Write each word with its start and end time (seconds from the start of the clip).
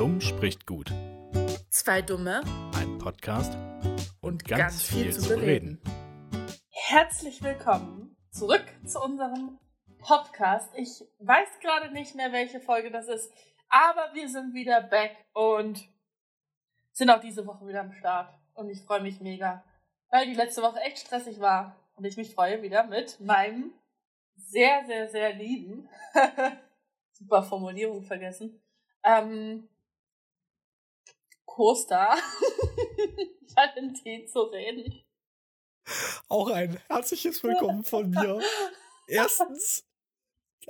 Dumm 0.00 0.18
spricht 0.22 0.66
gut. 0.66 0.90
Zwei 1.68 2.00
Dumme 2.00 2.40
Ein 2.74 2.96
Podcast 2.96 3.52
und 4.22 4.46
ganz, 4.46 4.62
ganz 4.62 4.82
viel 4.82 5.02
viel 5.02 5.12
zu 5.12 5.20
zu 5.20 5.28
bereden. 5.28 5.82
Herzlich 6.70 7.42
willkommen 7.42 8.16
zurück 8.30 8.64
zu 8.86 8.98
unserem 8.98 9.58
Podcast. 9.98 10.70
Ich 10.74 11.04
weiß 11.18 11.48
gerade 11.60 11.92
nicht 11.92 12.14
mehr, 12.14 12.32
welche 12.32 12.60
Folge 12.60 12.90
das 12.90 13.08
ist, 13.08 13.30
aber 13.68 14.14
wir 14.14 14.30
sind 14.30 14.54
wieder 14.54 14.80
back 14.80 15.14
und 15.34 15.86
sind 16.92 17.10
auch 17.10 17.20
diese 17.20 17.46
Woche 17.46 17.66
wieder 17.66 17.80
am 17.82 17.92
Start. 17.92 18.32
Und 18.54 18.70
ich 18.70 18.80
freue 18.80 19.02
mich 19.02 19.20
mega, 19.20 19.62
weil 20.08 20.24
die 20.24 20.32
letzte 20.32 20.62
Woche 20.62 20.80
echt 20.80 21.00
stressig 21.00 21.40
war. 21.40 21.76
Und 21.96 22.06
ich 22.06 22.16
mich 22.16 22.34
freue 22.34 22.62
wieder 22.62 22.84
mit 22.84 23.20
meinem 23.20 23.74
sehr, 24.34 24.82
sehr, 24.86 25.10
sehr 25.10 25.34
lieben, 25.34 25.90
super 27.12 27.42
Formulierung 27.42 28.02
vergessen, 28.02 28.62
ähm, 29.04 29.68
Co-Star 31.60 32.16
Valentin 33.54 34.26
zu 34.32 34.44
reden. 34.44 34.98
Auch 36.26 36.48
ein 36.48 36.80
herzliches 36.88 37.42
Willkommen 37.42 37.84
von 37.84 38.08
mir. 38.08 38.40
Erstens, 39.06 39.84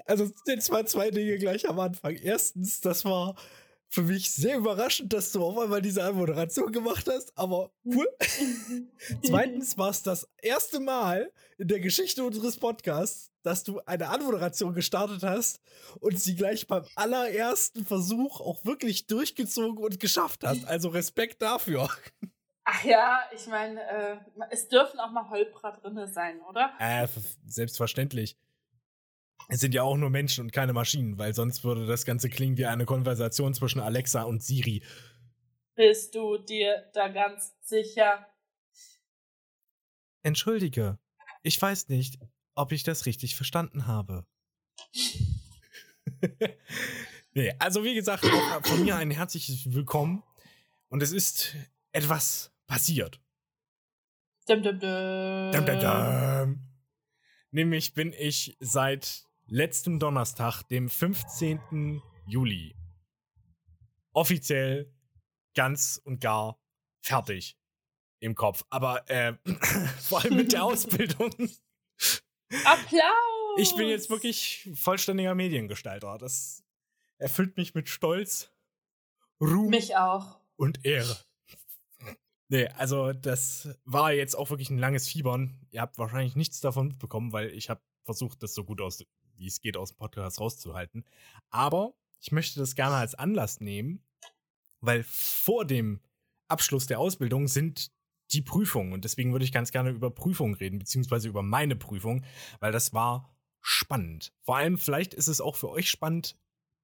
also 0.06 0.28
jetzt 0.48 0.68
mal 0.72 0.84
zwei 0.88 1.12
Dinge 1.12 1.38
gleich 1.38 1.68
am 1.68 1.78
Anfang. 1.78 2.16
Erstens, 2.16 2.80
das 2.80 3.04
war 3.04 3.36
für 3.90 4.02
mich 4.02 4.32
sehr 4.32 4.56
überraschend, 4.56 5.12
dass 5.12 5.32
du 5.32 5.44
auf 5.44 5.58
einmal 5.58 5.82
diese 5.82 6.04
Anmoderation 6.04 6.70
gemacht 6.70 7.08
hast, 7.08 7.36
aber 7.36 7.72
cool. 7.84 8.08
Zweitens 9.24 9.76
war 9.76 9.90
es 9.90 10.04
das 10.04 10.28
erste 10.40 10.78
Mal 10.78 11.32
in 11.58 11.66
der 11.66 11.80
Geschichte 11.80 12.22
unseres 12.22 12.56
Podcasts, 12.56 13.32
dass 13.42 13.64
du 13.64 13.80
eine 13.80 14.08
Anmoderation 14.08 14.74
gestartet 14.74 15.24
hast 15.24 15.60
und 15.98 16.20
sie 16.20 16.36
gleich 16.36 16.68
beim 16.68 16.84
allerersten 16.94 17.84
Versuch 17.84 18.40
auch 18.40 18.64
wirklich 18.64 19.08
durchgezogen 19.08 19.82
und 19.82 19.98
geschafft 19.98 20.44
hast. 20.44 20.64
Also 20.66 20.90
Respekt 20.90 21.42
dafür. 21.42 21.88
Ach 22.64 22.84
ja, 22.84 23.20
ich 23.34 23.48
meine, 23.48 23.80
äh, 23.82 24.16
es 24.50 24.68
dürfen 24.68 25.00
auch 25.00 25.10
mal 25.10 25.28
Holprer 25.28 25.72
drinne 25.72 26.06
sein, 26.06 26.40
oder? 26.42 26.72
Äh, 26.78 27.08
selbstverständlich. 27.44 28.36
Es 29.48 29.60
sind 29.60 29.74
ja 29.74 29.82
auch 29.82 29.96
nur 29.96 30.10
Menschen 30.10 30.44
und 30.44 30.52
keine 30.52 30.72
Maschinen, 30.72 31.18
weil 31.18 31.34
sonst 31.34 31.64
würde 31.64 31.86
das 31.86 32.04
Ganze 32.04 32.28
klingen 32.28 32.56
wie 32.56 32.66
eine 32.66 32.84
Konversation 32.84 33.54
zwischen 33.54 33.80
Alexa 33.80 34.22
und 34.22 34.42
Siri. 34.42 34.82
Bist 35.74 36.14
du 36.14 36.38
dir 36.38 36.90
da 36.92 37.08
ganz 37.08 37.54
sicher? 37.62 38.26
Entschuldige, 40.22 40.98
ich 41.42 41.60
weiß 41.60 41.88
nicht, 41.88 42.18
ob 42.54 42.72
ich 42.72 42.82
das 42.82 43.06
richtig 43.06 43.36
verstanden 43.36 43.86
habe. 43.86 44.26
nee, 47.32 47.54
also 47.58 47.84
wie 47.84 47.94
gesagt, 47.94 48.26
von 48.62 48.84
mir 48.84 48.96
ein 48.96 49.10
herzliches 49.10 49.72
Willkommen. 49.72 50.22
Und 50.88 51.02
es 51.02 51.12
ist 51.12 51.54
etwas 51.92 52.52
passiert. 52.66 53.20
Dum, 54.46 54.62
dum, 54.62 54.78
dum. 54.80 55.52
Dum, 55.52 55.66
dum, 55.66 55.80
dum. 55.80 56.70
Nämlich 57.52 57.94
bin 57.94 58.12
ich 58.12 58.56
seit 58.60 59.24
letztem 59.50 59.98
Donnerstag, 59.98 60.62
dem 60.62 60.88
15. 60.88 62.00
Juli, 62.26 62.74
offiziell 64.12 64.94
ganz 65.54 66.00
und 66.04 66.20
gar 66.20 66.58
fertig 67.02 67.58
im 68.20 68.34
Kopf. 68.36 68.64
Aber 68.70 69.08
äh, 69.10 69.34
vor 70.00 70.22
allem 70.22 70.36
mit 70.36 70.52
der 70.52 70.64
Ausbildung. 70.64 71.32
Applaus! 72.64 73.58
Ich 73.58 73.74
bin 73.74 73.88
jetzt 73.88 74.08
wirklich 74.08 74.70
vollständiger 74.74 75.34
Mediengestalter. 75.34 76.16
Das 76.18 76.62
erfüllt 77.18 77.56
mich 77.56 77.74
mit 77.74 77.88
Stolz, 77.88 78.52
Ruhm 79.40 79.70
Mich 79.70 79.96
auch. 79.96 80.38
und 80.56 80.84
Ehre. 80.84 81.16
Nee, 82.48 82.66
also 82.68 83.12
das 83.12 83.68
war 83.84 84.12
jetzt 84.12 84.36
auch 84.36 84.50
wirklich 84.50 84.70
ein 84.70 84.78
langes 84.78 85.08
Fiebern. 85.08 85.66
Ihr 85.70 85.80
habt 85.80 85.98
wahrscheinlich 85.98 86.36
nichts 86.36 86.60
davon 86.60 86.88
mitbekommen, 86.88 87.32
weil 87.32 87.50
ich 87.50 87.70
habe 87.70 87.80
versucht, 88.04 88.42
das 88.42 88.54
so 88.54 88.64
gut 88.64 88.80
aus, 88.80 89.04
wie 89.40 89.48
es 89.48 89.60
geht, 89.60 89.76
aus 89.76 89.90
dem 89.90 89.96
Podcast 89.96 90.38
rauszuhalten. 90.40 91.04
Aber 91.50 91.94
ich 92.20 92.30
möchte 92.30 92.60
das 92.60 92.74
gerne 92.74 92.96
als 92.96 93.14
Anlass 93.14 93.60
nehmen, 93.60 94.04
weil 94.80 95.02
vor 95.02 95.64
dem 95.64 96.00
Abschluss 96.48 96.86
der 96.86 97.00
Ausbildung 97.00 97.48
sind 97.48 97.90
die 98.32 98.42
Prüfungen. 98.42 98.92
Und 98.92 99.04
deswegen 99.04 99.32
würde 99.32 99.44
ich 99.44 99.52
ganz 99.52 99.72
gerne 99.72 99.90
über 99.90 100.10
Prüfungen 100.10 100.54
reden, 100.54 100.78
beziehungsweise 100.78 101.28
über 101.28 101.42
meine 101.42 101.76
Prüfung, 101.76 102.24
weil 102.60 102.72
das 102.72 102.92
war 102.92 103.34
spannend. 103.60 104.32
Vor 104.42 104.56
allem, 104.56 104.78
vielleicht 104.78 105.14
ist 105.14 105.28
es 105.28 105.40
auch 105.40 105.56
für 105.56 105.70
euch 105.70 105.90
spannend, 105.90 106.36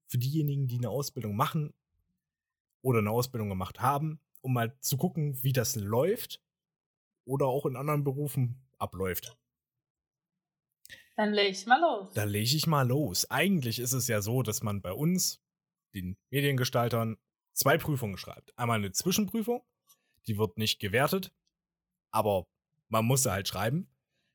für 0.06 0.18
diejenigen, 0.18 0.66
die 0.66 0.78
eine 0.78 0.90
Ausbildung 0.90 1.36
machen 1.36 1.72
oder 2.82 2.98
eine 3.00 3.10
Ausbildung 3.10 3.48
gemacht 3.48 3.80
haben, 3.80 4.20
um 4.40 4.52
mal 4.52 4.76
zu 4.80 4.96
gucken, 4.96 5.42
wie 5.42 5.52
das 5.52 5.76
läuft 5.76 6.42
oder 7.24 7.46
auch 7.46 7.66
in 7.66 7.76
anderen 7.76 8.04
Berufen 8.04 8.66
abläuft. 8.78 9.36
Dann 11.16 11.32
leg 11.32 11.50
ich 11.50 11.66
mal 11.66 11.80
los. 11.80 12.12
Da 12.12 12.24
lege 12.24 12.56
ich 12.56 12.66
mal 12.66 12.86
los. 12.86 13.30
Eigentlich 13.30 13.78
ist 13.78 13.94
es 13.94 14.06
ja 14.06 14.20
so, 14.20 14.42
dass 14.42 14.62
man 14.62 14.82
bei 14.82 14.92
uns, 14.92 15.40
den 15.94 16.16
Mediengestaltern, 16.30 17.16
zwei 17.54 17.78
Prüfungen 17.78 18.18
schreibt. 18.18 18.56
Einmal 18.58 18.78
eine 18.78 18.92
Zwischenprüfung, 18.92 19.64
die 20.26 20.36
wird 20.36 20.58
nicht 20.58 20.78
gewertet, 20.78 21.32
aber 22.10 22.46
man 22.88 23.06
muss 23.06 23.22
sie 23.22 23.32
halt 23.32 23.48
schreiben. 23.48 23.88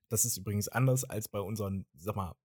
Das 0.09 0.25
ist 0.25 0.37
übrigens 0.37 0.67
anders 0.67 1.03
als 1.03 1.29
bei 1.29 1.39
unseren, 1.39 1.85
sag 1.93 2.15
mal, 2.15 2.35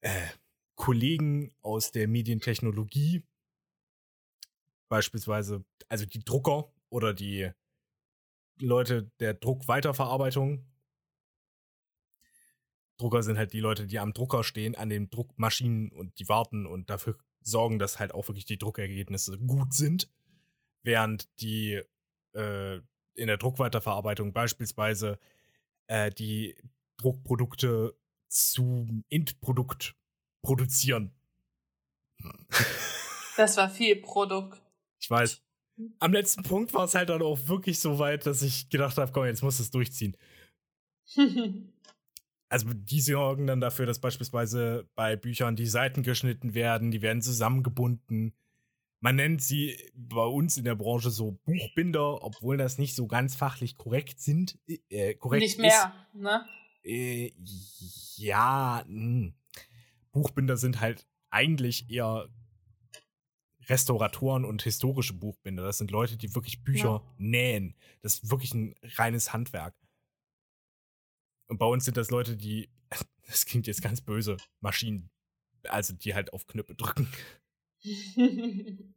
äh, 0.00 0.28
Kollegen 0.76 1.52
aus 1.60 1.90
der 1.90 2.06
Medientechnologie. 2.06 3.24
Beispielsweise, 4.88 5.64
also 5.88 6.06
die 6.06 6.24
Drucker 6.24 6.72
oder 6.88 7.12
die 7.12 7.50
Leute 8.60 9.10
der 9.18 9.34
Druckweiterverarbeitung. 9.34 10.64
Drucker 12.98 13.22
sind 13.22 13.38
halt 13.38 13.52
die 13.52 13.60
Leute, 13.60 13.86
die 13.86 13.98
am 13.98 14.12
Drucker 14.12 14.44
stehen, 14.44 14.74
an 14.74 14.90
den 14.90 15.08
Druckmaschinen 15.08 15.90
und 15.90 16.18
die 16.18 16.28
warten 16.28 16.66
und 16.66 16.90
dafür 16.90 17.16
sorgen, 17.40 17.78
dass 17.78 17.98
halt 17.98 18.12
auch 18.12 18.28
wirklich 18.28 18.44
die 18.44 18.58
Druckergebnisse 18.58 19.38
gut 19.38 19.72
sind. 19.72 20.10
Während 20.82 21.28
die 21.40 21.82
äh, 22.34 22.76
in 23.14 23.26
der 23.26 23.36
Druckweiterverarbeitung 23.36 24.32
beispielsweise 24.32 25.18
äh, 25.86 26.10
die 26.10 26.56
Druckprodukte 26.98 27.96
zum 28.28 29.04
Endprodukt 29.08 29.94
produzieren. 30.42 31.12
Das 33.36 33.56
war 33.56 33.70
viel 33.70 33.94
Produkt. 33.94 34.60
Ich 34.98 35.08
weiß. 35.08 35.40
Am 36.00 36.12
letzten 36.12 36.42
Punkt 36.42 36.74
war 36.74 36.86
es 36.86 36.96
halt 36.96 37.08
dann 37.08 37.22
auch 37.22 37.38
wirklich 37.46 37.78
so 37.78 38.00
weit, 38.00 38.26
dass 38.26 38.42
ich 38.42 38.68
gedacht 38.68 38.98
habe, 38.98 39.12
komm, 39.12 39.26
jetzt 39.26 39.44
muss 39.44 39.60
es 39.60 39.70
durchziehen. 39.70 40.16
Also 42.48 42.68
die 42.72 43.00
sorgen 43.00 43.46
dann 43.46 43.60
dafür, 43.60 43.86
dass 43.86 44.00
beispielsweise 44.00 44.88
bei 44.94 45.16
Büchern 45.16 45.56
die 45.56 45.66
Seiten 45.66 46.02
geschnitten 46.02 46.54
werden, 46.54 46.90
die 46.90 47.02
werden 47.02 47.20
zusammengebunden. 47.20 48.34
Man 49.00 49.16
nennt 49.16 49.42
sie 49.42 49.76
bei 49.94 50.24
uns 50.24 50.56
in 50.56 50.64
der 50.64 50.74
Branche 50.74 51.10
so 51.10 51.38
Buchbinder, 51.44 52.22
obwohl 52.24 52.56
das 52.56 52.78
nicht 52.78 52.96
so 52.96 53.06
ganz 53.06 53.36
fachlich 53.36 53.76
korrekt 53.76 54.20
sind. 54.20 54.58
Äh, 54.88 55.14
korrekt 55.14 55.42
Nicht 55.42 55.58
mehr, 55.58 55.94
ne? 56.14 56.44
Ist. 56.82 56.90
Äh, 56.90 57.32
ja, 58.16 58.82
mh. 58.88 59.32
Buchbinder 60.10 60.56
sind 60.56 60.80
halt 60.80 61.06
eigentlich 61.30 61.90
eher 61.90 62.28
Restauratoren 63.68 64.44
und 64.44 64.62
historische 64.62 65.12
Buchbinder. 65.12 65.62
Das 65.62 65.78
sind 65.78 65.90
Leute, 65.90 66.16
die 66.16 66.34
wirklich 66.34 66.64
Bücher 66.64 67.02
nähen. 67.18 67.74
Das 68.02 68.14
ist 68.14 68.30
wirklich 68.30 68.54
ein 68.54 68.74
reines 68.96 69.32
Handwerk. 69.32 69.74
Und 71.48 71.58
bei 71.58 71.66
uns 71.66 71.84
sind 71.84 71.96
das 71.96 72.10
Leute, 72.10 72.36
die, 72.36 72.70
das 73.26 73.46
klingt 73.46 73.66
jetzt 73.66 73.82
ganz 73.82 74.00
böse, 74.00 74.36
Maschinen, 74.60 75.10
also 75.64 75.94
die 75.94 76.14
halt 76.14 76.32
auf 76.32 76.46
Knöpfe 76.46 76.74
drücken. 76.74 77.08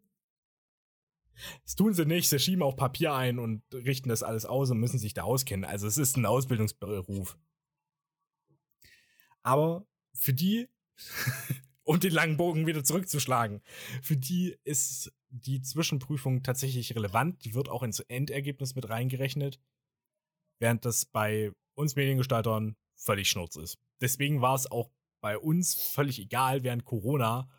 Das 1.63 1.75
tun 1.75 1.93
sie 1.93 2.05
nicht, 2.05 2.29
sie 2.29 2.39
schieben 2.39 2.61
auch 2.61 2.75
Papier 2.75 3.13
ein 3.13 3.39
und 3.39 3.63
richten 3.73 4.09
das 4.09 4.21
alles 4.21 4.45
aus 4.45 4.69
und 4.69 4.79
müssen 4.79 4.99
sich 4.99 5.13
da 5.13 5.23
auskennen. 5.23 5.65
Also 5.65 5.87
es 5.87 5.97
ist 5.97 6.17
ein 6.17 6.25
Ausbildungsberuf. 6.25 7.37
Aber 9.43 9.85
für 10.13 10.33
die, 10.33 10.69
um 11.83 11.99
den 11.99 12.11
langen 12.11 12.37
Bogen 12.37 12.67
wieder 12.67 12.83
zurückzuschlagen, 12.83 13.61
für 14.01 14.17
die 14.17 14.55
ist 14.63 15.11
die 15.29 15.61
Zwischenprüfung 15.61 16.43
tatsächlich 16.43 16.95
relevant. 16.95 17.43
Die 17.45 17.53
wird 17.53 17.69
auch 17.69 17.83
ins 17.83 18.01
Endergebnis 18.01 18.75
mit 18.75 18.89
reingerechnet, 18.89 19.59
während 20.59 20.85
das 20.85 21.05
bei 21.05 21.51
uns 21.81 21.97
Mediengestaltern 21.97 22.77
völlig 22.95 23.29
schnurz 23.29 23.57
ist. 23.57 23.77
Deswegen 24.01 24.41
war 24.41 24.55
es 24.55 24.71
auch 24.71 24.91
bei 25.21 25.37
uns 25.37 25.75
völlig 25.75 26.19
egal 26.19 26.63
während 26.63 26.85
Corona. 26.85 27.49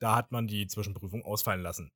Da 0.00 0.16
hat 0.16 0.32
man 0.32 0.48
die 0.48 0.66
Zwischenprüfung 0.66 1.24
ausfallen 1.24 1.62
lassen. 1.62 1.90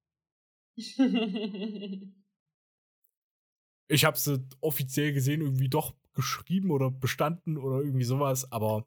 Ich 3.88 4.04
habe 4.04 4.18
sie 4.18 4.44
offiziell 4.60 5.12
gesehen 5.12 5.40
irgendwie 5.40 5.68
doch 5.68 5.94
geschrieben 6.14 6.70
oder 6.70 6.90
bestanden 6.90 7.56
oder 7.56 7.82
irgendwie 7.84 8.04
sowas, 8.04 8.50
aber 8.52 8.86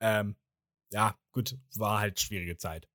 ähm, 0.00 0.36
ja, 0.92 1.18
gut, 1.32 1.58
war 1.76 2.00
halt 2.00 2.20
schwierige 2.20 2.56
Zeit. 2.56 2.88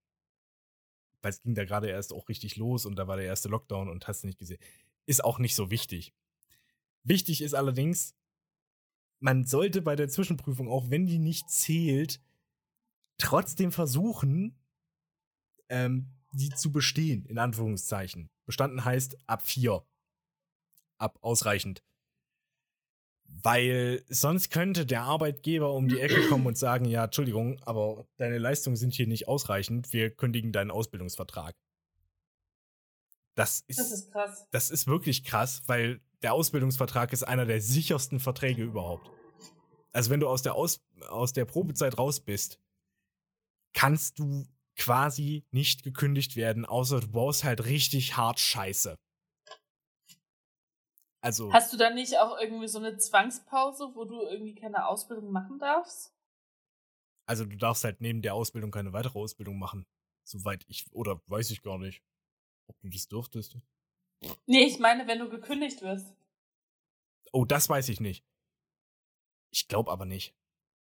weil 1.22 1.32
es 1.32 1.42
ging 1.42 1.56
da 1.56 1.66
gerade 1.66 1.90
erst 1.90 2.14
auch 2.14 2.30
richtig 2.30 2.56
los 2.58 2.86
und 2.86 2.96
da 2.96 3.08
war 3.08 3.18
der 3.18 3.26
erste 3.26 3.50
Lockdown 3.50 3.90
und 3.90 4.08
hast 4.08 4.24
du 4.24 4.28
nicht 4.28 4.40
gesehen. 4.40 4.60
Ist 5.06 5.24
auch 5.24 5.40
nicht 5.40 5.56
so 5.56 5.72
wichtig. 5.72 6.14
Wichtig 7.04 7.42
ist 7.42 7.54
allerdings, 7.54 8.16
man 9.20 9.46
sollte 9.46 9.82
bei 9.82 9.96
der 9.96 10.10
Zwischenprüfung, 10.10 10.70
auch 10.70 10.90
wenn 10.90 11.08
die 11.08 11.20
nicht 11.20 11.50
zählt, 11.50 12.22
trotzdem 13.18 13.72
versuchen, 13.72 14.60
ähm, 15.70 16.12
die 16.34 16.50
zu 16.50 16.72
bestehen, 16.72 17.26
in 17.26 17.38
Anführungszeichen. 17.38 18.30
Bestanden 18.46 18.84
heißt 18.84 19.18
ab 19.28 19.46
vier. 19.46 19.86
Ab 20.98 21.18
ausreichend. 21.22 21.84
Weil 23.26 24.04
sonst 24.10 24.50
könnte 24.52 24.86
der 24.86 25.04
Arbeitgeber 25.04 25.74
um 25.74 25.88
die 25.88 26.00
Ecke 26.00 26.28
kommen 26.28 26.46
und 26.46 26.58
sagen, 26.58 26.86
ja, 26.86 27.06
Entschuldigung, 27.06 27.62
aber 27.64 28.08
deine 28.18 28.38
Leistungen 28.38 28.76
sind 28.76 28.94
hier 28.94 29.08
nicht 29.08 29.28
ausreichend, 29.28 29.94
wir 29.94 30.12
kündigen 30.14 30.52
deinen 30.52 30.70
Ausbildungsvertrag. 30.72 31.56
Das 33.36 33.62
ist, 33.68 33.80
Das 33.80 33.92
ist 33.92 34.12
krass. 34.12 34.48
das 34.52 34.70
ist 34.70 34.88
wirklich 34.88 35.24
krass, 35.24 35.62
weil 35.68 36.02
der 36.24 36.34
Ausbildungsvertrag 36.34 37.14
ist 37.14 37.24
einer 37.24 37.46
der 37.46 37.62
sichersten 37.62 38.20
Verträge 38.20 38.64
überhaupt. 38.64 39.10
Also 39.92 40.10
wenn 40.10 40.20
du 40.20 40.28
aus 40.28 40.42
der, 40.42 40.56
aus, 40.56 40.82
aus 41.10 41.34
der 41.34 41.46
Probezeit 41.46 41.98
raus 41.98 42.20
bist, 42.20 42.60
kannst 43.74 44.20
du 44.20 44.46
quasi 44.76 45.46
nicht 45.52 45.84
gekündigt 45.84 46.36
werden, 46.36 46.66
außer 46.66 47.02
du 47.02 47.08
baust 47.10 47.44
halt 47.44 47.66
richtig 47.66 48.16
hart 48.16 48.40
Scheiße. 48.40 48.98
Also, 51.24 51.54
Hast 51.54 51.72
du 51.72 51.78
dann 51.78 51.94
nicht 51.94 52.18
auch 52.18 52.40
irgendwie 52.40 52.68
so 52.68 52.80
eine 52.80 52.98
Zwangspause, 52.98 53.92
wo 53.94 54.06
du 54.06 54.22
irgendwie 54.22 54.56
keine 54.56 54.88
Ausbildung 54.88 55.32
machen 55.32 55.60
darfst? 55.60 56.16
also 57.32 57.46
du 57.46 57.56
darfst 57.56 57.86
halt 57.86 58.02
neben 58.02 58.22
der 58.22 58.36
Ausbildung 58.36 58.72
keine 58.72 58.92
weitere 58.92 59.18
Ausbildung 59.18 59.58
machen. 59.58 59.86
Soweit 60.28 60.66
ich, 60.68 60.92
oder 60.92 61.22
weiß 61.28 61.52
ich 61.52 61.62
gar 61.62 61.78
nicht, 61.78 62.04
ob 62.68 62.78
du 62.82 62.90
das 62.90 63.08
dürftest. 63.08 63.58
Nee, 64.46 64.66
ich 64.66 64.80
meine, 64.80 65.08
wenn 65.08 65.20
du 65.20 65.30
gekündigt 65.30 65.82
wirst. 65.82 66.14
Oh, 67.32 67.46
das 67.46 67.70
weiß 67.70 67.90
ich 67.90 68.00
nicht. 68.00 68.26
Ich 69.52 69.68
glaube 69.68 69.92
aber 69.92 70.06
nicht. 70.06 70.36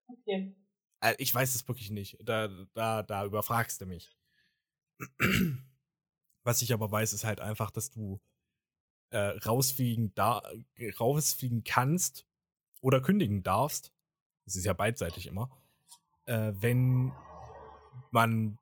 Okay. 0.07 0.55
Äh, 1.01 1.15
Ich 1.17 1.33
weiß 1.33 1.55
es 1.55 1.67
wirklich 1.67 1.89
nicht. 1.89 2.17
Da, 2.23 2.47
da, 2.73 3.03
da 3.03 3.25
überfragst 3.25 3.81
du 3.81 3.85
mich. 3.85 4.15
Was 6.43 6.61
ich 6.61 6.73
aber 6.73 6.91
weiß, 6.91 7.13
ist 7.13 7.23
halt 7.25 7.41
einfach, 7.41 7.71
dass 7.71 7.89
du 7.91 8.21
äh, 9.09 9.17
rausfliegen, 9.17 10.13
da, 10.15 10.41
rausfliegen 10.99 11.63
kannst 11.63 12.25
oder 12.81 13.01
kündigen 13.01 13.43
darfst. 13.43 13.91
Das 14.45 14.55
ist 14.55 14.65
ja 14.65 14.73
beidseitig 14.73 15.27
immer. 15.27 15.49
Äh, 16.25 16.53
wenn 16.55 17.11
man 18.11 18.59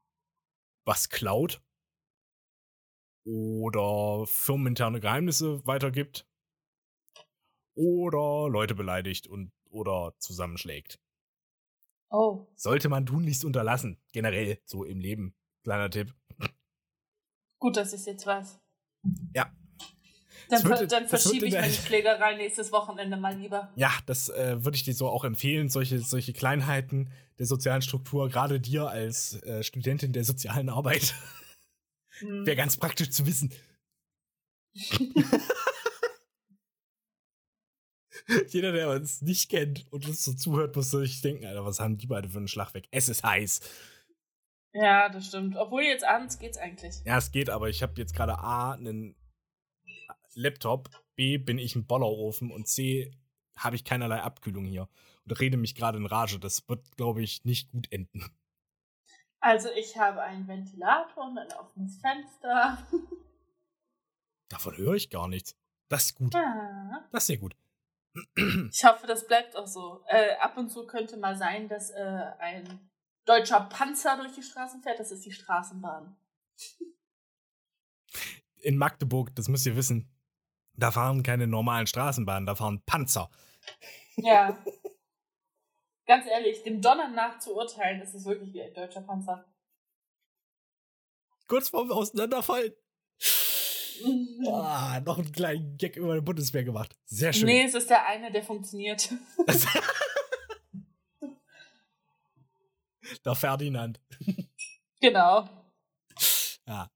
was 0.85 1.09
klaut 1.09 1.61
oder 3.25 4.25
firmeninterne 4.27 4.99
Geheimnisse 4.99 5.65
weitergibt 5.65 6.27
oder 7.75 8.49
Leute 8.49 8.75
beleidigt 8.75 9.27
und 9.27 9.51
oder 9.69 10.13
zusammenschlägt. 10.19 10.99
Oh. 12.09 12.47
Sollte 12.55 12.89
man 12.89 13.05
tunlichst 13.05 13.43
unterlassen. 13.43 13.99
Generell 14.11 14.59
so 14.65 14.83
im 14.83 14.99
Leben. 14.99 15.35
Kleiner 15.63 15.89
Tipp. 15.89 16.13
Gut, 17.59 17.77
dass 17.77 17.93
ich 17.93 18.01
es 18.01 18.05
jetzt 18.05 18.25
weiß. 18.27 18.59
Ja. 19.33 19.51
Dann, 20.49 20.61
ver 20.61 20.85
dann 20.85 21.07
verschiebe 21.07 21.47
ich 21.47 21.53
meine 21.53 21.71
Schlägerei 21.71 22.35
nächstes 22.35 22.71
Wochenende 22.71 23.17
mal 23.17 23.35
lieber. 23.35 23.71
Ja, 23.75 23.91
das 24.05 24.29
äh, 24.29 24.63
würde 24.63 24.75
ich 24.75 24.83
dir 24.83 24.93
so 24.93 25.07
auch 25.07 25.23
empfehlen. 25.23 25.69
Solche, 25.69 25.99
solche 25.99 26.33
Kleinheiten 26.33 27.09
der 27.39 27.45
sozialen 27.47 27.81
Struktur, 27.81 28.29
gerade 28.29 28.59
dir 28.59 28.89
als 28.89 29.41
äh, 29.43 29.63
Studentin 29.63 30.13
der 30.13 30.23
sozialen 30.23 30.69
Arbeit, 30.69 31.15
Hm. 32.19 32.45
wäre 32.45 32.55
ganz 32.55 32.77
praktisch 32.77 33.09
zu 33.09 33.25
wissen. 33.25 33.51
Jeder, 38.47 38.71
der 38.71 38.89
uns 38.89 39.21
nicht 39.21 39.49
kennt 39.49 39.85
und 39.91 40.07
uns 40.07 40.23
so 40.23 40.33
zuhört, 40.33 40.75
muss 40.75 40.91
sich 40.91 41.21
denken, 41.21 41.45
Alter, 41.45 41.65
was 41.65 41.79
haben 41.79 41.97
die 41.97 42.07
beide 42.07 42.29
für 42.29 42.37
einen 42.37 42.47
Schlag 42.47 42.73
weg? 42.73 42.87
Es 42.91 43.09
ist 43.09 43.23
heiß. 43.23 43.59
Ja, 44.73 45.09
das 45.09 45.27
stimmt. 45.27 45.55
Obwohl 45.55 45.83
jetzt 45.83 46.03
abends 46.03 46.39
geht's 46.39 46.57
eigentlich. 46.57 46.95
Ja, 47.05 47.17
es 47.17 47.31
geht, 47.31 47.49
aber 47.49 47.69
ich 47.69 47.83
habe 47.83 47.93
jetzt 47.97 48.15
gerade 48.15 48.39
A, 48.39 48.71
einen 48.73 49.15
Laptop, 50.33 50.89
B, 51.15 51.37
bin 51.37 51.59
ich 51.59 51.75
ein 51.75 51.85
Bollerofen 51.85 52.51
und 52.51 52.67
C, 52.67 53.11
habe 53.55 53.75
ich 53.75 53.83
keinerlei 53.83 54.21
Abkühlung 54.21 54.65
hier 54.65 54.89
und 55.25 55.39
rede 55.39 55.57
mich 55.57 55.75
gerade 55.75 55.97
in 55.97 56.05
Rage. 56.05 56.39
Das 56.39 56.67
wird, 56.67 56.97
glaube 56.97 57.21
ich, 57.21 57.45
nicht 57.45 57.69
gut 57.71 57.91
enden. 57.91 58.25
Also 59.43 59.69
ich 59.75 59.97
habe 59.97 60.21
einen 60.21 60.47
Ventilator 60.47 61.25
und 61.25 61.37
ein 61.37 61.51
offenes 61.51 61.99
Fenster. 61.99 62.77
Davon 64.49 64.77
höre 64.77 64.93
ich 64.93 65.09
gar 65.09 65.27
nichts. 65.27 65.57
Das 65.89 66.05
ist 66.05 66.15
gut. 66.15 66.33
Ja. 66.33 67.05
Das 67.11 67.23
ist 67.23 67.27
sehr 67.27 67.37
gut. 67.37 67.53
Ich 68.71 68.85
hoffe, 68.85 69.05
das 69.05 69.27
bleibt 69.27 69.57
auch 69.57 69.67
so. 69.67 70.01
Äh, 70.07 70.37
ab 70.37 70.55
und 70.55 70.69
zu 70.69 70.87
könnte 70.87 71.17
mal 71.17 71.35
sein, 71.35 71.67
dass 71.67 71.89
äh, 71.89 72.31
ein 72.39 72.89
deutscher 73.25 73.59
Panzer 73.59 74.15
durch 74.15 74.31
die 74.31 74.43
Straßen 74.43 74.81
fährt. 74.81 75.01
Das 75.01 75.11
ist 75.11 75.25
die 75.25 75.33
Straßenbahn. 75.33 76.15
In 78.61 78.77
Magdeburg, 78.77 79.35
das 79.35 79.49
müsst 79.49 79.65
ihr 79.65 79.75
wissen, 79.75 80.09
da 80.75 80.91
fahren 80.91 81.21
keine 81.21 81.47
normalen 81.47 81.85
Straßenbahnen, 81.85 82.45
da 82.45 82.55
fahren 82.55 82.81
Panzer. 82.85 83.29
Ja. 84.15 84.57
Ganz 86.05 86.25
ehrlich, 86.27 86.63
dem 86.63 86.81
Donnern 86.81 87.15
nach 87.15 87.39
zu 87.39 87.55
urteilen, 87.55 88.01
ist 88.01 88.13
es 88.13 88.25
wirklich 88.25 88.53
wie 88.53 88.61
ein 88.61 88.73
deutscher 88.73 89.01
Panzer. 89.01 89.45
Kurz 91.47 91.69
vorm 91.69 91.91
Auseinanderfallen. 91.91 92.73
Ah, 94.47 94.99
noch 95.05 95.19
einen 95.19 95.31
kleinen 95.31 95.77
Gag 95.77 95.95
über 95.97 96.15
die 96.15 96.21
Bundeswehr 96.21 96.63
gemacht. 96.63 96.97
Sehr 97.05 97.31
schön. 97.31 97.45
Nee, 97.45 97.63
es 97.63 97.75
ist 97.75 97.91
der 97.91 98.05
eine, 98.07 98.31
der 98.31 98.43
funktioniert. 98.43 99.07
Der 103.23 103.35
Ferdinand. 103.35 104.01
genau. 104.99 105.47
Ja. 106.65 106.89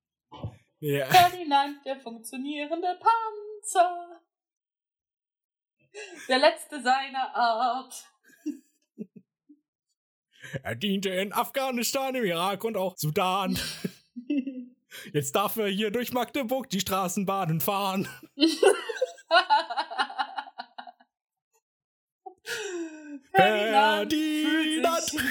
ja. 0.79 1.05
Ferdinand, 1.05 1.85
der 1.85 1.99
funktionierende 1.99 2.99
Panzer. 2.99 4.21
Der 6.27 6.39
letzte 6.39 6.81
seiner 6.81 7.33
Art. 7.35 8.07
Er 10.63 10.75
diente 10.75 11.09
in 11.09 11.33
Afghanistan, 11.33 12.15
im 12.15 12.23
Irak 12.23 12.63
und 12.63 12.77
auch 12.77 12.97
Sudan. 12.97 13.57
Jetzt 15.13 15.35
darf 15.35 15.57
er 15.57 15.67
hier 15.67 15.91
durch 15.91 16.13
Magdeburg 16.13 16.69
die 16.69 16.79
Straßenbahnen 16.79 17.59
fahren. 17.61 18.07
Ferdinand 23.33 24.13
Ferdinand. 24.13 25.11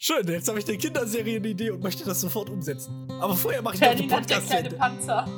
Schön, 0.00 0.26
jetzt 0.28 0.48
habe 0.48 0.60
ich 0.60 0.68
eine 0.68 0.78
Kinderserien-Idee 0.78 1.70
und 1.70 1.82
möchte 1.82 2.04
das 2.04 2.20
sofort 2.20 2.48
umsetzen. 2.48 3.08
Aber 3.20 3.34
vorher 3.34 3.60
mache 3.62 3.74
ich 3.74 3.80
noch 3.80 3.94
den 3.94 4.08
Ferdinand, 4.08 4.30
der 4.30 4.36
Podcast 4.36 4.50
kleine. 4.50 4.70
Panzer. 4.70 5.28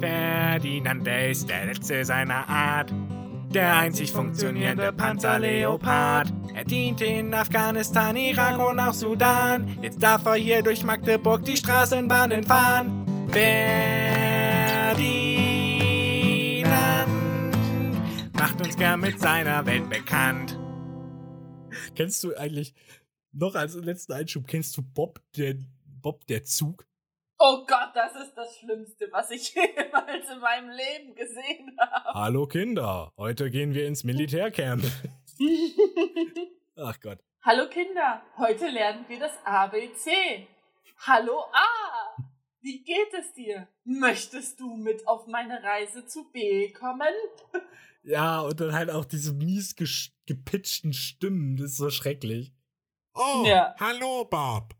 Ferdinand 0.00 1.08
ist 1.08 1.48
der 1.48 1.66
letzte 1.66 2.04
seiner 2.04 2.48
Art. 2.48 2.92
Der 3.50 3.76
einzig 3.76 4.12
funktionierende 4.12 4.92
Panzerleopard. 4.92 6.32
Er 6.54 6.64
diente 6.64 7.06
in 7.06 7.32
Afghanistan, 7.32 8.14
Irak 8.14 8.58
und 8.58 8.78
auch 8.78 8.92
Sudan. 8.92 9.78
Jetzt 9.80 10.02
darf 10.02 10.26
er 10.26 10.34
hier 10.34 10.62
durch 10.62 10.84
Magdeburg 10.84 11.44
die 11.44 11.56
Straßenbahnen 11.56 12.44
fahren. 12.44 13.06
Ferdinand 13.30 13.88
macht 18.34 18.60
uns 18.60 18.76
gern 18.76 19.00
mit 19.00 19.18
seiner 19.18 19.64
Welt 19.64 19.88
bekannt. 19.88 20.58
Kennst 21.94 22.22
du 22.24 22.36
eigentlich, 22.36 22.74
noch 23.32 23.54
als 23.54 23.74
letzten 23.74 24.12
Einschub, 24.12 24.46
kennst 24.46 24.76
du 24.76 24.82
Bob, 24.82 25.20
der, 25.36 25.54
Bob 25.84 26.26
der 26.26 26.44
Zug? 26.44 26.87
Oh 27.40 27.64
Gott, 27.66 27.90
das 27.94 28.14
ist 28.16 28.34
das 28.34 28.56
Schlimmste, 28.58 29.08
was 29.12 29.30
ich 29.30 29.54
jemals 29.54 30.28
in 30.28 30.40
meinem 30.40 30.70
Leben 30.70 31.14
gesehen 31.14 31.76
habe. 31.78 32.12
Hallo 32.18 32.46
Kinder, 32.46 33.12
heute 33.16 33.48
gehen 33.50 33.74
wir 33.74 33.86
ins 33.86 34.02
Militärcamp. 34.02 34.82
Ach 36.76 36.98
Gott. 37.00 37.18
Hallo 37.42 37.68
Kinder, 37.68 38.22
heute 38.38 38.68
lernen 38.68 39.04
wir 39.08 39.20
das 39.20 39.32
ABC. 39.44 40.48
Hallo 41.06 41.38
A. 41.52 42.22
Wie 42.60 42.82
geht 42.82 43.14
es 43.16 43.32
dir? 43.34 43.68
Möchtest 43.84 44.58
du 44.58 44.74
mit 44.74 45.06
auf 45.06 45.28
meine 45.28 45.62
Reise 45.62 46.06
zu 46.06 46.28
B 46.32 46.72
kommen? 46.72 47.06
Ja, 48.02 48.40
und 48.40 48.60
dann 48.60 48.72
halt 48.72 48.90
auch 48.90 49.04
diese 49.04 49.32
mies 49.32 49.76
gepitchten 50.26 50.92
Stimmen, 50.92 51.56
das 51.56 51.70
ist 51.70 51.76
so 51.76 51.90
schrecklich. 51.90 52.52
Oh, 53.14 53.44
Ja. 53.46 53.76
hallo 53.78 54.24
Bob. 54.24 54.74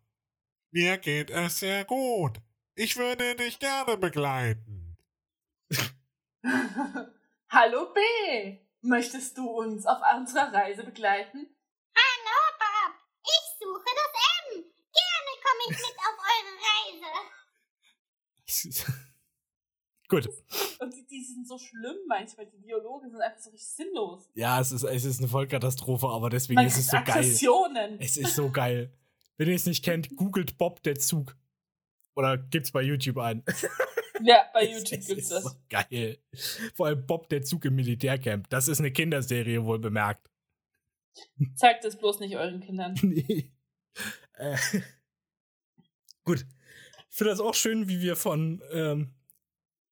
Mir 0.73 0.99
geht 0.99 1.31
es 1.31 1.61
sehr 1.61 1.85
gut. 1.85 2.39
Ich 2.81 2.97
würde 2.97 3.35
dich 3.35 3.59
gerne 3.59 3.97
begleiten. 3.97 4.97
Hallo 7.51 7.93
B. 7.93 8.59
Möchtest 8.83 9.37
du 9.37 9.51
uns 9.51 9.85
auf 9.85 9.99
unserer 10.17 10.53
Reise 10.53 10.85
begleiten? 10.85 11.49
Hallo, 11.97 12.39
Bob. 12.61 12.95
Ich 13.25 13.59
suche 13.59 13.83
das 13.85 14.13
M. 14.55 14.63
Gerne 14.63 15.33
komme 15.43 15.63
ich 15.65 15.77
mit 15.77 15.97
auf 16.07 16.19
eure 16.31 16.55
Reise. 18.71 18.93
Gut. 20.09 20.29
Und 20.79 20.95
die, 20.95 21.05
die 21.05 21.25
sind 21.25 21.49
so 21.49 21.59
schlimm 21.59 21.97
manchmal. 22.07 22.47
Die 22.47 22.61
Dialoge 22.61 23.11
sind 23.11 23.21
einfach 23.21 23.41
so 23.41 23.51
richtig 23.51 23.75
sinnlos. 23.75 24.31
Ja, 24.35 24.61
es 24.61 24.71
ist, 24.71 24.85
es 24.85 25.05
ist 25.05 25.19
eine 25.19 25.27
Vollkatastrophe, 25.27 26.07
aber 26.07 26.31
deswegen 26.31 26.55
Man 26.55 26.67
ist 26.69 26.79
es 26.79 26.87
so 26.87 26.97
geil. 26.99 27.09
Aggressionen. 27.09 27.99
Es 27.99 28.17
ist 28.17 28.37
so 28.37 28.53
geil. 28.53 28.93
Wenn 29.37 29.49
ihr 29.49 29.57
es 29.57 29.67
nicht 29.67 29.85
kennt, 29.85 30.15
googelt 30.15 30.59
Bob 30.59 30.81
der 30.85 30.95
Zug. 30.95 31.37
Oder 32.19 32.37
gibt's 32.37 32.73
bei 32.73 32.83
YouTube 32.83 33.19
ein. 33.19 33.45
Ja, 34.21 34.51
bei 34.53 34.65
YouTube 34.73 34.99
es 34.99 35.07
gibt's 35.07 35.29
das. 35.29 35.45
So 35.45 35.51
geil. 35.69 36.19
Vor 36.75 36.87
allem 36.87 37.07
Bob 37.07 37.29
der 37.29 37.43
Zug 37.43 37.65
im 37.67 37.77
Militärcamp. 37.77 38.51
Das 38.51 38.67
ist 38.67 38.81
eine 38.81 38.91
Kinderserie, 38.91 39.65
wohl 39.65 39.79
bemerkt. 39.79 40.29
Zeigt 41.55 41.85
es 41.85 41.97
bloß 41.97 42.19
nicht 42.19 42.37
euren 42.37 42.59
Kindern. 42.59 42.99
nee. 43.03 43.53
Äh, 44.33 44.57
gut. 46.25 46.45
Ich 47.11 47.17
finde 47.17 47.31
das 47.31 47.39
auch 47.39 47.55
schön, 47.55 47.87
wie 47.87 48.01
wir 48.01 48.17
von 48.17 48.61
ähm, 48.73 49.15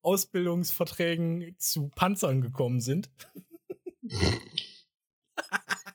Ausbildungsverträgen 0.02 1.54
zu 1.60 1.90
Panzern 1.90 2.40
gekommen 2.40 2.80
sind. 2.80 3.08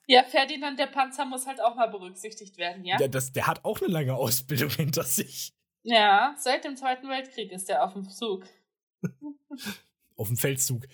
Ja, 0.08 0.24
Ferdinand 0.24 0.80
der 0.80 0.88
Panzer 0.88 1.26
muss 1.26 1.48
halt 1.48 1.60
auch 1.60 1.76
mal 1.76 1.88
berücksichtigt 1.88 2.58
werden, 2.58 2.86
ja? 2.86 2.96
Der, 2.96 3.10
das, 3.10 3.34
der 3.34 3.48
hat 3.48 3.66
auch 3.66 3.82
eine 3.82 3.92
lange 3.92 4.16
Ausbildung 4.16 4.70
hinter 4.70 5.04
sich. 5.04 5.54
Ja, 5.84 6.36
seit 6.38 6.64
dem 6.64 6.76
Zweiten 6.76 7.10
Weltkrieg 7.10 7.52
ist 7.52 7.70
er 7.70 7.84
auf 7.84 7.94
dem 7.94 8.08
Zug. 8.10 8.46
Auf 10.18 10.28
dem 10.28 10.38
Feldzug. 10.38 10.86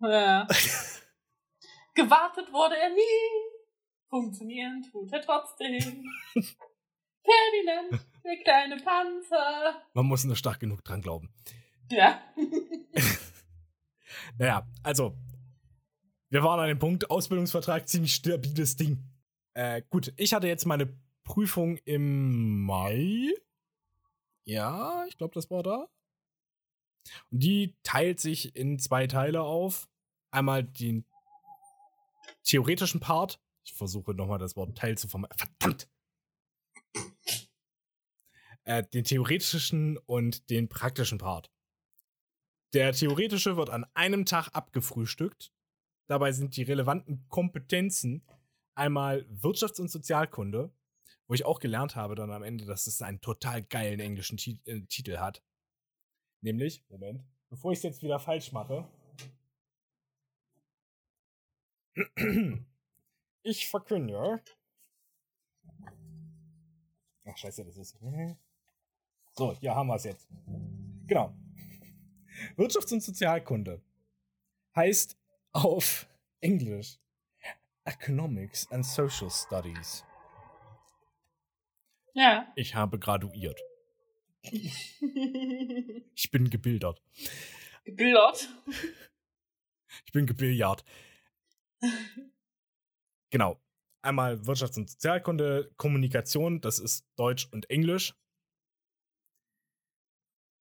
Ja. 0.00 0.46
Gewartet 1.94 2.50
wurde 2.50 2.76
er 2.78 2.88
nie. 2.88 3.54
Funktionieren 4.08 4.82
tut 4.90 5.12
er 5.12 5.20
trotzdem. 5.20 5.74
Ferdinand, 6.34 8.06
der 8.24 8.36
kleine 8.42 8.76
Panzer. 8.76 9.82
Man 9.92 10.06
muss 10.06 10.24
nur 10.24 10.36
stark 10.36 10.60
genug 10.60 10.82
dran 10.82 11.02
glauben. 11.02 11.34
Ja. 11.90 12.22
Naja, 14.38 14.66
also, 14.82 15.14
wir 16.30 16.42
waren 16.42 16.60
an 16.60 16.68
dem 16.68 16.78
Punkt, 16.78 17.10
Ausbildungsvertrag, 17.10 17.88
ziemlich 17.88 18.14
stabiles 18.14 18.76
Ding. 18.76 19.04
Äh, 19.54 19.82
gut, 19.90 20.12
ich 20.16 20.34
hatte 20.34 20.48
jetzt 20.48 20.64
meine 20.64 20.96
Prüfung 21.22 21.76
im 21.84 22.62
Mai. 22.64 23.30
Ja, 24.44 25.04
ich 25.08 25.16
glaube, 25.16 25.34
das 25.34 25.50
war 25.50 25.62
da. 25.62 25.88
Und 27.30 27.42
die 27.42 27.76
teilt 27.82 28.20
sich 28.20 28.56
in 28.56 28.78
zwei 28.78 29.06
Teile 29.06 29.42
auf. 29.42 29.88
Einmal 30.30 30.64
den 30.64 31.04
theoretischen 32.42 33.00
Part. 33.00 33.40
Ich 33.64 33.72
versuche 33.72 34.14
nochmal 34.14 34.38
das 34.38 34.56
Wort 34.56 34.76
Teil 34.76 34.98
zu 34.98 35.08
vermeiden. 35.08 35.36
Verdammt! 35.36 35.88
Äh, 38.64 38.82
den 38.82 39.04
theoretischen 39.04 39.98
und 39.98 40.48
den 40.50 40.68
praktischen 40.68 41.18
Part. 41.18 41.50
Der 42.72 42.92
theoretische 42.92 43.56
wird 43.56 43.70
an 43.70 43.86
einem 43.94 44.24
Tag 44.24 44.48
abgefrühstückt. 44.48 45.52
Dabei 46.06 46.32
sind 46.32 46.56
die 46.56 46.62
relevanten 46.62 47.26
Kompetenzen 47.28 48.26
einmal 48.74 49.26
Wirtschafts- 49.30 49.80
und 49.80 49.90
Sozialkunde, 49.90 50.72
wo 51.26 51.34
ich 51.34 51.44
auch 51.44 51.58
gelernt 51.60 51.96
habe 51.96 52.14
dann 52.14 52.30
am 52.30 52.42
Ende, 52.42 52.64
dass 52.66 52.86
es 52.86 53.02
einen 53.02 53.20
total 53.20 53.62
geilen 53.62 54.00
englischen 54.00 54.36
Ti 54.36 54.60
äh, 54.66 54.82
Titel 54.82 55.18
hat. 55.18 55.42
Nämlich, 56.40 56.84
Moment, 56.88 57.24
bevor 57.48 57.72
ich 57.72 57.78
es 57.78 57.84
jetzt 57.84 58.02
wieder 58.02 58.18
falsch 58.18 58.52
mache. 58.52 58.88
Ich 63.46 63.68
verkünde. 63.68 64.42
Ach, 67.26 67.36
scheiße, 67.36 67.62
das 67.62 67.76
ist. 67.76 67.98
So, 69.32 69.54
hier 69.58 69.74
haben 69.74 69.88
wir 69.88 69.96
es 69.96 70.04
jetzt. 70.04 70.26
Genau. 71.06 71.36
Wirtschafts- 72.56 72.94
und 72.94 73.02
Sozialkunde 73.02 73.82
heißt 74.74 75.18
auf 75.52 76.06
Englisch 76.40 76.98
Economics 77.84 78.70
and 78.72 78.86
Social 78.86 79.30
Studies. 79.30 80.04
Ja. 82.14 82.52
Ich 82.56 82.74
habe 82.74 82.98
graduiert. 82.98 83.60
Ich 86.16 86.30
bin 86.30 86.48
gebildet. 86.48 87.02
Geblott. 87.84 88.48
Ich 90.06 90.12
bin 90.12 90.26
gebilliard. 90.26 90.84
genau. 93.30 93.60
Einmal 94.02 94.34
Wirtschafts- 94.36 94.78
und 94.78 94.88
Sozialkunde, 94.90 95.72
Kommunikation, 95.76 96.60
das 96.60 96.78
ist 96.78 97.06
Deutsch 97.16 97.48
und 97.52 97.68
Englisch. 97.70 98.14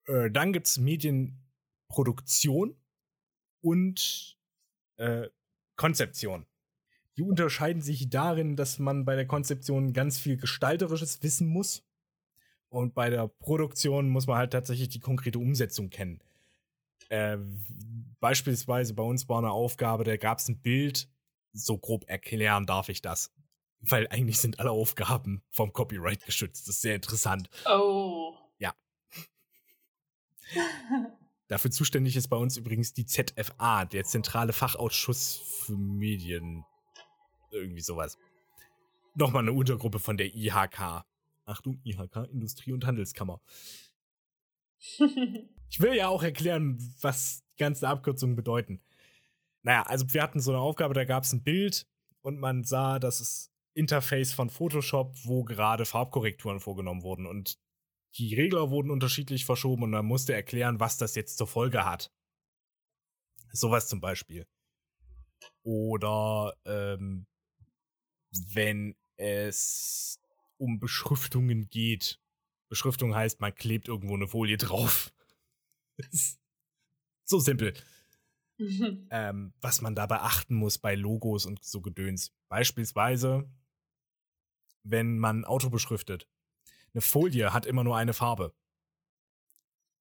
Äh, 0.08 0.30
dann 0.30 0.54
gibt 0.54 0.68
es 0.68 0.78
Medienproduktion 0.78 2.76
und 3.62 4.38
äh, 4.98 5.30
Konzeption. 5.78 6.46
Die 7.20 7.24
unterscheiden 7.24 7.82
sich 7.82 8.10
darin, 8.10 8.56
dass 8.56 8.80
man 8.80 9.04
bei 9.04 9.18
der 9.18 9.28
Konzeption 9.28 9.92
ganz 9.92 10.18
viel 10.18 10.38
gestalterisches 10.38 11.22
Wissen 11.22 11.50
muss. 11.50 11.84
Und 12.70 12.96
bei 12.96 13.10
der 13.10 13.28
Produktion 13.28 14.08
muss 14.08 14.26
man 14.26 14.38
halt 14.38 14.54
tatsächlich 14.54 14.88
die 14.88 15.02
konkrete 15.02 15.38
Umsetzung 15.38 15.90
kennen. 15.90 16.24
Äh, 17.10 17.38
beispielsweise 18.22 18.94
bei 18.94 19.04
uns 19.04 19.28
war 19.28 19.40
eine 19.40 19.52
Aufgabe, 19.52 20.06
da 20.06 20.16
gab 20.16 20.38
es 20.38 20.48
ein 20.48 20.62
Bild, 20.62 21.10
so 21.52 21.78
grob 21.78 22.06
erklären 22.08 22.66
darf 22.66 22.88
ich 22.88 23.02
das. 23.02 23.34
Weil 23.82 24.08
eigentlich 24.08 24.40
sind 24.40 24.62
alle 24.62 24.72
Aufgaben 24.72 25.44
vom 25.52 25.74
Copyright 25.74 26.24
geschützt. 26.26 26.70
Das 26.70 26.76
ist 26.76 26.82
sehr 26.82 26.96
interessant. 26.96 27.50
Oh. 27.70 28.34
Ja. 28.60 28.74
Dafür 31.50 31.72
zuständig 31.72 32.16
ist 32.16 32.30
bei 32.30 32.38
uns 32.38 32.56
übrigens 32.56 32.94
die 32.94 33.06
ZFA, 33.06 33.84
der 33.84 34.06
Zentrale 34.06 34.54
Fachausschuss 34.54 35.36
für 35.66 35.76
Medien. 35.76 36.64
Irgendwie 37.52 37.82
sowas. 37.82 38.18
Nochmal 39.16 39.44
eine 39.44 39.54
Untergruppe 39.54 40.00
von 40.00 40.18
der 40.18 40.34
IHK. 40.34 41.04
Achtung, 41.46 41.82
IHK, 41.84 42.28
Industrie- 42.32 42.74
und 42.74 42.86
Handelskammer. 42.86 43.42
Ich 45.72 45.80
will 45.80 45.94
ja 45.94 46.08
auch 46.08 46.24
erklären, 46.24 46.80
was 47.00 47.44
die 47.52 47.58
ganzen 47.60 47.86
Abkürzungen 47.86 48.36
bedeuten. 48.36 48.82
Naja, 49.62 49.84
also 49.84 50.12
wir 50.12 50.24
hatten 50.24 50.40
so 50.40 50.52
eine 50.52 50.60
Aufgabe, 50.60 50.96
da 50.96 51.06
gab 51.06 51.26
es 51.26 51.34
ein 51.34 51.44
Bild 51.44 51.86
und 52.22 52.40
man 52.40 52.64
sah 52.64 52.98
das 52.98 53.52
Interface 53.74 54.34
von 54.34 54.50
Photoshop, 54.50 55.16
wo 55.26 55.44
gerade 55.44 55.86
Farbkorrekturen 55.86 56.60
vorgenommen 56.60 57.04
wurden. 57.04 57.28
Und 57.28 57.60
die 58.18 58.34
Regler 58.34 58.72
wurden 58.72 58.90
unterschiedlich 58.90 59.46
verschoben 59.46 59.84
und 59.84 59.92
man 59.92 60.06
musste 60.06 60.34
erklären, 60.34 60.80
was 60.80 60.98
das 60.98 61.16
jetzt 61.16 61.38
zur 61.38 61.48
Folge 61.48 61.86
hat. 61.86 62.12
Sowas 63.52 63.88
zum 63.88 64.02
Beispiel. 64.02 64.48
Oder 65.64 66.56
ähm, 66.66 67.28
wenn 68.32 68.96
es 69.18 70.20
um 70.58 70.80
Beschriftungen 70.80 71.70
geht. 71.70 72.20
Beschriftung 72.70 73.16
heißt, 73.16 73.40
man 73.40 73.56
klebt 73.56 73.88
irgendwo 73.88 74.16
eine 74.16 74.28
Folie 74.28 74.58
drauf. 74.58 75.14
so 77.26 77.40
simpel. 77.40 77.74
Ähm, 79.10 79.54
was 79.62 79.80
man 79.80 79.96
da 79.96 80.06
beachten 80.06 80.54
muss 80.54 80.80
bei 80.80 80.94
Logos 80.94 81.46
und 81.46 81.64
so 81.64 81.80
Gedöns. 81.80 82.36
Beispielsweise, 82.50 83.50
wenn 84.84 85.18
man 85.18 85.40
ein 85.40 85.46
Auto 85.46 85.70
beschriftet. 85.70 86.28
Eine 86.94 87.00
Folie 87.00 87.54
hat 87.54 87.66
immer 87.66 87.86
nur 87.86 87.96
eine 87.96 88.14
Farbe. 88.14 88.54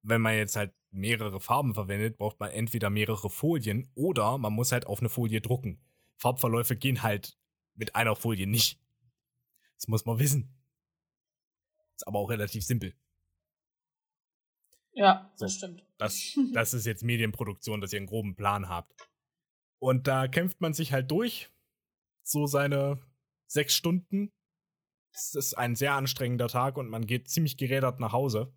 Wenn 0.02 0.23
man 0.23 0.35
jetzt 0.35 0.56
halt 0.56 0.75
mehrere 0.90 1.38
Farben 1.38 1.73
verwendet, 1.73 2.18
braucht 2.18 2.40
man 2.40 2.50
entweder 2.50 2.90
mehrere 2.90 3.30
Folien 3.30 3.88
oder 3.94 4.38
man 4.38 4.54
muss 4.54 4.73
halt 4.73 4.88
auf 4.88 4.99
eine 4.99 5.08
Folie 5.08 5.40
drucken. 5.40 5.80
Farbverläufe 6.16 6.75
gehen 6.75 7.04
halt 7.04 7.38
mit 7.78 7.94
einer 7.94 8.14
Folie 8.16 8.47
nicht. 8.47 8.78
Das 9.76 9.88
muss 9.88 10.04
man 10.04 10.18
wissen. 10.18 10.54
Ist 11.97 12.06
aber 12.06 12.18
auch 12.18 12.30
relativ 12.30 12.64
simpel. 12.64 12.94
ja, 14.92 15.30
So. 15.37 15.44
das 15.47 15.54
stimmt. 15.54 15.85
Das, 15.99 16.37
das 16.52 16.75
ist 16.75 16.87
jetzt 16.87 17.02
Medienproduktion, 17.02 17.80
dass 17.80 17.92
ihr 17.92 17.99
einen 17.99 18.06
groben 18.06 18.37
Plan 18.37 18.68
habt. 18.68 18.92
Und 19.78 20.06
da 20.08 20.26
kämpft 20.28 20.61
man 20.61 20.75
sich 20.75 20.92
halt 20.92 21.11
durch. 21.11 21.50
So 22.25 22.47
seine 22.47 23.00
sechs 23.47 23.75
Stunden. 23.75 24.32
Es 25.12 25.35
ist 25.35 25.54
ein 25.56 25.76
sehr 25.76 25.94
anstrengender 25.94 26.49
Tag 26.49 26.76
und 26.76 26.88
man 26.90 27.06
geht 27.06 27.28
ziemlich 27.30 27.56
gerädert 27.56 28.00
nach 28.00 28.12
Hause. 28.12 28.52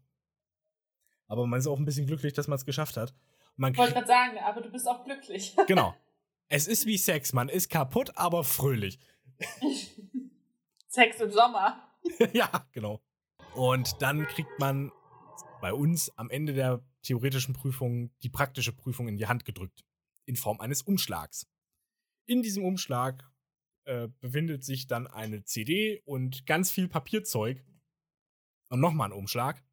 Aber 1.27 1.47
man 1.47 1.59
ist 1.59 1.67
auch 1.67 1.79
ein 1.79 1.85
bisschen 1.85 2.07
glücklich, 2.07 2.33
dass 2.33 2.47
man 2.47 2.57
es 2.57 2.65
geschafft 2.65 2.97
hat. 2.97 3.15
Man 3.55 3.71
Ich 3.71 3.77
wollte 3.77 3.93
gerade 3.93 4.07
sagen, 4.07 4.37
aber 4.39 4.61
du 4.61 4.69
bist 4.71 4.87
auch 4.87 5.03
glücklich. 5.05 5.55
genau. 5.67 5.95
Es 6.53 6.67
ist 6.67 6.85
wie 6.85 6.97
Sex. 6.97 7.31
Man 7.31 7.47
ist 7.47 7.69
kaputt, 7.69 8.17
aber 8.17 8.43
fröhlich. 8.43 8.99
Sex 10.87 11.19
im 11.21 11.31
Sommer. 11.31 11.97
ja, 12.33 12.67
genau. 12.71 13.01
Und 13.55 14.01
dann 14.01 14.27
kriegt 14.27 14.59
man 14.59 14.91
bei 15.61 15.73
uns 15.73 16.09
am 16.17 16.29
Ende 16.29 16.53
der 16.53 16.83
theoretischen 17.03 17.53
Prüfung 17.53 18.11
die 18.23 18.29
praktische 18.29 18.73
Prüfung 18.73 19.07
in 19.07 19.17
die 19.17 19.27
Hand 19.27 19.45
gedrückt. 19.45 19.85
In 20.25 20.35
Form 20.35 20.59
eines 20.59 20.81
Umschlags. 20.81 21.47
In 22.25 22.41
diesem 22.41 22.63
Umschlag 22.63 23.29
äh, 23.85 24.07
befindet 24.19 24.63
sich 24.63 24.87
dann 24.87 25.07
eine 25.07 25.43
CD 25.43 26.01
und 26.05 26.45
ganz 26.45 26.71
viel 26.71 26.87
Papierzeug. 26.87 27.63
Und 28.69 28.79
nochmal 28.79 29.09
ein 29.09 29.17
Umschlag. 29.17 29.63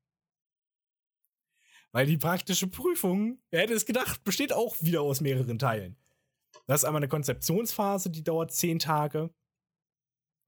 Weil 1.92 2.06
die 2.06 2.18
praktische 2.18 2.66
Prüfung, 2.66 3.40
wer 3.50 3.62
hätte 3.62 3.74
es 3.74 3.86
gedacht, 3.86 4.24
besteht 4.24 4.52
auch 4.52 4.76
wieder 4.80 5.02
aus 5.02 5.20
mehreren 5.20 5.58
Teilen. 5.58 5.96
Das 6.66 6.80
ist 6.80 6.84
einmal 6.84 7.00
eine 7.00 7.08
Konzeptionsphase, 7.08 8.10
die 8.10 8.24
dauert 8.24 8.52
zehn 8.52 8.78
Tage. 8.78 9.32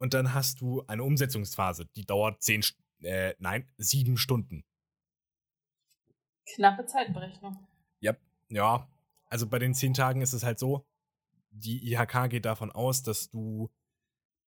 Und 0.01 0.15
dann 0.15 0.33
hast 0.33 0.63
du 0.63 0.83
eine 0.87 1.05
Umsetzungsphase, 1.05 1.87
die 1.95 2.07
dauert 2.07 2.43
zehn, 2.43 2.63
äh, 3.03 3.35
nein, 3.39 3.71
sieben 3.77 4.17
Stunden. 4.17 4.65
Knappe 6.47 6.87
Zeitberechnung. 6.87 7.69
Ja, 8.01 8.17
ja. 8.49 8.89
Also 9.27 9.47
bei 9.47 9.59
den 9.59 9.75
zehn 9.75 9.95
Tagen 9.95 10.23
ist 10.23 10.33
es 10.33 10.43
halt 10.43 10.59
so, 10.59 10.87
die 11.51 11.93
IHK 11.93 12.31
geht 12.31 12.47
davon 12.47 12.73
aus, 12.73 13.03
dass 13.03 13.29
du 13.29 13.71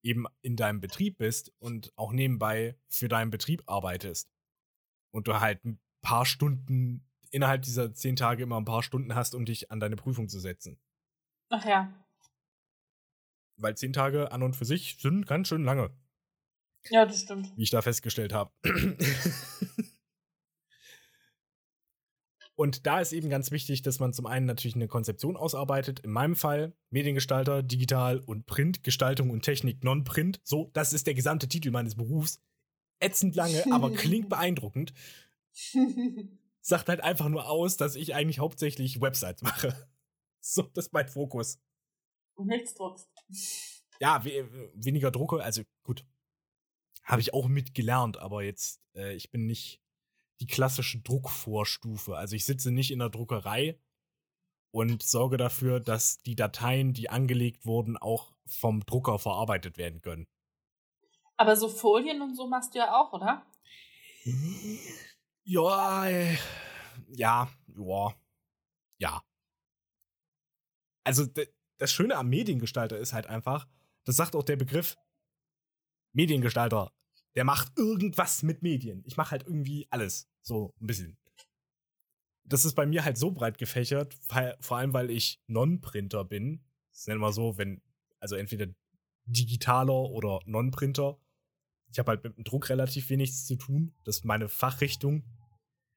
eben 0.01 0.25
in 0.41 0.55
deinem 0.55 0.81
Betrieb 0.81 1.17
bist 1.17 1.53
und 1.60 1.93
auch 1.95 2.12
nebenbei 2.12 2.75
für 2.88 3.07
deinen 3.07 3.31
Betrieb 3.31 3.63
arbeitest. 3.67 4.29
Und 5.12 5.27
du 5.27 5.39
halt 5.39 5.63
ein 5.63 5.79
paar 6.01 6.25
Stunden, 6.25 7.05
innerhalb 7.29 7.62
dieser 7.62 7.93
zehn 7.93 8.15
Tage 8.15 8.43
immer 8.43 8.60
ein 8.60 8.65
paar 8.65 8.83
Stunden 8.83 9.15
hast, 9.15 9.36
um 9.36 9.45
dich 9.45 9.72
an 9.72 9.79
deine 9.79 9.95
Prüfung 9.95 10.27
zu 10.27 10.39
setzen. 10.39 10.79
Ach 11.50 11.63
ja. 11.63 11.93
Weil 13.57 13.75
zehn 13.77 13.93
Tage 13.93 14.31
an 14.31 14.43
und 14.43 14.55
für 14.55 14.65
sich 14.65 14.98
sind 15.00 15.27
ganz 15.27 15.48
schön 15.48 15.63
lange, 15.63 15.91
Ja, 16.89 17.05
das 17.05 17.22
stimmt. 17.22 17.51
wie 17.55 17.63
ich 17.63 17.69
da 17.69 17.81
festgestellt 17.81 18.33
habe. 18.33 18.51
Und 22.55 22.86
da 22.86 23.00
ist 23.01 23.13
eben 23.13 23.29
ganz 23.29 23.50
wichtig, 23.50 23.81
dass 23.81 24.00
man 24.00 24.13
zum 24.13 24.27
einen 24.27 24.45
natürlich 24.45 24.75
eine 24.75 24.88
Konzeption 24.88 25.36
ausarbeitet. 25.38 26.01
In 26.01 26.12
meinem 26.12 26.36
Fall 26.36 26.74
Mediengestalter, 26.91 27.63
Digital 27.63 28.19
und 28.19 28.45
Print, 28.45 28.83
Gestaltung 28.83 29.31
und 29.31 29.41
Technik, 29.41 29.83
Non-Print. 29.83 30.39
So, 30.43 30.69
das 30.74 30.93
ist 30.93 31.07
der 31.07 31.15
gesamte 31.15 31.48
Titel 31.48 31.72
meines 31.72 31.95
Berufs. 31.95 32.41
Ätzend 33.00 33.36
lange, 33.36 33.63
aber 33.72 33.91
klingt 33.91 34.29
beeindruckend. 34.29 34.93
Sagt 36.62 36.89
halt 36.89 37.01
einfach 37.01 37.27
nur 37.27 37.50
aus, 37.50 37.75
dass 37.75 37.95
ich 37.95 38.13
eigentlich 38.13 38.39
hauptsächlich 38.39 39.01
Websites 39.01 39.41
mache. 39.41 39.75
So, 40.45 40.63
das 40.63 40.88
ist 40.88 40.93
mein 40.93 41.07
Fokus. 41.07 41.57
Und 42.43 42.50
nichts 42.50 42.75
druckst. 42.75 43.09
Ja, 44.01 44.25
we 44.25 44.50
weniger 44.73 45.12
Drucke, 45.12 45.41
also 45.41 45.63
gut. 45.83 46.05
Habe 47.05 47.21
ich 47.21 47.33
auch 47.33 47.47
mitgelernt, 47.47 48.17
aber 48.17 48.43
jetzt, 48.43 48.81
äh, 48.95 49.13
ich 49.13 49.31
bin 49.31 49.45
nicht 49.45 49.81
die 50.41 50.45
klassische 50.45 51.00
Druckvorstufe. 51.00 52.17
Also 52.17 52.35
ich 52.35 52.43
sitze 52.43 52.71
nicht 52.71 52.91
in 52.91 53.00
der 53.00 53.09
Druckerei 53.09 53.79
und 54.71 55.03
sorge 55.03 55.38
dafür, 55.38 55.79
dass 55.79 56.21
die 56.21 56.35
Dateien, 56.35 56.93
die 56.93 57.09
angelegt 57.09 57.65
wurden, 57.65 57.95
auch 57.95 58.33
vom 58.45 58.85
Drucker 58.85 59.19
verarbeitet 59.19 59.77
werden 59.77 60.01
können. 60.01 60.27
Aber 61.38 61.55
so 61.55 61.69
Folien 61.69 62.21
und 62.21 62.35
so 62.35 62.47
machst 62.47 62.73
du 62.73 62.79
ja 62.79 62.93
auch, 62.93 63.13
oder? 63.13 63.45
Ja, 65.45 66.07
äh, 66.07 66.38
ja, 67.07 67.50
ja, 67.77 68.13
ja. 68.97 69.23
Also 71.05 71.25
das 71.83 71.91
Schöne 71.91 72.15
am 72.15 72.29
Mediengestalter 72.29 72.97
ist 72.97 73.11
halt 73.11 73.27
einfach, 73.27 73.67
das 74.05 74.15
sagt 74.15 74.37
auch 74.37 74.43
der 74.43 74.55
Begriff 74.55 74.95
Mediengestalter, 76.13 76.93
der 77.35 77.43
macht 77.43 77.77
irgendwas 77.77 78.41
mit 78.41 78.61
Medien. 78.61 79.03
Ich 79.05 79.17
mache 79.17 79.31
halt 79.31 79.43
irgendwie 79.45 79.85
alles, 79.89 80.29
so 80.41 80.73
ein 80.79 80.87
bisschen. 80.87 81.17
Das 82.45 82.63
ist 82.63 82.75
bei 82.75 82.85
mir 82.85 83.03
halt 83.03 83.17
so 83.17 83.31
breit 83.31 83.57
gefächert, 83.57 84.17
weil, 84.29 84.55
vor 84.61 84.77
allem 84.77 84.93
weil 84.93 85.11
ich 85.11 85.41
Non-Printer 85.47 86.23
bin. 86.23 86.63
Das 86.93 87.05
nennen 87.07 87.19
wir 87.19 87.33
so, 87.33 87.57
wenn, 87.57 87.81
also 88.21 88.37
entweder 88.37 88.67
digitaler 89.25 90.09
oder 90.09 90.39
Non-Printer. 90.45 91.19
Ich 91.91 91.99
habe 91.99 92.11
halt 92.11 92.23
mit 92.23 92.37
dem 92.37 92.45
Druck 92.45 92.69
relativ 92.69 93.09
wenig 93.09 93.35
zu 93.35 93.57
tun. 93.57 93.93
Das 94.05 94.19
ist 94.19 94.25
meine 94.25 94.47
Fachrichtung. 94.47 95.25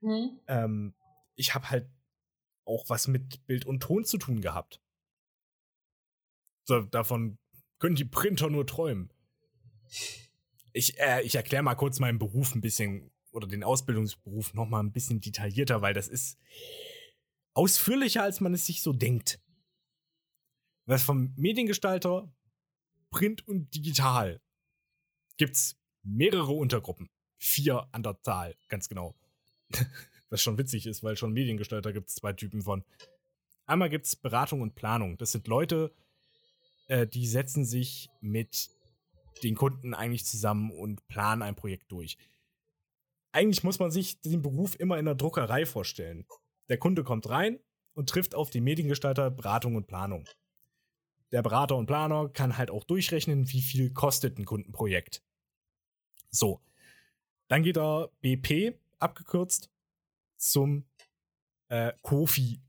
Hm? 0.00 0.40
Ähm, 0.48 0.94
ich 1.37 1.54
habe 1.54 1.70
halt 1.70 1.88
auch 2.64 2.88
was 2.88 3.06
mit 3.06 3.46
Bild 3.46 3.66
und 3.66 3.84
Ton 3.84 4.04
zu 4.04 4.18
tun 4.18 4.40
gehabt. 4.40 4.80
So, 6.66 6.83
davon 6.83 7.38
können 7.79 7.94
die 7.94 8.05
Printer 8.05 8.50
nur 8.50 8.66
träumen. 8.66 9.12
Ich, 10.72 10.98
äh, 10.98 11.22
ich 11.22 11.37
erkläre 11.37 11.62
mal 11.62 11.76
kurz 11.76 12.00
meinen 12.00 12.18
Beruf 12.18 12.55
ein 12.55 12.61
bisschen 12.61 13.11
oder 13.31 13.46
den 13.46 13.62
Ausbildungsberuf 13.62 14.55
noch 14.55 14.66
mal 14.66 14.81
ein 14.81 14.92
bisschen 14.92 15.20
detaillierter, 15.20 15.81
weil 15.83 15.94
das 15.94 16.09
ist 16.09 16.38
ausführlicher, 17.55 18.22
als 18.22 18.40
man 18.40 18.55
es 18.55 18.66
sich 18.66 18.83
so 18.83 18.92
denkt. 18.92 19.40
Was 20.87 21.02
vom 21.02 21.33
Mediengestalter, 21.37 22.33
Print 23.11 23.46
und 23.46 23.74
Digital 23.74 24.40
gibt's 25.37 25.76
mehrere 26.02 26.52
Untergruppen. 26.52 27.09
Vier 27.38 27.88
an 27.92 28.02
der 28.02 28.20
Zahl, 28.22 28.57
ganz 28.68 28.88
genau. 28.88 29.14
Was 30.31 30.42
schon 30.42 30.59
witzig 30.59 30.87
ist, 30.87 31.02
weil 31.02 31.16
schon 31.16 31.33
Mediengestalter 31.33 31.92
gibt 31.92 32.09
es 32.09 32.16
zwei 32.16 32.33
Typen 32.33 32.62
von. 32.62 32.85
Einmal 33.66 33.90
gibt 33.90 34.07
es 34.07 34.16
Beratung 34.16 34.61
und 34.61 34.74
Planung. 34.74 35.18
Das 35.18 35.33
sind 35.33 35.46
Leute, 35.46 35.92
äh, 36.88 37.07
die 37.07 37.27
setzen 37.27 37.64
sich 37.64 38.09
mit 38.20 38.70
den 39.42 39.55
Kunden 39.55 39.94
eigentlich 39.94 40.25
zusammen 40.25 40.70
und 40.70 41.07
planen 41.09 41.42
ein 41.42 41.55
Projekt 41.55 41.92
durch. 41.92 42.16
Eigentlich 43.33 43.64
muss 43.64 43.79
man 43.79 43.90
sich 43.90 44.20
den 44.22 44.42
Beruf 44.42 44.79
immer 44.81 44.99
in 44.99 45.05
der 45.05 45.14
Druckerei 45.14 45.66
vorstellen. 45.66 46.27
Der 46.68 46.79
Kunde 46.79 47.05
kommt 47.05 47.29
rein 47.29 47.59
und 47.94 48.09
trifft 48.09 48.35
auf 48.35 48.51
den 48.51 48.64
Mediengestalter 48.64 49.31
Beratung 49.31 49.77
und 49.77 49.87
Planung. 49.87 50.27
Der 51.33 51.42
Berater 51.42 51.77
und 51.77 51.87
Planer 51.87 52.29
kann 52.29 52.57
halt 52.57 52.70
auch 52.70 52.85
durchrechnen, 52.85 53.51
wie 53.53 53.61
viel 53.61 53.92
kostet 53.92 54.38
ein 54.38 54.44
Kundenprojekt. 54.44 55.22
So. 56.31 56.61
Dann 57.49 57.62
geht 57.62 57.77
er 57.77 58.11
BP, 58.22 58.75
abgekürzt, 58.99 59.70
zum 60.37 60.85
äh, 61.68 61.92
Kofi. 62.03 62.61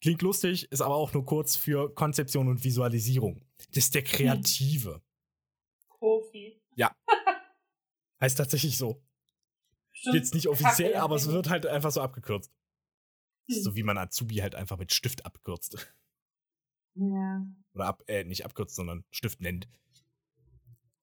Klingt 0.00 0.22
lustig, 0.22 0.70
ist 0.72 0.80
aber 0.80 0.94
auch 0.94 1.12
nur 1.12 1.24
kurz 1.24 1.56
für 1.56 1.94
Konzeption 1.94 2.48
und 2.48 2.64
Visualisierung. 2.64 3.44
Das 3.72 3.84
ist 3.84 3.94
der 3.94 4.02
Kreative. 4.02 5.02
Profi. 5.88 6.60
Heißt 8.20 8.38
tatsächlich 8.38 8.76
so. 8.76 9.02
Stimmt. 9.92 10.14
Jetzt 10.14 10.34
nicht 10.34 10.48
offiziell, 10.48 10.92
Kacke, 10.92 11.02
aber 11.02 11.16
es 11.16 11.26
ja. 11.26 11.32
wird 11.32 11.48
halt 11.48 11.66
einfach 11.66 11.90
so 11.90 12.00
abgekürzt. 12.00 12.50
Hm. 13.48 13.62
So 13.62 13.76
wie 13.76 13.82
man 13.82 13.98
Azubi 13.98 14.36
halt 14.36 14.54
einfach 14.54 14.78
mit 14.78 14.92
Stift 14.92 15.24
abkürzt. 15.24 15.94
Ja. 16.96 17.46
Oder 17.72 17.86
ab, 17.86 18.02
äh, 18.08 18.24
nicht 18.24 18.44
abkürzt, 18.44 18.74
sondern 18.74 19.04
Stift 19.12 19.40
nennt. 19.40 19.68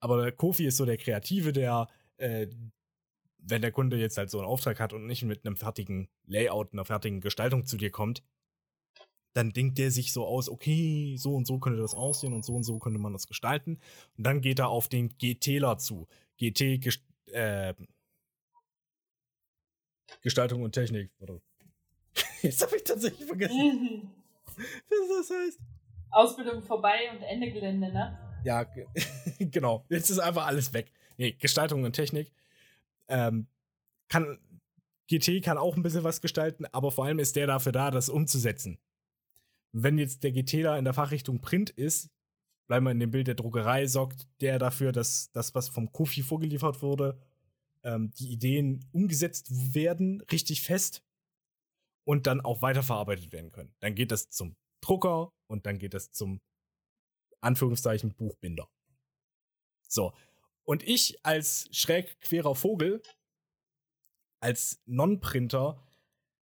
Aber 0.02 0.22
der 0.22 0.34
Kofi 0.34 0.66
ist 0.66 0.76
so 0.76 0.86
der 0.86 0.98
Kreative, 0.98 1.54
der, 1.54 1.88
äh, 2.18 2.48
wenn 3.38 3.62
der 3.62 3.72
Kunde 3.72 3.98
jetzt 3.98 4.18
halt 4.18 4.30
so 4.30 4.38
einen 4.38 4.50
Auftrag 4.50 4.82
hat 4.82 4.92
und 4.92 5.08
nicht 5.08 5.24
mit 5.24 5.46
einem 5.46 5.56
fertigen 5.56 6.10
Layout, 6.26 6.74
einer 6.74 6.84
fertigen 6.84 7.22
Gestaltung 7.22 7.66
zu 7.66 7.78
dir 7.78 7.90
kommt, 7.90 8.22
dann 9.38 9.52
denkt 9.52 9.78
der 9.78 9.92
sich 9.92 10.12
so 10.14 10.26
aus, 10.26 10.50
okay, 10.50 11.16
so 11.18 11.36
und 11.36 11.46
so 11.46 11.60
könnte 11.60 11.80
das 11.80 11.94
aussehen 11.94 12.34
und 12.34 12.44
so 12.44 12.56
und 12.56 12.64
so 12.64 12.80
könnte 12.80 12.98
man 13.00 13.14
das 13.14 13.28
gestalten. 13.28 13.80
Und 14.18 14.24
dann 14.26 14.42
geht 14.42 14.58
er 14.58 14.70
auf 14.70 14.88
den 14.88 15.10
GTler 15.18 15.78
zu. 15.78 16.08
GT, 16.38 16.82
gest 16.82 17.04
äh, 17.28 17.76
Gestaltung 20.22 20.64
und 20.64 20.72
Technik. 20.72 21.12
Jetzt 22.42 22.64
habe 22.64 22.78
ich 22.78 22.84
tatsächlich 22.84 23.26
vergessen, 23.28 24.12
was 24.48 25.28
das 25.30 25.38
heißt. 25.38 25.60
Ausbildung 26.10 26.64
vorbei 26.64 27.12
und 27.12 27.22
Ende 27.22 27.52
Gelände, 27.52 27.92
ne? 27.94 28.18
Ja, 28.44 28.64
ge- 28.64 28.88
genau. 29.40 29.86
Jetzt 29.90 30.10
ist 30.10 30.20
einfach 30.20 30.48
alles 30.48 30.74
weg. 30.74 30.92
Nee, 31.18 31.34
Gestaltung 31.34 31.84
und 31.84 31.94
Technik. 31.94 32.32
Ähm, 33.08 33.48
kann, 34.10 34.40
GT 35.08 35.44
kann 35.44 35.58
auch 35.60 35.76
ein 35.76 35.84
bisschen 35.84 36.04
was 36.04 36.22
gestalten, 36.22 36.66
aber 36.72 36.92
vor 36.92 37.06
allem 37.06 37.20
ist 37.20 37.36
der 37.36 37.46
dafür 37.46 37.72
da, 37.72 37.92
das 37.92 38.10
umzusetzen. 38.10 38.80
Wenn 39.74 39.98
jetzt 39.98 40.24
der 40.24 40.32
GTler 40.32 40.78
in 40.78 40.86
der 40.86 40.94
Fachrichtung 40.94 41.42
Print 41.42 41.70
ist, 41.70 42.10
bleiben 42.68 42.86
wir 42.86 42.92
in 42.92 43.00
dem 43.00 43.12
Bild 43.12 43.28
der 43.28 43.36
Druckerei, 43.36 43.88
sorgt 43.88 44.28
der 44.42 44.60
dafür, 44.60 44.92
dass 44.92 45.32
das, 45.32 45.56
was 45.56 45.70
vom 45.70 45.92
Kofi 45.92 46.22
vorgeliefert 46.22 46.82
wurde, 46.82 47.20
ähm, 47.84 48.12
die 48.12 48.32
Ideen 48.32 48.86
umgesetzt 48.92 49.74
werden, 49.74 50.22
richtig 50.32 50.62
fest 50.62 51.04
und 52.06 52.28
dann 52.28 52.42
auch 52.42 52.62
weiterverarbeitet 52.62 53.32
werden 53.32 53.52
können. 53.52 53.74
Dann 53.80 53.96
geht 53.96 54.12
das 54.12 54.30
zum 54.30 54.56
Drucker 54.82 55.32
und 55.48 55.66
dann 55.66 55.80
geht 55.80 55.94
das 55.94 56.12
zum 56.12 56.42
Anführungszeichen 57.42 58.14
Buchbinder. 58.16 58.70
So. 59.88 60.14
Und 60.64 60.84
ich 60.84 61.26
als 61.26 61.70
schräg 61.72 62.20
querer 62.20 62.56
Vogel, 62.56 63.02
als 64.42 64.82
Non-Printer, 64.86 65.82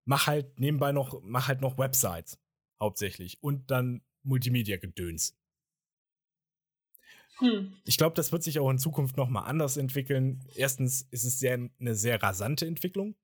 mach 0.05 0.27
halt 0.27 0.59
nebenbei 0.59 0.91
noch, 0.91 1.21
mach 1.21 1.47
halt 1.47 1.61
noch 1.61 1.77
Websites. 1.77 2.39
Hauptsächlich. 2.79 3.41
Und 3.41 3.71
dann 3.71 4.01
Multimedia-Gedöns. 4.23 5.35
Hm. 7.39 7.73
Ich 7.85 7.97
glaube, 7.97 8.15
das 8.15 8.31
wird 8.31 8.43
sich 8.43 8.59
auch 8.59 8.69
in 8.69 8.79
Zukunft 8.79 9.17
noch 9.17 9.29
mal 9.29 9.43
anders 9.43 9.77
entwickeln. 9.77 10.47
Erstens 10.55 11.07
ist 11.11 11.25
es 11.25 11.39
sehr, 11.39 11.69
eine 11.79 11.95
sehr 11.95 12.21
rasante 12.21 12.65
Entwicklung. 12.65 13.15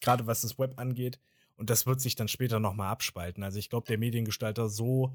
Gerade 0.00 0.26
was 0.26 0.42
das 0.42 0.58
Web 0.58 0.78
angeht. 0.78 1.20
Und 1.56 1.68
das 1.68 1.86
wird 1.86 2.00
sich 2.00 2.14
dann 2.14 2.28
später 2.28 2.58
noch 2.58 2.74
mal 2.74 2.90
abspalten. 2.90 3.42
Also 3.42 3.58
ich 3.58 3.68
glaube, 3.68 3.86
der 3.86 3.98
Mediengestalter 3.98 4.68
so 4.68 5.14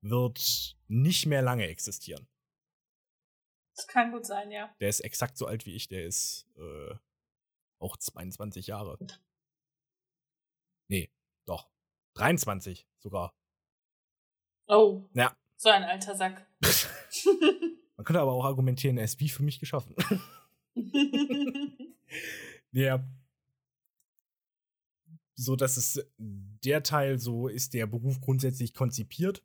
wird 0.00 0.76
nicht 0.88 1.26
mehr 1.26 1.42
lange 1.42 1.68
existieren. 1.68 2.26
Das 3.76 3.86
kann 3.86 4.12
gut 4.12 4.24
sein, 4.24 4.50
ja. 4.50 4.74
Der 4.80 4.88
ist 4.88 5.00
exakt 5.00 5.36
so 5.36 5.46
alt 5.46 5.66
wie 5.66 5.74
ich. 5.74 5.88
Der 5.88 6.04
ist 6.04 6.46
äh, 6.56 6.94
auch 7.78 7.96
22 7.96 8.68
Jahre. 8.68 8.98
Nee, 10.88 11.10
doch. 11.46 11.68
23 12.14 12.86
sogar. 12.98 13.34
Oh. 14.66 15.02
Ja. 15.12 15.36
So 15.56 15.68
ein 15.68 15.82
alter 15.84 16.16
Sack. 16.16 16.46
Man 17.96 18.04
könnte 18.04 18.20
aber 18.20 18.32
auch 18.32 18.44
argumentieren, 18.44 18.98
er 18.98 19.04
ist 19.04 19.20
wie 19.20 19.28
für 19.28 19.42
mich 19.42 19.60
geschaffen. 19.60 19.94
ja. 22.72 23.04
So, 25.36 25.56
dass 25.56 25.76
es 25.76 26.04
der 26.18 26.82
Teil 26.82 27.18
so 27.18 27.48
ist, 27.48 27.74
der 27.74 27.86
Beruf 27.86 28.20
grundsätzlich 28.20 28.74
konzipiert. 28.74 29.42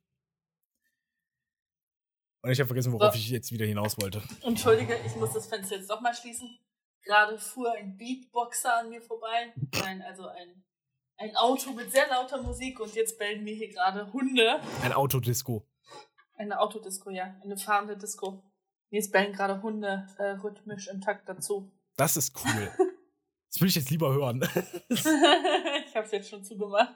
Und 2.41 2.51
ich 2.51 2.59
habe 2.59 2.67
vergessen, 2.67 2.93
worauf 2.93 3.13
So. 3.13 3.19
ich 3.19 3.29
jetzt 3.29 3.51
wieder 3.51 3.65
hinaus 3.65 3.99
wollte. 3.99 4.23
Entschuldige, 4.43 4.95
ich 5.05 5.15
muss 5.15 5.33
das 5.33 5.47
Fenster 5.47 5.75
jetzt 5.75 5.89
doch 5.89 6.01
mal 6.01 6.13
schließen. 6.13 6.57
Gerade 7.03 7.37
fuhr 7.37 7.73
ein 7.73 7.97
Beatboxer 7.97 8.79
an 8.79 8.89
mir 8.89 9.01
vorbei. 9.01 9.53
Nein, 9.73 10.01
also 10.01 10.27
ein, 10.27 10.63
ein 11.19 11.35
Auto 11.35 11.71
mit 11.71 11.91
sehr 11.91 12.07
lauter 12.07 12.41
Musik 12.41 12.79
und 12.79 12.95
jetzt 12.95 13.19
bellen 13.19 13.43
mir 13.43 13.53
hier 13.53 13.69
gerade 13.69 14.11
Hunde. 14.13 14.61
Ein 14.81 14.93
Autodisco. 14.93 15.67
Eine 16.35 16.59
Autodisco, 16.59 17.09
ja. 17.09 17.35
Eine 17.43 17.57
fahrende 17.57 17.97
Disco. 17.97 18.41
Jetzt 18.89 19.11
bellen 19.11 19.33
gerade 19.33 19.61
Hunde 19.61 20.07
äh, 20.17 20.29
rhythmisch 20.29 20.87
im 20.87 21.01
Takt 21.01 21.27
dazu. 21.27 21.71
Das 21.97 22.15
ist 22.15 22.33
cool. 22.43 22.71
Das 23.51 23.59
will 23.59 23.67
ich 23.67 23.75
jetzt 23.75 23.89
lieber 23.89 24.13
hören. 24.13 24.41
ich 24.89 25.95
hab's 25.95 26.11
jetzt 26.11 26.29
schon 26.29 26.43
zugemacht. 26.43 26.95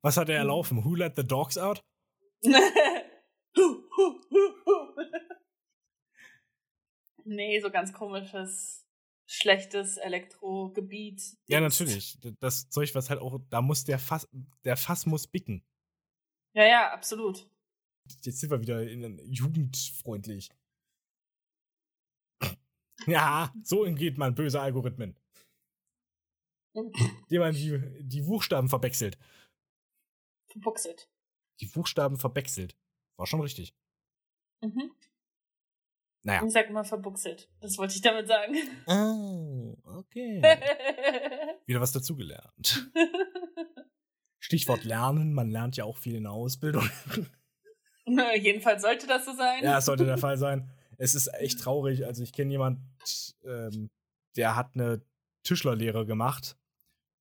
Was 0.00 0.16
hat 0.16 0.28
er 0.28 0.38
erlaufen? 0.38 0.84
Who 0.84 0.94
let 0.94 1.16
the 1.16 1.26
dogs 1.26 1.58
out? 1.58 1.80
nee, 7.24 7.60
so 7.60 7.70
ganz 7.70 7.92
komisches, 7.92 8.83
schlechtes 9.26 9.96
Elektrogebiet. 9.96 11.22
Ja, 11.46 11.60
natürlich. 11.60 12.18
Das 12.40 12.68
Zeug, 12.70 12.94
was 12.94 13.10
halt 13.10 13.20
auch, 13.20 13.40
da 13.50 13.62
muss 13.62 13.84
der 13.84 13.98
Fass, 13.98 14.28
der 14.64 14.76
Fass 14.76 15.06
muss 15.06 15.26
bicken. 15.26 15.64
Ja, 16.54 16.64
ja, 16.64 16.92
absolut. 16.92 17.48
Jetzt 18.22 18.40
sind 18.40 18.50
wir 18.50 18.60
wieder 18.60 18.82
in, 18.88 19.18
jugendfreundlich. 19.24 20.50
Ja, 23.06 23.52
so 23.62 23.82
geht 23.92 24.16
man 24.16 24.34
böse 24.34 24.60
Algorithmen. 24.60 25.14
Indem 26.72 26.92
man 27.40 27.52
die, 27.52 27.78
die 28.00 28.22
Buchstaben 28.22 28.70
verwechselt. 28.70 29.18
Verbuchselt. 30.50 31.10
Die 31.60 31.66
Buchstaben 31.66 32.18
verwechselt. 32.18 32.76
War 33.18 33.26
schon 33.26 33.42
richtig. 33.42 33.74
Mhm. 34.62 34.90
Naja. 36.24 36.42
Ich 36.44 36.52
sag 36.52 36.70
immer 36.70 36.84
verbuchselt. 36.84 37.50
Das 37.60 37.76
wollte 37.76 37.94
ich 37.94 38.00
damit 38.00 38.26
sagen. 38.26 38.54
Oh, 38.86 39.76
okay. 39.84 40.40
Wieder 41.66 41.80
was 41.82 41.92
dazugelernt. 41.92 42.90
Stichwort 44.40 44.84
lernen. 44.84 45.34
Man 45.34 45.50
lernt 45.50 45.76
ja 45.76 45.84
auch 45.84 45.98
viel 45.98 46.14
in 46.14 46.22
der 46.24 46.32
Ausbildung. 46.32 46.88
Jedenfalls 48.06 48.82
sollte 48.82 49.06
das 49.06 49.26
so 49.26 49.34
sein. 49.34 49.62
Ja, 49.62 49.78
es 49.78 49.84
sollte 49.84 50.06
der 50.06 50.18
Fall 50.18 50.38
sein. 50.38 50.70
Es 50.96 51.14
ist 51.14 51.26
echt 51.34 51.60
traurig. 51.60 52.06
Also 52.06 52.22
ich 52.22 52.32
kenne 52.32 52.52
jemand, 52.52 52.80
ähm, 53.44 53.90
der 54.36 54.56
hat 54.56 54.74
eine 54.74 55.02
Tischlerlehre 55.42 56.06
gemacht 56.06 56.56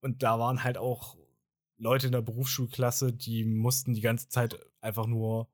und 0.02 0.24
da 0.24 0.40
waren 0.40 0.64
halt 0.64 0.78
auch 0.78 1.18
Leute 1.78 2.06
in 2.06 2.14
der 2.14 2.22
Berufsschulklasse, 2.22 3.12
die 3.12 3.44
mussten 3.44 3.94
die 3.94 4.02
ganze 4.02 4.30
Zeit 4.30 4.58
einfach 4.80 5.08
nur 5.08 5.50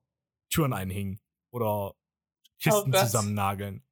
Türen 0.52 0.74
einhängen 0.74 1.20
oder 1.52 1.96
Kisten 2.60 2.94
Oh 2.94 2.98
zusammennageln. 2.98 3.84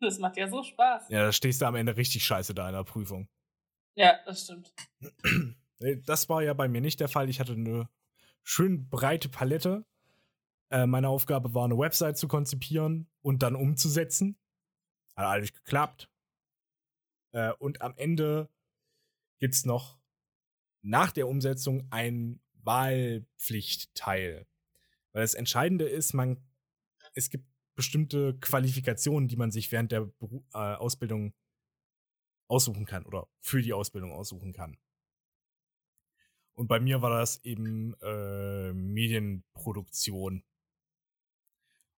Das 0.00 0.18
macht 0.18 0.36
ja 0.36 0.48
so 0.48 0.62
Spaß. 0.62 1.08
Ja, 1.10 1.26
da 1.26 1.32
stehst 1.32 1.62
du 1.62 1.66
am 1.66 1.76
Ende 1.76 1.96
richtig 1.96 2.24
scheiße 2.24 2.54
da 2.54 2.68
in 2.68 2.74
der 2.74 2.84
Prüfung. 2.84 3.28
Ja, 3.94 4.18
das 4.24 4.44
stimmt. 4.44 4.72
Nee, 5.78 5.96
Das 6.04 6.28
war 6.28 6.42
ja 6.42 6.54
bei 6.54 6.68
mir 6.68 6.80
nicht 6.80 7.00
der 7.00 7.08
Fall. 7.08 7.28
Ich 7.28 7.40
hatte 7.40 7.52
eine 7.52 7.88
schön 8.42 8.88
breite 8.88 9.28
Palette. 9.28 9.84
Äh, 10.70 10.86
meine 10.86 11.08
Aufgabe 11.08 11.54
war, 11.54 11.64
eine 11.64 11.78
Website 11.78 12.16
zu 12.16 12.28
konzipieren 12.28 13.08
und 13.20 13.42
dann 13.42 13.54
umzusetzen. 13.54 14.38
Hat 15.14 15.26
alles 15.26 15.52
geklappt. 15.52 16.08
Äh, 17.32 17.52
und 17.58 17.82
am 17.82 17.94
Ende 17.96 18.48
gibt 19.38 19.54
es 19.54 19.64
noch 19.64 19.98
nach 20.80 21.12
der 21.12 21.28
Umsetzung 21.28 21.86
ein 21.90 22.40
Wahlpflichtteil. 22.62 24.46
Weil 25.12 25.22
das 25.22 25.34
Entscheidende 25.34 25.84
ist, 25.84 26.12
man, 26.12 26.40
es 27.14 27.28
gibt 27.28 27.51
bestimmte 27.74 28.38
Qualifikationen, 28.38 29.28
die 29.28 29.36
man 29.36 29.50
sich 29.50 29.70
während 29.72 29.92
der 29.92 30.02
Beru 30.02 30.44
äh, 30.52 30.58
Ausbildung 30.58 31.34
aussuchen 32.48 32.84
kann 32.84 33.06
oder 33.06 33.28
für 33.40 33.62
die 33.62 33.72
Ausbildung 33.72 34.12
aussuchen 34.12 34.52
kann. 34.52 34.76
Und 36.54 36.68
bei 36.68 36.80
mir 36.80 37.00
war 37.00 37.10
das 37.10 37.42
eben 37.44 37.94
äh, 38.02 38.72
Medienproduktion. 38.72 40.44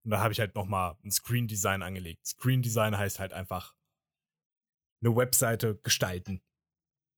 Und 0.05 0.11
da 0.11 0.21
habe 0.21 0.33
ich 0.33 0.39
halt 0.39 0.55
nochmal 0.55 0.97
ein 1.05 1.11
Screen 1.11 1.49
Design 1.49 1.83
angelegt. 1.83 2.27
Screen 2.27 2.63
Design 2.63 2.97
heißt 2.97 3.19
halt 3.19 3.33
einfach 3.33 3.75
eine 5.03 5.17
Webseite 5.17 5.77
gestalten. 5.83 6.41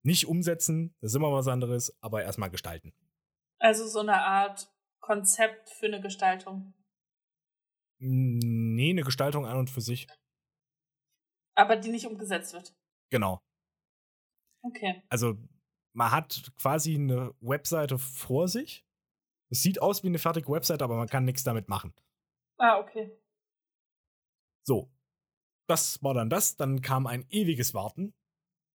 Nicht 0.03 0.27
umsetzen, 0.27 0.95
das 1.01 1.13
ist 1.13 1.17
immer 1.17 1.33
was 1.33 1.49
anderes, 1.49 1.97
aber 2.01 2.23
erstmal 2.23 2.51
gestalten. 2.51 2.95
Also 3.59 3.87
so 3.87 4.01
eine 4.01 4.23
Art 4.23 4.71
Konzept 5.01 5.71
für 5.71 5.87
eine 5.87 6.01
Gestaltung. 6.01 6.75
Nee, 7.99 8.91
eine 8.91 9.03
Gestaltung 9.03 9.47
an 9.47 9.57
und 9.57 9.71
für 9.71 9.81
sich. 9.81 10.07
Aber 11.55 11.77
die 11.77 11.91
nicht 11.91 12.07
umgesetzt 12.07 12.53
wird. 12.53 12.75
Genau. 13.11 13.41
Okay. 14.63 15.03
Also 15.09 15.39
man 15.95 16.11
hat 16.11 16.53
quasi 16.61 16.95
eine 16.95 17.35
Webseite 17.41 17.99
vor 17.99 18.49
sich. 18.49 18.85
Es 19.51 19.63
sieht 19.63 19.81
aus 19.81 20.03
wie 20.03 20.09
eine 20.09 20.19
fertige 20.19 20.53
Webseite, 20.53 20.85
aber 20.85 20.97
man 20.97 21.09
kann 21.09 21.25
nichts 21.25 21.45
damit 21.45 21.69
machen. 21.69 21.95
Ah, 22.59 22.79
okay. 22.79 23.17
So. 24.67 24.91
Das 25.69 26.03
war 26.03 26.15
dann 26.15 26.31
das. 26.31 26.57
Dann 26.57 26.83
kam 26.83 27.07
ein 27.07 27.27
ewiges 27.31 27.75
Warten, 27.75 28.15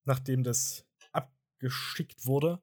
nachdem 0.05 0.43
das 0.43 0.85
abgeschickt 1.11 2.25
wurde. 2.25 2.61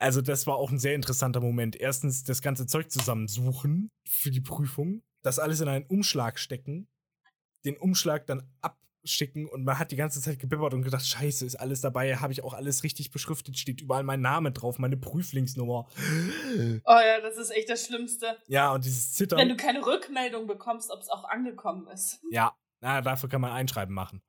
Also, 0.00 0.22
das 0.22 0.46
war 0.46 0.56
auch 0.56 0.70
ein 0.70 0.78
sehr 0.78 0.94
interessanter 0.94 1.40
Moment. 1.40 1.74
Erstens 1.74 2.22
das 2.22 2.40
ganze 2.40 2.66
Zeug 2.66 2.90
zusammensuchen 2.90 3.90
für 4.06 4.30
die 4.30 4.40
Prüfung, 4.40 5.02
das 5.28 5.38
alles 5.38 5.60
in 5.60 5.68
einen 5.68 5.84
Umschlag 5.86 6.38
stecken, 6.38 6.88
den 7.64 7.76
Umschlag 7.76 8.26
dann 8.26 8.50
abschicken 8.62 9.46
und 9.46 9.62
man 9.62 9.78
hat 9.78 9.90
die 9.90 9.96
ganze 9.96 10.22
Zeit 10.22 10.38
gebibbert 10.38 10.72
und 10.72 10.82
gedacht, 10.82 11.06
scheiße, 11.06 11.44
ist 11.44 11.56
alles 11.56 11.82
dabei, 11.82 12.16
habe 12.16 12.32
ich 12.32 12.42
auch 12.42 12.54
alles 12.54 12.82
richtig 12.82 13.10
beschriftet, 13.10 13.58
steht 13.58 13.82
überall 13.82 14.04
mein 14.04 14.22
Name 14.22 14.52
drauf, 14.52 14.78
meine 14.78 14.96
Prüflingsnummer. 14.96 15.86
Oh 16.84 17.00
ja, 17.00 17.20
das 17.20 17.36
ist 17.36 17.50
echt 17.50 17.68
das 17.68 17.84
Schlimmste. 17.84 18.38
Ja, 18.46 18.72
und 18.72 18.84
dieses 18.84 19.12
Zittern. 19.12 19.38
Wenn 19.38 19.50
du 19.50 19.56
keine 19.56 19.84
Rückmeldung 19.84 20.46
bekommst, 20.46 20.90
ob 20.90 21.00
es 21.00 21.10
auch 21.10 21.24
angekommen 21.24 21.86
ist. 21.88 22.20
Ja, 22.30 22.56
na, 22.80 23.02
dafür 23.02 23.28
kann 23.28 23.40
man 23.40 23.52
Einschreiben 23.52 23.94
machen. 23.94 24.22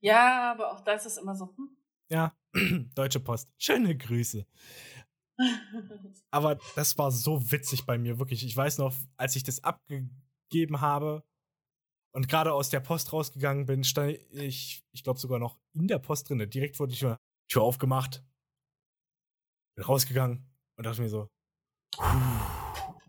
Ja, 0.00 0.52
aber 0.52 0.72
auch 0.72 0.82
da 0.82 0.92
ist 0.92 1.06
es 1.06 1.16
immer 1.16 1.34
so. 1.34 1.52
Hm. 1.56 1.76
Ja, 2.08 2.36
Deutsche 2.94 3.20
Post. 3.20 3.50
Schöne 3.58 3.96
Grüße. 3.96 4.46
Aber 6.30 6.58
das 6.74 6.96
war 6.98 7.10
so 7.10 7.50
witzig 7.52 7.84
bei 7.86 7.98
mir, 7.98 8.18
wirklich. 8.18 8.44
Ich 8.44 8.56
weiß 8.56 8.78
noch, 8.78 8.94
als 9.16 9.36
ich 9.36 9.42
das 9.42 9.62
abgegeben 9.64 10.80
habe 10.80 11.24
und 12.14 12.28
gerade 12.28 12.52
aus 12.52 12.70
der 12.70 12.80
Post 12.80 13.12
rausgegangen 13.12 13.66
bin, 13.66 13.84
stand 13.84 14.12
ich, 14.30 14.84
ich 14.92 15.04
glaube 15.04 15.20
sogar 15.20 15.38
noch 15.38 15.58
in 15.74 15.88
der 15.88 15.98
Post 15.98 16.28
drinne. 16.30 16.48
Direkt 16.48 16.78
wurde 16.80 16.92
die 16.92 16.98
Tür, 16.98 17.18
Tür 17.48 17.62
aufgemacht, 17.62 18.24
bin 19.76 19.84
rausgegangen 19.84 20.46
und 20.76 20.86
dachte 20.86 21.02
mir 21.02 21.08
so, 21.08 21.28
"Puh, 21.92 23.00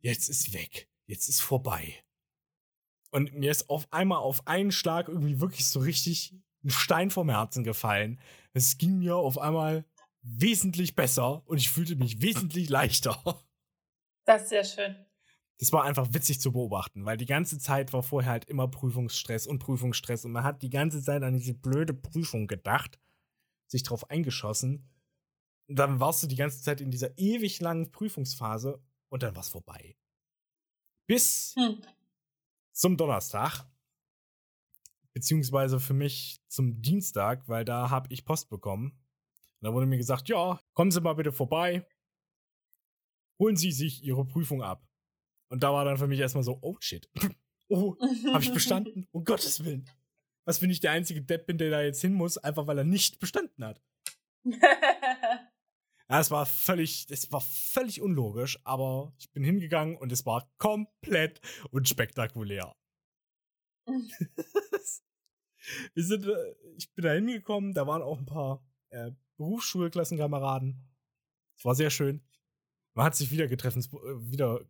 jetzt 0.00 0.28
ist 0.28 0.52
weg, 0.52 0.88
jetzt 1.06 1.28
ist 1.28 1.40
vorbei. 1.40 2.04
Und 3.10 3.34
mir 3.34 3.50
ist 3.50 3.68
auf 3.68 3.86
einmal 3.92 4.18
auf 4.18 4.46
einen 4.46 4.72
Schlag 4.72 5.08
irgendwie 5.08 5.40
wirklich 5.40 5.66
so 5.66 5.80
richtig 5.80 6.34
ein 6.64 6.70
Stein 6.70 7.10
vom 7.10 7.28
Herzen 7.28 7.64
gefallen. 7.64 8.20
Es 8.54 8.78
ging 8.78 8.98
mir 8.98 9.16
auf 9.16 9.38
einmal 9.38 9.84
wesentlich 10.22 10.94
besser 10.94 11.46
und 11.46 11.58
ich 11.58 11.70
fühlte 11.70 11.96
mich 11.96 12.22
wesentlich 12.22 12.68
leichter. 12.68 13.44
Das 14.24 14.44
ist 14.44 14.48
sehr 14.50 14.64
schön. 14.64 15.06
Das 15.58 15.72
war 15.72 15.84
einfach 15.84 16.12
witzig 16.12 16.40
zu 16.40 16.52
beobachten, 16.52 17.04
weil 17.04 17.16
die 17.16 17.26
ganze 17.26 17.58
Zeit 17.58 17.92
war 17.92 18.02
vorher 18.02 18.32
halt 18.32 18.44
immer 18.46 18.68
Prüfungsstress 18.68 19.46
und 19.46 19.58
Prüfungsstress 19.60 20.24
und 20.24 20.32
man 20.32 20.44
hat 20.44 20.62
die 20.62 20.70
ganze 20.70 21.02
Zeit 21.02 21.22
an 21.22 21.34
diese 21.38 21.54
blöde 21.54 21.94
Prüfung 21.94 22.46
gedacht, 22.46 22.98
sich 23.68 23.82
drauf 23.82 24.10
eingeschossen. 24.10 24.88
Und 25.68 25.78
dann 25.78 26.00
warst 26.00 26.22
du 26.22 26.26
die 26.26 26.36
ganze 26.36 26.62
Zeit 26.62 26.80
in 26.80 26.90
dieser 26.90 27.16
ewig 27.16 27.60
langen 27.60 27.92
Prüfungsphase 27.92 28.82
und 29.08 29.22
dann 29.22 29.34
war 29.36 29.42
es 29.42 29.48
vorbei. 29.48 29.96
Bis 31.06 31.54
Hm. 31.56 31.82
zum 32.72 32.96
Donnerstag. 32.96 33.64
Beziehungsweise 35.12 35.78
für 35.78 35.94
mich 35.94 36.40
zum 36.48 36.80
Dienstag, 36.80 37.48
weil 37.48 37.64
da 37.64 37.90
habe 37.90 38.12
ich 38.12 38.24
Post 38.24 38.48
bekommen. 38.48 38.98
Und 39.62 39.68
da 39.68 39.74
wurde 39.74 39.86
mir 39.86 39.96
gesagt, 39.96 40.28
ja, 40.28 40.60
kommen 40.74 40.90
Sie 40.90 41.00
mal 41.00 41.12
bitte 41.12 41.30
vorbei. 41.30 41.86
Holen 43.38 43.54
Sie 43.54 43.70
sich 43.70 44.02
Ihre 44.02 44.24
Prüfung 44.24 44.60
ab. 44.60 44.84
Und 45.50 45.62
da 45.62 45.72
war 45.72 45.84
dann 45.84 45.98
für 45.98 46.08
mich 46.08 46.18
erstmal 46.18 46.42
so, 46.42 46.58
oh 46.60 46.76
shit. 46.80 47.08
Oh, 47.68 47.96
habe 48.34 48.42
ich 48.42 48.50
bestanden? 48.52 49.06
Um 49.12 49.24
Gottes 49.24 49.64
Willen. 49.64 49.88
Was, 50.44 50.60
wenn 50.60 50.68
ich 50.68 50.80
der 50.80 50.90
einzige 50.90 51.22
Depp 51.22 51.46
bin, 51.46 51.56
der 51.56 51.70
da 51.70 51.80
jetzt 51.80 52.02
hin 52.02 52.12
muss, 52.12 52.36
einfach 52.36 52.66
weil 52.66 52.76
er 52.76 52.84
nicht 52.84 53.18
bestanden 53.18 53.64
hat? 53.64 53.80
Ja, 56.10 56.20
es 56.20 56.30
war 56.30 56.44
völlig, 56.44 57.06
es 57.08 57.32
war 57.32 57.40
völlig 57.40 58.02
unlogisch, 58.02 58.58
aber 58.64 59.14
ich 59.18 59.30
bin 59.30 59.44
hingegangen 59.44 59.96
und 59.96 60.12
es 60.12 60.26
war 60.26 60.46
komplett 60.58 61.40
unspektakulär. 61.70 62.76
Wir 63.86 66.04
sind, 66.04 66.26
äh, 66.26 66.54
ich 66.76 66.92
bin 66.92 67.04
da 67.04 67.12
hingekommen, 67.12 67.72
da 67.72 67.86
waren 67.86 68.02
auch 68.02 68.18
ein 68.18 68.26
paar 68.26 68.62
äh, 68.90 69.12
Berufsschulklassenkameraden. 69.36 70.88
Es 71.56 71.64
war 71.64 71.74
sehr 71.74 71.90
schön. 71.90 72.22
Man 72.94 73.06
hat 73.06 73.16
sich 73.16 73.30
wieder 73.30 73.48
getroffen, 73.48 73.80
äh, 73.80 74.30
wieder, 74.30 74.60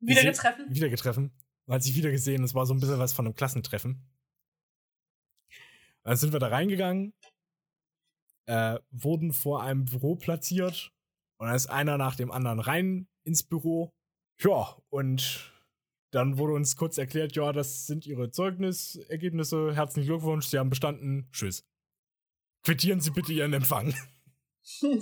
Wieder 0.00 0.22
getreffen. 0.22 0.66
wieder 0.74 0.88
getroffen. 0.88 1.32
Man 1.66 1.76
hat 1.76 1.82
sich 1.82 1.94
wieder 1.94 2.10
gesehen, 2.10 2.42
es 2.42 2.54
war 2.54 2.66
so 2.66 2.74
ein 2.74 2.80
bisschen 2.80 2.98
was 2.98 3.12
von 3.12 3.26
einem 3.26 3.34
Klassentreffen. 3.34 4.04
Dann 6.02 6.16
sind 6.16 6.32
wir 6.32 6.40
da 6.40 6.48
reingegangen, 6.48 7.14
äh, 8.46 8.78
wurden 8.90 9.32
vor 9.32 9.62
einem 9.62 9.84
Büro 9.84 10.16
platziert 10.16 10.92
und 11.38 11.46
dann 11.46 11.54
ist 11.54 11.68
einer 11.68 11.96
nach 11.96 12.16
dem 12.16 12.32
anderen 12.32 12.58
rein 12.58 13.08
ins 13.24 13.44
Büro. 13.44 13.94
Ja, 14.40 14.76
und 14.88 15.52
dann 16.10 16.36
wurde 16.38 16.54
uns 16.54 16.74
kurz 16.76 16.98
erklärt, 16.98 17.36
ja, 17.36 17.52
das 17.52 17.86
sind 17.86 18.06
ihre 18.06 18.30
Zeugnisergebnisse. 18.30 19.74
Herzlichen 19.74 20.08
Glückwunsch, 20.08 20.46
sie 20.46 20.58
haben 20.58 20.70
bestanden. 20.70 21.28
Tschüss. 21.32 21.64
Quittieren 22.62 23.00
Sie 23.00 23.10
bitte 23.10 23.32
Ihren 23.32 23.52
Empfang. 23.52 23.94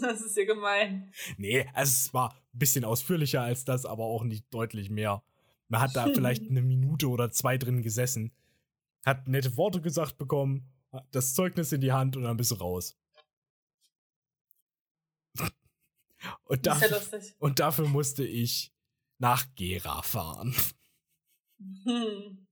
Das 0.01 0.23
ist 0.23 0.35
ja 0.39 0.47
gemein. 0.47 1.13
Nee, 1.37 1.69
also 1.75 1.91
es 1.91 2.15
war 2.15 2.33
ein 2.33 2.59
bisschen 2.59 2.83
ausführlicher 2.83 3.43
als 3.43 3.67
das, 3.67 3.85
aber 3.85 4.05
auch 4.05 4.25
nicht 4.25 4.47
deutlich 4.55 4.89
mehr. 4.89 5.23
Man 5.69 5.83
hat 5.83 5.95
da 5.95 6.07
vielleicht 6.15 6.49
eine 6.49 6.63
Minute 6.63 7.09
oder 7.11 7.31
zwei 7.31 7.59
drin 7.59 7.83
gesessen, 7.83 8.33
hat 9.05 9.29
nette 9.29 9.59
Worte 9.59 9.83
gesagt 9.83 10.17
bekommen, 10.17 10.67
hat 10.91 11.07
das 11.11 11.35
Zeugnis 11.35 11.73
in 11.73 11.83
die 11.83 11.93
Hand 11.93 12.17
und 12.17 12.23
dann 12.23 12.39
bist 12.39 12.53
du 12.53 12.55
raus. 12.55 12.97
Und, 16.45 16.67
Das 16.67 16.77
ist 16.77 16.83
ja 16.83 16.89
dafür, 16.89 17.19
lustig. 17.19 17.35
und 17.39 17.61
dafür 17.61 17.89
musste 17.89 18.25
ich 18.25 18.73
nach 19.19 19.47
Gera 19.57 20.01
fahren. 20.03 20.55
Hm. 21.85 22.47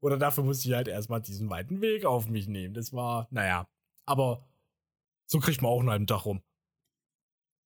Oder 0.00 0.16
dafür 0.18 0.44
musste 0.44 0.68
ich 0.68 0.74
halt 0.74 0.88
erstmal 0.88 1.20
diesen 1.20 1.48
weiten 1.50 1.80
Weg 1.82 2.04
auf 2.06 2.26
mich 2.28 2.48
nehmen. 2.48 2.72
Das 2.74 2.92
war, 2.92 3.28
naja, 3.30 3.68
aber 4.06 4.48
so 5.26 5.38
kriegt 5.38 5.62
man 5.62 5.70
auch 5.70 5.80
einen 5.80 5.90
halben 5.90 6.06
Tag 6.06 6.24
rum. 6.24 6.42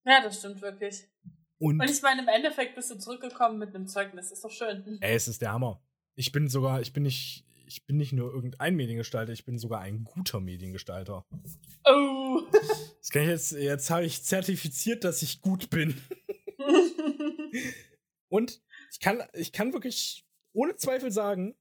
Ja, 0.04 0.22
das 0.22 0.38
stimmt 0.38 0.62
wirklich. 0.62 1.08
Und 1.58 1.80
Und 1.80 1.90
ich 1.90 2.02
meine, 2.02 2.22
im 2.22 2.28
Endeffekt 2.28 2.74
bist 2.76 2.90
du 2.90 2.98
zurückgekommen 2.98 3.58
mit 3.58 3.74
einem 3.74 3.86
Zeugnis. 3.86 4.30
Ist 4.30 4.44
doch 4.44 4.50
schön. 4.50 4.98
Ey, 5.00 5.14
es 5.14 5.28
ist 5.28 5.42
der 5.42 5.52
Hammer. 5.52 5.82
Ich 6.14 6.32
bin 6.32 6.48
sogar, 6.48 6.80
ich 6.80 6.92
bin 6.92 7.02
nicht, 7.02 7.44
ich 7.66 7.84
bin 7.86 7.96
nicht 7.96 8.12
nur 8.12 8.32
irgendein 8.32 8.76
Mediengestalter, 8.76 9.32
ich 9.32 9.44
bin 9.44 9.58
sogar 9.58 9.80
ein 9.80 10.04
guter 10.04 10.40
Mediengestalter. 10.40 11.26
Oh. 11.84 12.42
Das 13.00 13.10
kann 13.10 13.22
ich 13.22 13.28
jetzt, 13.28 13.52
jetzt 13.52 13.90
habe 13.90 14.04
ich 14.04 14.22
zertifiziert, 14.22 15.02
dass 15.02 15.22
ich 15.22 15.40
gut 15.40 15.70
bin. 15.70 15.98
Und 18.28 18.60
ich 18.92 19.00
kann, 19.00 19.22
ich 19.32 19.52
kann 19.52 19.72
wirklich 19.72 20.26
ohne 20.52 20.76
Zweifel 20.76 21.10
sagen, 21.10 21.56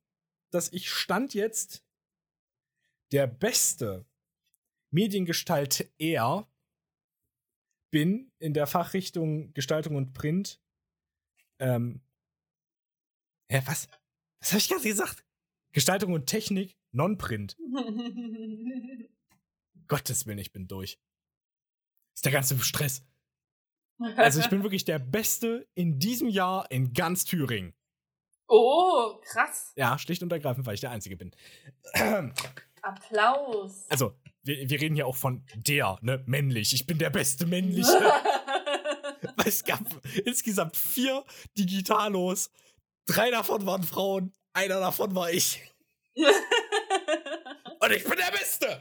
dass 0.51 0.73
ich 0.73 0.89
Stand 0.89 1.33
jetzt 1.33 1.85
der 3.13 3.27
beste 3.27 4.05
Mediengestalter 4.91 5.85
bin 7.91 8.31
in 8.39 8.53
der 8.53 8.67
Fachrichtung 8.67 9.53
Gestaltung 9.53 9.95
und 9.95 10.13
Print. 10.13 10.61
Ähm, 11.59 12.01
hä, 13.49 13.61
was? 13.65 13.87
Was 14.39 14.51
habe 14.51 14.59
ich 14.59 14.69
gerade 14.69 14.83
gesagt? 14.83 15.25
Gestaltung 15.71 16.13
und 16.13 16.27
Technik, 16.27 16.77
Non-Print. 16.91 17.57
Gottes 19.87 20.25
Willen, 20.25 20.39
ich 20.39 20.51
bin 20.51 20.67
durch. 20.67 20.99
Ist 22.15 22.25
der 22.25 22.31
ganze 22.31 22.57
Stress. 22.59 23.03
Also 24.15 24.39
ich 24.41 24.49
bin 24.49 24.63
wirklich 24.63 24.85
der 24.85 24.99
Beste 24.99 25.67
in 25.73 25.99
diesem 25.99 26.29
Jahr 26.29 26.69
in 26.69 26.93
ganz 26.93 27.25
Thüringen. 27.25 27.73
Oh, 28.47 29.19
krass. 29.23 29.73
Ja, 29.75 29.97
schlicht 29.97 30.23
und 30.23 30.31
ergreifend, 30.31 30.65
weil 30.65 30.75
ich 30.75 30.81
der 30.81 30.91
Einzige 30.91 31.17
bin. 31.17 31.31
Applaus. 32.81 33.85
Also, 33.89 34.15
wir, 34.47 34.69
wir 34.69 34.81
reden 34.81 34.95
hier 34.95 35.07
auch 35.07 35.15
von 35.15 35.43
der, 35.55 35.97
ne, 36.01 36.23
männlich. 36.25 36.73
Ich 36.73 36.87
bin 36.87 36.97
der 36.97 37.09
beste 37.09 37.45
männliche. 37.45 37.91
Es 39.45 39.63
gab 39.63 39.79
insgesamt 40.25 40.75
vier 40.75 41.23
Digitalos. 41.57 42.51
Drei 43.05 43.31
davon 43.31 43.65
waren 43.65 43.83
Frauen, 43.83 44.33
einer 44.53 44.79
davon 44.79 45.15
war 45.15 45.31
ich. 45.31 45.61
Und 46.15 47.91
ich 47.91 48.03
bin 48.03 48.17
der 48.17 48.31
Beste. 48.31 48.79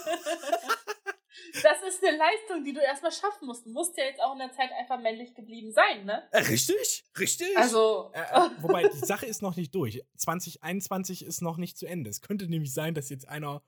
Das 1.62 1.82
ist 1.88 2.04
eine 2.04 2.16
Leistung, 2.18 2.64
die 2.64 2.72
du 2.72 2.80
erstmal 2.80 3.12
schaffen 3.12 3.46
musst. 3.46 3.64
Du 3.64 3.70
musst 3.70 3.96
ja 3.96 4.04
jetzt 4.04 4.20
auch 4.20 4.32
in 4.32 4.40
der 4.40 4.52
Zeit 4.52 4.70
einfach 4.78 5.00
männlich 5.00 5.34
geblieben 5.34 5.72
sein, 5.72 6.04
ne? 6.04 6.28
Äh, 6.32 6.40
Richtig, 6.42 7.04
richtig. 7.18 7.56
Also, 7.56 8.10
Äh, 8.12 8.20
äh, 8.20 8.50
wobei, 8.60 8.88
die 8.88 8.98
Sache 8.98 9.26
ist 9.26 9.40
noch 9.42 9.56
nicht 9.56 9.74
durch. 9.74 10.02
2021 10.16 11.24
ist 11.24 11.40
noch 11.40 11.56
nicht 11.56 11.78
zu 11.78 11.86
Ende. 11.86 12.10
Es 12.10 12.20
könnte 12.20 12.46
nämlich 12.46 12.74
sein, 12.74 12.94
dass 12.94 13.08
jetzt 13.08 13.28
einer. 13.28 13.62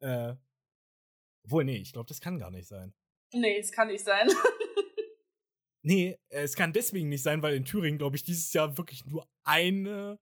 Äh, 0.00 0.34
obwohl, 1.44 1.64
nee, 1.64 1.78
ich 1.78 1.92
glaube, 1.92 2.08
das 2.08 2.20
kann 2.20 2.38
gar 2.38 2.50
nicht 2.50 2.68
sein. 2.68 2.92
nee, 3.32 3.58
es 3.58 3.72
kann 3.72 3.88
nicht 3.88 4.04
sein. 4.04 4.28
Nee, 5.82 6.18
äh, 6.28 6.42
es 6.42 6.56
kann 6.56 6.72
deswegen 6.72 7.08
nicht 7.08 7.22
sein, 7.22 7.42
weil 7.42 7.54
in 7.54 7.64
Thüringen, 7.64 7.98
glaube 7.98 8.16
ich, 8.16 8.22
dieses 8.22 8.52
Jahr 8.52 8.76
wirklich 8.76 9.06
nur 9.06 9.28
eine 9.44 10.18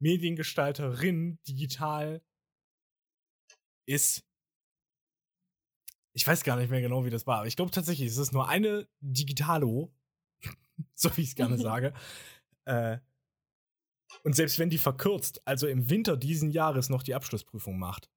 Mediengestalterin 0.00 1.38
digital 1.48 2.22
ist. 3.86 4.24
Ich 6.14 6.26
weiß 6.26 6.44
gar 6.44 6.56
nicht 6.56 6.70
mehr 6.70 6.80
genau, 6.80 7.04
wie 7.04 7.10
das 7.10 7.26
war, 7.26 7.38
aber 7.38 7.46
ich 7.46 7.56
glaube 7.56 7.70
tatsächlich, 7.70 8.08
es 8.08 8.18
ist 8.18 8.32
nur 8.32 8.48
eine 8.48 8.88
Digitalo, 9.00 9.92
so 10.94 11.16
wie 11.16 11.22
ich 11.22 11.28
es 11.28 11.34
gerne 11.34 11.58
sage. 11.58 11.94
Äh, 12.66 12.98
und 14.24 14.34
selbst 14.34 14.58
wenn 14.58 14.70
die 14.70 14.78
verkürzt, 14.78 15.40
also 15.46 15.66
im 15.66 15.88
Winter 15.90 16.16
diesen 16.16 16.50
Jahres 16.50 16.88
noch 16.88 17.02
die 17.02 17.14
Abschlussprüfung 17.14 17.78
macht, 17.78 18.10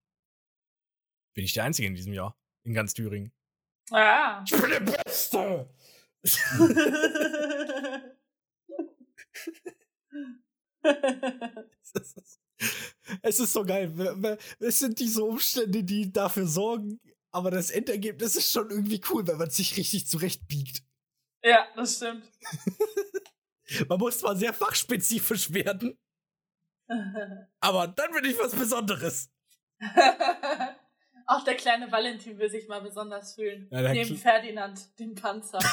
bin 1.33 1.45
ich 1.45 1.53
der 1.53 1.63
Einzige 1.63 1.87
in 1.87 1.95
diesem 1.95 2.13
Jahr 2.13 2.35
in 2.63 2.73
ganz 2.73 2.93
Thüringen. 2.93 3.31
Ah. 3.91 4.43
Ich 4.45 4.51
bin 4.51 4.69
der 4.69 4.79
Beste! 4.81 5.69
Es 6.23 6.39
ist- 11.93 12.39
Es 13.23 13.39
ist 13.39 13.53
so 13.53 13.63
geil. 13.65 14.37
Es 14.59 14.79
sind 14.79 14.99
diese 14.99 15.23
Umstände, 15.23 15.83
die 15.83 16.11
dafür 16.11 16.45
sorgen, 16.45 16.99
aber 17.31 17.49
das 17.51 17.71
Endergebnis 17.71 18.35
ist 18.35 18.51
schon 18.51 18.69
irgendwie 18.69 19.01
cool, 19.09 19.25
wenn 19.27 19.37
man 19.37 19.49
sich 19.49 19.75
richtig 19.77 20.05
zurechtbiegt. 20.07 20.83
ja, 21.43 21.67
das 21.75 21.95
stimmt. 21.97 22.23
Man 23.87 23.99
muss 23.99 24.19
zwar 24.19 24.35
sehr 24.35 24.53
fachspezifisch 24.53 25.53
werden, 25.53 25.97
aber 27.61 27.87
dann 27.87 28.11
bin 28.11 28.25
ich 28.25 28.37
was 28.37 28.51
Besonderes. 28.53 29.31
Auch 31.27 31.43
der 31.43 31.55
kleine 31.55 31.91
Valentin 31.91 32.37
will 32.39 32.49
sich 32.49 32.67
mal 32.67 32.81
besonders 32.81 33.35
fühlen. 33.35 33.67
Ja, 33.71 33.91
Neben 33.93 34.17
Ferdinand, 34.17 34.99
dem 34.99 35.15
Panzer. 35.15 35.59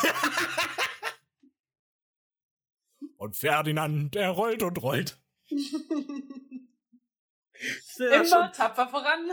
Und 3.17 3.37
Ferdinand, 3.37 4.15
der 4.15 4.31
rollt 4.31 4.63
und 4.63 4.81
rollt. 4.81 5.19
Ich 5.49 5.73
sehe 7.83 8.09
das, 8.11 8.31
Immer 8.31 8.45
schon. 8.45 8.53
tapfer 8.53 8.87
voran. 8.89 9.29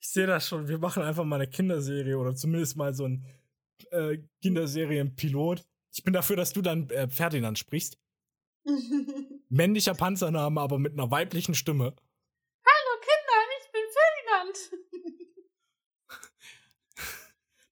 Ich 0.00 0.08
seh 0.08 0.24
das 0.24 0.48
schon. 0.48 0.68
Wir 0.68 0.78
machen 0.78 1.02
einfach 1.02 1.24
mal 1.24 1.36
eine 1.36 1.46
Kinderserie 1.46 2.16
oder 2.16 2.34
zumindest 2.34 2.76
mal 2.76 2.94
so 2.94 3.04
ein 3.06 3.26
äh, 3.90 4.18
Kinderserien-Pilot. 4.40 5.66
Ich 5.92 6.02
bin 6.02 6.14
dafür, 6.14 6.36
dass 6.36 6.54
du 6.54 6.62
dann 6.62 6.88
äh, 6.88 7.10
Ferdinand 7.10 7.58
sprichst. 7.58 7.98
Männlicher 9.50 9.94
Panzername, 9.94 10.58
aber 10.60 10.78
mit 10.78 10.94
einer 10.94 11.10
weiblichen 11.10 11.54
Stimme. 11.54 11.94
Hallo 12.64 13.00
Kinder, 13.02 13.38
ich 13.60 13.70
bin 13.72 13.82
Ferdinand. 13.92 14.56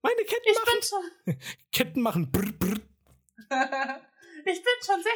Meine 0.05 0.23
Ketten 0.27 0.45
Ich 0.45 0.55
machen, 0.55 0.69
bin 0.71 0.83
schon. 0.83 1.39
Ketten 1.73 2.03
machen 2.03 2.31
brr, 2.31 2.53
brr. 2.53 2.79
Ich 4.47 4.63
bin 4.63 4.75
schon 4.85 5.03
60 5.03 5.13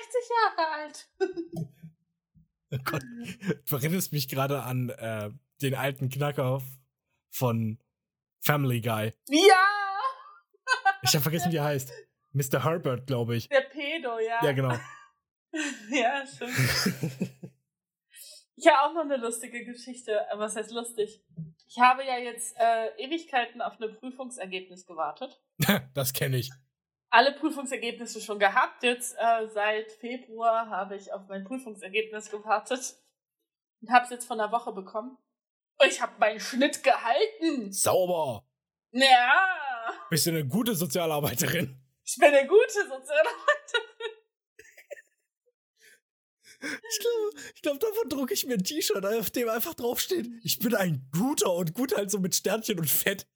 Jahre 0.57 0.69
alt. 0.73 1.09
Oh 2.71 2.77
Gott. 2.85 3.03
Du 3.67 3.77
erinnerst 3.77 4.13
mich 4.13 4.29
gerade 4.29 4.63
an 4.63 4.91
äh, 4.91 5.31
den 5.63 5.75
alten 5.75 6.11
Knacker 6.11 6.61
von 7.31 7.79
Family 8.41 8.83
Guy. 8.83 9.15
Ja! 9.29 9.67
Ich 11.01 11.15
habe 11.15 11.23
vergessen, 11.23 11.51
wie 11.51 11.57
er 11.57 11.65
heißt. 11.65 11.91
Mr. 12.33 12.65
Herbert, 12.65 13.07
glaube 13.07 13.37
ich. 13.37 13.49
Der 13.49 13.63
Pedo, 13.63 14.19
ja. 14.19 14.45
Ja, 14.45 14.53
genau. 14.53 14.79
Ja, 15.89 16.27
stimmt. 16.27 16.53
Ich 18.57 18.67
habe 18.67 18.83
auch 18.83 18.93
noch 18.93 19.05
eine 19.11 19.17
lustige 19.17 19.65
Geschichte. 19.65 20.21
Was 20.35 20.55
heißt 20.55 20.73
lustig? 20.73 21.25
Ich 21.69 21.79
habe 21.79 22.03
ja 22.05 22.17
jetzt 22.17 22.57
äh, 22.59 22.89
Ewigkeiten 22.97 23.61
auf 23.61 23.79
ein 23.81 23.95
Prüfungsergebnis 23.99 24.87
gewartet. 24.87 25.39
das 25.95 26.13
kenne 26.15 26.39
ich. 26.39 26.51
alle 27.11 27.33
Prüfungsergebnisse 27.33 28.21
schon 28.21 28.39
gehabt. 28.39 28.83
Jetzt 28.83 29.15
äh, 29.19 29.47
seit 29.49 29.93
Februar 29.93 30.71
habe 30.71 30.97
ich 30.97 31.13
auf 31.13 31.23
mein 31.29 31.45
Prüfungsergebnis 31.45 32.31
gewartet 32.31 32.95
und 33.83 33.91
habe 33.91 34.05
es 34.05 34.11
jetzt 34.11 34.27
von 34.27 34.41
einer 34.41 34.51
Woche 34.53 34.73
bekommen. 34.73 35.19
Und 35.81 35.89
ich 35.89 36.01
habe 36.01 36.13
meinen 36.19 36.41
Schnitt 36.41 36.83
gehalten. 36.83 37.71
Sauber. 37.71 38.45
Ja, 38.91 39.31
Bist 40.11 40.27
du 40.27 40.31
eine 40.31 40.47
gute 40.47 40.75
Sozialarbeiterin? 40.75 41.79
ich 42.03 42.17
bin 42.17 42.29
eine 42.35 42.49
gute 42.49 42.73
Sozialarbeiterin. 42.73 43.98
Ich 46.61 46.99
glaube, 46.99 47.31
ich 47.55 47.63
glaub, 47.63 47.81
davon 47.81 48.09
drucke 48.09 48.35
ich 48.35 48.47
mir 48.47 48.55
ein 48.55 48.65
T-Shirt, 48.65 49.05
auf 49.05 49.31
dem 49.31 49.49
einfach 49.49 49.75
draufsteht, 49.75 50.29
ich 50.43 50.59
bin 50.59 50.75
ein 50.75 51.09
guter 51.13 51.55
und 51.55 51.73
gut 51.73 51.97
halt 51.97 52.11
so 52.11 52.19
mit 52.19 52.35
Sternchen 52.35 52.79
und 52.79 52.91
Fett. 52.91 53.27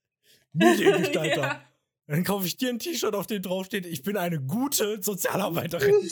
Mediengestalter. 0.53 1.63
Ja. 2.09 2.17
Dann 2.17 2.25
kaufe 2.25 2.47
ich 2.47 2.57
dir 2.57 2.69
ein 2.69 2.81
T-Shirt, 2.81 3.15
auf 3.15 3.29
dem 3.29 3.43
draufsteht, 3.43 3.87
ich 3.87 4.03
bin 4.03 4.17
eine 4.17 4.41
gute 4.41 5.01
Sozialarbeiterin. 5.01 6.11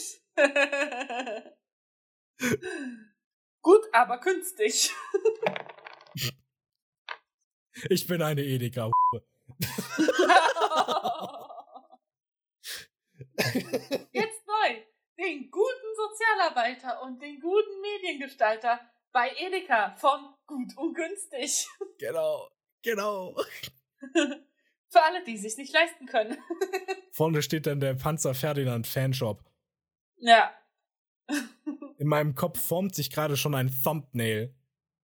Gut, 3.60 3.80
aber 3.92 4.20
künstlich. 4.20 4.92
Ich 7.88 8.06
bin 8.06 8.22
eine 8.22 8.42
Edeka. 8.42 8.90
Jetzt. 14.12 14.29
Den 15.20 15.50
guten 15.50 15.94
Sozialarbeiter 15.96 17.02
und 17.02 17.20
den 17.20 17.40
guten 17.40 17.80
Mediengestalter 17.82 18.80
bei 19.12 19.30
Edeka 19.36 19.94
von 19.96 20.34
Gut 20.46 20.74
und 20.78 20.94
Günstig. 20.94 21.66
Genau, 21.98 22.48
genau. 22.82 23.36
Für 24.88 25.02
alle, 25.02 25.22
die 25.22 25.36
sich 25.36 25.58
nicht 25.58 25.74
leisten 25.74 26.06
können. 26.06 26.38
Vorne 27.12 27.42
steht 27.42 27.66
dann 27.66 27.80
der 27.80 27.92
Panzer 27.92 28.32
Ferdinand 28.32 28.86
Fanshop. 28.86 29.44
Ja. 30.16 30.54
In 31.98 32.08
meinem 32.08 32.34
Kopf 32.34 32.58
formt 32.58 32.94
sich 32.94 33.10
gerade 33.10 33.36
schon 33.36 33.54
ein 33.54 33.70
Thumbnail. 33.84 34.54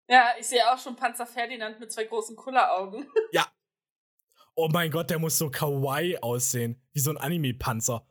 Ja, 0.08 0.34
ich 0.38 0.46
sehe 0.46 0.72
auch 0.72 0.78
schon 0.78 0.94
Panzer 0.94 1.26
Ferdinand 1.26 1.80
mit 1.80 1.90
zwei 1.90 2.04
großen 2.04 2.36
Kulleraugen. 2.36 3.10
Oh 4.56 4.68
mein 4.72 4.92
Gott, 4.92 5.10
der 5.10 5.18
muss 5.18 5.36
so 5.36 5.50
kawaii 5.50 6.18
aussehen. 6.18 6.80
Wie 6.92 7.00
so 7.00 7.10
ein 7.10 7.16
Anime-Panzer. 7.16 8.06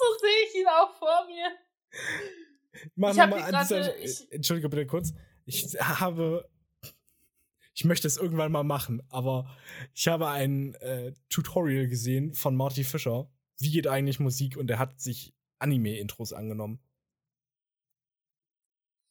So 0.00 0.18
sehe 0.18 0.46
ich 0.48 0.54
ihn 0.60 0.66
auch 0.66 0.94
vor 0.94 1.26
mir. 1.26 1.50
Mach 2.94 3.10
Ich 3.10 3.16
mal 3.16 3.34
an 3.42 3.66
dieser, 3.68 3.98
ich- 3.98 4.32
Entschuldige 4.32 4.68
bitte 4.68 4.86
kurz. 4.86 5.12
Ich 5.44 5.64
habe. 5.80 6.48
Ich 7.74 7.84
möchte 7.84 8.06
es 8.06 8.16
irgendwann 8.16 8.52
mal 8.52 8.64
machen, 8.64 9.02
aber 9.10 9.56
ich 9.94 10.08
habe 10.08 10.28
ein 10.28 10.74
äh, 10.76 11.12
Tutorial 11.28 11.86
gesehen 11.86 12.34
von 12.34 12.56
Marty 12.56 12.84
Fischer. 12.84 13.30
Wie 13.58 13.70
geht 13.70 13.86
eigentlich 13.86 14.20
Musik? 14.20 14.56
Und 14.56 14.70
er 14.70 14.78
hat 14.78 15.00
sich 15.00 15.34
Anime-Intros 15.58 16.32
angenommen. 16.32 16.80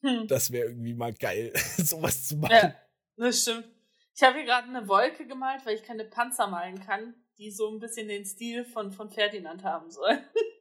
Hm. 0.03 0.27
Das 0.27 0.51
wäre 0.51 0.67
irgendwie 0.69 0.93
mal 0.93 1.13
geil, 1.13 1.51
sowas 1.77 2.27
zu 2.27 2.37
machen. 2.37 2.51
Ja, 2.53 2.75
das 3.17 3.41
stimmt. 3.41 3.67
Ich 4.15 4.23
habe 4.23 4.37
hier 4.37 4.45
gerade 4.45 4.67
eine 4.67 4.87
Wolke 4.87 5.25
gemalt, 5.27 5.65
weil 5.65 5.75
ich 5.75 5.83
keine 5.83 6.05
Panzer 6.05 6.47
malen 6.47 6.79
kann, 6.79 7.15
die 7.37 7.51
so 7.51 7.69
ein 7.71 7.79
bisschen 7.79 8.07
den 8.07 8.25
Stil 8.25 8.65
von, 8.65 8.91
von 8.91 9.09
Ferdinand 9.09 9.63
haben 9.63 9.89
soll. 9.91 10.19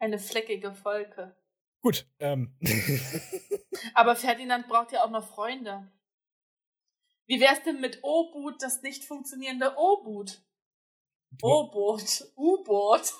Eine 0.00 0.18
fleckige 0.18 0.74
Wolke. 0.84 1.36
Gut, 1.82 2.06
ähm. 2.18 2.54
Aber 3.94 4.16
Ferdinand 4.16 4.66
braucht 4.66 4.92
ja 4.92 5.04
auch 5.04 5.10
noch 5.10 5.26
Freunde. 5.26 5.86
Wie 7.26 7.40
wär's 7.40 7.62
denn 7.62 7.80
mit 7.80 8.00
O-Boot, 8.02 8.62
das 8.62 8.82
nicht 8.82 9.04
funktionierende 9.04 9.74
O-Boot? 9.76 10.42
O-Boot, 11.42 12.24
U-Boot. 12.34 13.12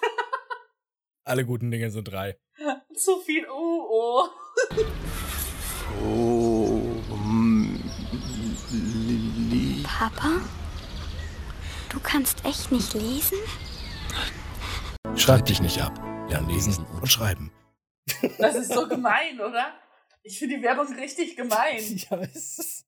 Alle 1.24 1.46
guten 1.46 1.70
Dinge 1.70 1.90
sind 1.90 2.04
drei. 2.04 2.38
Zu 2.96 3.20
viel 3.20 3.46
U-O. 3.48 4.28
Papa? 9.84 10.40
Du 11.90 12.00
kannst 12.00 12.44
echt 12.44 12.72
nicht 12.72 12.94
lesen? 12.94 13.38
Schreib 15.14 15.44
dich 15.44 15.60
nicht 15.60 15.80
ab. 15.80 16.09
Lern 16.30 16.48
lesen 16.48 16.86
und 16.86 17.08
schreiben. 17.08 17.50
Das 18.38 18.54
ist 18.54 18.72
so 18.72 18.86
gemein, 18.86 19.40
oder? 19.40 19.74
Ich 20.22 20.38
finde 20.38 20.56
die 20.56 20.62
Werbung 20.62 20.86
richtig 20.94 21.36
gemein. 21.36 21.82
Ja, 22.10 22.20
es 22.20 22.58
ist. 22.58 22.86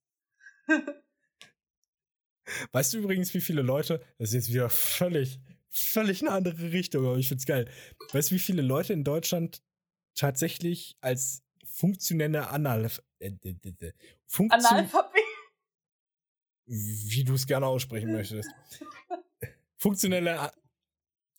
Weißt 2.70 2.92
du 2.94 2.98
übrigens, 2.98 3.34
wie 3.34 3.40
viele 3.40 3.62
Leute, 3.62 3.98
das 4.18 4.28
ist 4.28 4.34
jetzt 4.34 4.48
wieder 4.50 4.70
völlig, 4.70 5.40
völlig 5.70 6.22
eine 6.22 6.30
andere 6.30 6.70
Richtung, 6.70 7.04
aber 7.04 7.16
ich 7.16 7.26
find's 7.26 7.44
geil. 7.44 7.68
Weißt 8.12 8.30
du, 8.30 8.36
wie 8.36 8.40
viele 8.40 8.62
Leute 8.62 8.92
in 8.92 9.02
Deutschland 9.02 9.60
tatsächlich 10.14 10.96
als 11.00 11.42
funktionelle 11.64 12.48
Analph 12.48 13.02
äh, 13.18 13.32
Funktion 14.26 14.64
Analphabet. 14.64 15.22
wie 16.66 17.24
du 17.24 17.34
es 17.34 17.46
gerne 17.46 17.66
aussprechen 17.66 18.12
möchtest. 18.12 18.50
Funktionelle 19.78 20.38
A 20.38 20.52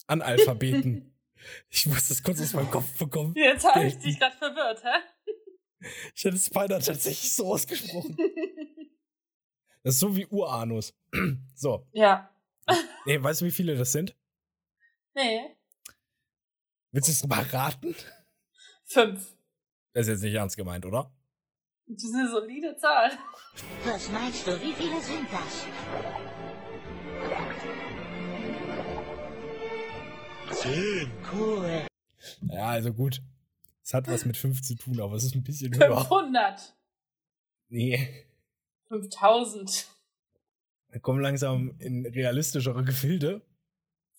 Analphabeten. 0.07 1.09
Ich 1.69 1.85
muss 1.85 2.07
das 2.07 2.23
kurz 2.23 2.41
aus 2.41 2.53
meinem 2.53 2.71
Kopf 2.71 2.97
bekommen. 2.97 3.33
Jetzt 3.35 3.65
habe 3.65 3.85
ich 3.85 3.97
dich 3.99 4.19
gerade 4.19 4.35
verwirrt, 4.37 4.83
hä? 4.83 5.87
Ich 6.15 6.23
hätte 6.23 6.37
Spider 6.37 6.79
tatsächlich 6.79 7.33
so 7.33 7.53
ausgesprochen. 7.53 8.17
Das 9.85 9.95
ist 9.95 9.99
so 9.99 10.15
wie 10.15 10.25
Uranus. 10.27 10.93
So. 11.55 11.85
ja. 11.91 12.29
Nee, 13.05 13.21
weißt 13.21 13.41
du, 13.41 13.45
wie 13.45 13.51
viele 13.51 13.75
das 13.75 13.91
sind? 13.91 14.15
Nee. 15.13 15.57
Willst 16.91 17.09
du 17.09 17.11
es 17.11 17.27
mal 17.27 17.43
raten? 17.43 17.93
Fünf. 18.85 19.35
Das 19.91 20.07
ist 20.07 20.13
jetzt 20.13 20.21
nicht 20.21 20.35
ernst 20.35 20.55
gemeint, 20.55 20.85
oder? 20.85 21.13
Das 21.85 22.01
ist 22.03 22.15
eine 22.15 22.29
solide 22.29 22.77
Zahl. 22.77 23.11
Was 23.83 24.09
meinst 24.09 24.47
du, 24.47 24.59
wie 24.61 24.71
viele 24.73 25.01
sind 25.01 25.27
das? 25.29 25.65
Zehn. 30.63 31.11
Cool. 31.33 31.85
Ja, 32.43 32.67
also 32.69 32.93
gut. 32.93 33.21
Es 33.83 33.93
hat 33.93 34.07
was 34.07 34.23
mit 34.23 34.37
fünf 34.37 34.61
zu 34.61 34.75
tun, 34.75 35.01
aber 35.01 35.15
es 35.15 35.25
ist 35.25 35.35
ein 35.35 35.43
bisschen 35.43 35.75
höher. 35.75 35.97
500. 35.97 36.73
Nee. 37.67 38.25
5000. 38.87 39.89
Wir 40.87 41.01
kommen 41.01 41.19
langsam 41.19 41.75
in 41.79 42.05
realistischere 42.05 42.85
Gefilde. 42.85 43.41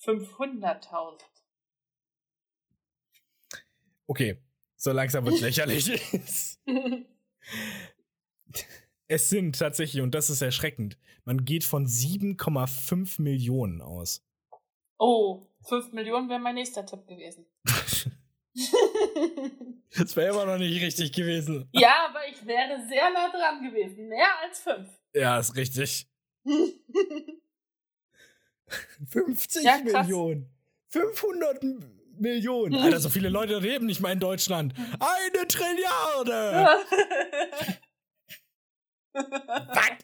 500.000. 0.03 1.23
Okay. 4.07 4.37
So 4.77 4.93
langsam 4.93 5.25
wird 5.25 5.41
lächerlich. 5.41 5.99
es 9.09 9.29
sind 9.31 9.59
tatsächlich, 9.59 10.03
und 10.03 10.15
das 10.15 10.29
ist 10.29 10.43
erschreckend, 10.43 10.99
man 11.25 11.47
geht 11.47 11.65
von 11.65 11.87
7,5 11.87 13.23
Millionen 13.23 13.81
aus. 13.81 14.23
oh, 14.99 15.47
5 15.69 15.93
Millionen 15.93 16.29
wäre 16.29 16.39
mein 16.41 16.55
nächster 16.57 16.85
Tipp 16.87 17.07
gewesen. 17.07 17.47
Das 19.97 20.17
wäre 20.17 20.33
immer 20.35 20.45
noch 20.45 20.59
nicht 20.59 20.83
richtig 20.83 21.13
gewesen. 21.13 21.69
ja, 21.73 22.07
aber 22.09 22.27
ich 22.29 22.45
wäre 22.45 22.85
sehr 22.89 23.11
nah 23.13 23.31
dran 23.31 23.63
gewesen. 23.63 24.09
Mehr 24.09 24.27
als 24.43 24.59
5. 24.61 24.89
Ja, 25.15 25.39
ist 25.39 25.55
richtig. 25.55 26.09
50 29.09 29.63
Ja. 29.65 29.79
Millionen. 29.79 30.51
500 30.89 31.63
M- 31.63 32.01
Millionen. 32.19 32.75
Alter, 32.75 32.99
so 33.01 33.09
viele 33.09 33.29
Leute 33.29 33.59
leben 33.61 33.87
nicht 33.87 34.01
mal 34.01 34.11
in 34.13 34.19
Deutschland. 34.21 34.75
Eine 34.99 35.47
Trilliarde. 35.47 36.69
Was? 39.13 39.95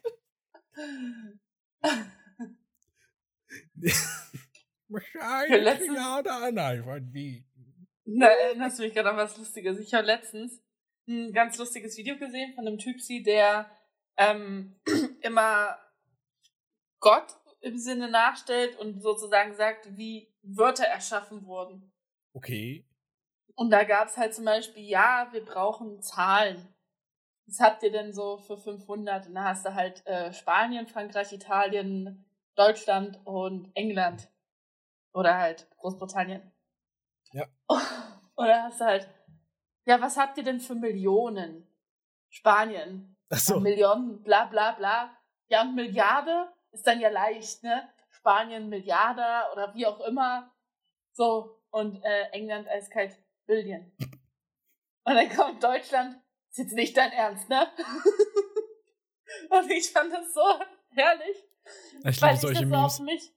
Eine 5.21 5.59
letztens- 5.59 5.87
Trilliarde 5.89 6.33
Analphabeten. 6.33 7.89
Da 8.05 8.27
erinnerst 8.27 8.79
du 8.79 8.83
mich 8.83 8.95
gerade 8.95 9.11
an 9.11 9.17
was 9.17 9.37
Lustiges. 9.37 9.79
Ich 9.79 9.95
habe 9.95 10.07
letztens 10.07 10.61
ein 11.09 11.33
ganz 11.33 11.59
lustiges 11.59 11.97
Video 11.97 12.17
gesehen 12.19 12.55
von 12.55 12.67
einem 12.67 12.79
Typsi, 12.79 13.23
der 13.23 13.71
ähm, 14.17 14.81
immer 15.23 15.79
Gott 16.99 17.37
im 17.61 17.79
Sinne 17.79 18.11
nachstellt 18.11 18.77
und 18.79 19.01
sozusagen 19.01 19.55
sagt, 19.55 19.97
wie 19.97 20.33
Wörter 20.43 20.85
erschaffen 20.85 21.45
wurden. 21.47 21.93
Okay. 22.33 22.87
Und 23.55 23.71
da 23.71 23.85
gab 23.85 24.09
es 24.09 24.17
halt 24.17 24.35
zum 24.35 24.45
Beispiel, 24.45 24.85
ja, 24.85 25.29
wir 25.33 25.45
brauchen 25.45 26.01
Zahlen. 26.03 26.69
Was 27.47 27.61
habt 27.61 27.83
ihr 27.83 27.91
denn 27.91 28.13
so 28.13 28.39
für 28.39 28.57
500? 28.57 29.27
Und 29.27 29.35
da 29.35 29.45
hast 29.45 29.67
du 29.67 29.75
halt 29.75 30.07
äh, 30.07 30.33
Spanien, 30.33 30.87
Frankreich, 30.87 31.33
Italien, 31.33 32.25
Deutschland 32.55 33.21
und 33.25 33.71
England. 33.75 34.29
Oder 35.13 35.37
halt 35.37 35.69
Großbritannien. 35.77 36.53
Ja. 37.33 37.47
Oder 38.37 38.65
hast 38.65 38.81
du 38.81 38.85
halt, 38.85 39.09
ja, 39.85 40.01
was 40.01 40.17
habt 40.17 40.39
ihr 40.39 40.45
denn 40.45 40.61
für 40.61 40.75
Millionen? 40.75 41.67
Spanien. 42.29 43.17
Ach 43.29 43.37
Ja, 43.37 43.39
so. 43.39 43.61
Millionen, 43.61 44.23
bla 44.23 44.47
bla 44.47 44.73
bla. 44.73 45.17
Ja, 45.49 45.63
und 45.63 45.75
Milliarde 45.75 46.53
ist 46.71 46.87
dann 46.87 47.01
ja 47.01 47.09
leicht, 47.09 47.63
ne? 47.63 47.89
Spanien, 48.11 48.69
Milliarde 48.69 49.51
oder 49.53 49.75
wie 49.75 49.87
auch 49.87 50.01
immer. 50.01 50.53
So, 51.13 51.61
und 51.71 52.03
äh, 52.05 52.31
England 52.31 52.69
eiskalt 52.69 53.17
Billion. 53.47 53.93
Und 55.03 55.15
dann 55.15 55.31
kommt 55.35 55.65
Deutschland, 55.65 56.17
ist 56.51 56.59
jetzt 56.59 56.75
nicht 56.75 56.95
dein 56.97 57.11
Ernst, 57.11 57.49
ne? 57.49 57.67
und 59.51 59.71
ich 59.71 59.91
fand 59.91 60.13
das 60.13 60.33
so 60.35 60.43
herrlich. 60.91 61.37
Ich 62.05 62.21
liebe 62.21 62.35
ich 62.35 62.41
solche 62.41 62.61
das 62.61 62.61
so 62.61 62.67
Memes. 62.67 62.79
auf 62.79 63.01
mich, 63.01 63.33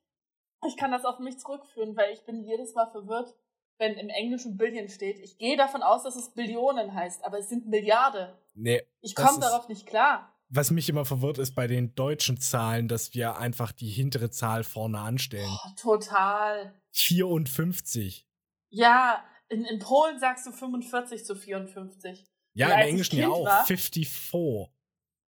ich 0.67 0.77
kann 0.77 0.91
das 0.91 1.05
auf 1.05 1.19
mich 1.19 1.37
zurückführen, 1.39 1.95
weil 1.95 2.13
ich 2.13 2.25
bin 2.25 2.43
jedes 2.43 2.73
Mal 2.73 2.89
verwirrt, 2.91 3.33
wenn 3.79 3.93
im 3.95 4.09
Englischen 4.09 4.57
Billion 4.57 4.87
steht. 4.89 5.19
Ich 5.19 5.37
gehe 5.37 5.57
davon 5.57 5.81
aus, 5.81 6.03
dass 6.03 6.15
es 6.15 6.33
Billionen 6.33 6.93
heißt, 6.93 7.23
aber 7.25 7.39
es 7.39 7.49
sind 7.49 7.67
Milliarden. 7.67 8.29
Nee, 8.53 8.81
Ich 9.01 9.15
komme 9.15 9.39
darauf 9.39 9.67
nicht 9.67 9.85
klar. 9.87 10.31
was 10.49 10.69
mich 10.71 10.87
immer 10.89 11.05
verwirrt 11.05 11.39
ist 11.39 11.55
bei 11.55 11.65
den 11.67 11.95
deutschen 11.95 12.39
Zahlen, 12.39 12.87
dass 12.87 13.13
wir 13.15 13.37
einfach 13.37 13.71
die 13.71 13.89
hintere 13.89 14.29
Zahl 14.29 14.63
vorne 14.63 14.99
anstellen. 14.99 15.49
Oh, 15.49 15.69
total. 15.75 16.73
54. 16.91 18.27
Ja, 18.69 19.23
in, 19.49 19.65
in 19.65 19.79
Polen 19.79 20.19
sagst 20.19 20.45
du 20.45 20.51
45 20.51 21.25
zu 21.25 21.35
54. 21.35 22.25
Ja, 22.55 22.73
im 22.75 22.87
Englischen 22.89 23.17
ja 23.19 23.29
auch. 23.29 23.45
war- 23.45 23.65
54. 23.65 24.69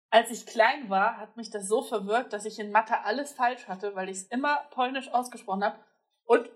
Als 0.10 0.32
ich 0.32 0.46
klein 0.46 0.90
war, 0.90 1.18
hat 1.18 1.36
mich 1.36 1.50
das 1.50 1.68
so 1.68 1.82
verwirrt, 1.82 2.32
dass 2.32 2.46
ich 2.46 2.60
in 2.60 2.72
Mathe 2.72 3.02
alles 3.04 3.34
falsch 3.34 3.68
hatte, 3.68 3.96
weil 3.96 4.10
ich 4.10 4.18
es 4.18 4.24
immer 4.28 4.64
polnisch 4.72 5.10
ausgesprochen 5.10 5.64
habe 5.64 5.80
und 6.24 6.50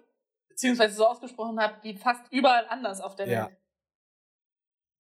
beziehungsweise 0.48 0.96
so 0.96 1.08
ausgesprochen 1.08 1.60
habe 1.60 1.76
wie 1.84 1.98
fast 1.98 2.32
überall 2.32 2.68
anders 2.68 3.02
auf 3.02 3.16
der 3.16 3.28
Ja. 3.28 3.46
Welt. 3.48 3.58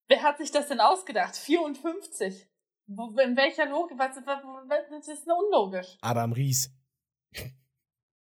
Wer 0.07 0.23
hat 0.23 0.39
sich 0.39 0.51
das 0.51 0.67
denn 0.67 0.79
ausgedacht? 0.79 1.35
54. 1.35 2.47
Wo, 2.87 3.09
in 3.19 3.37
welcher 3.37 3.67
Logik? 3.67 3.97
Was, 3.99 4.15
das 4.15 5.07
ist 5.07 5.27
unlogisch. 5.27 5.97
Adam 6.01 6.31
Ries. 6.33 6.71
Hm. 7.35 7.55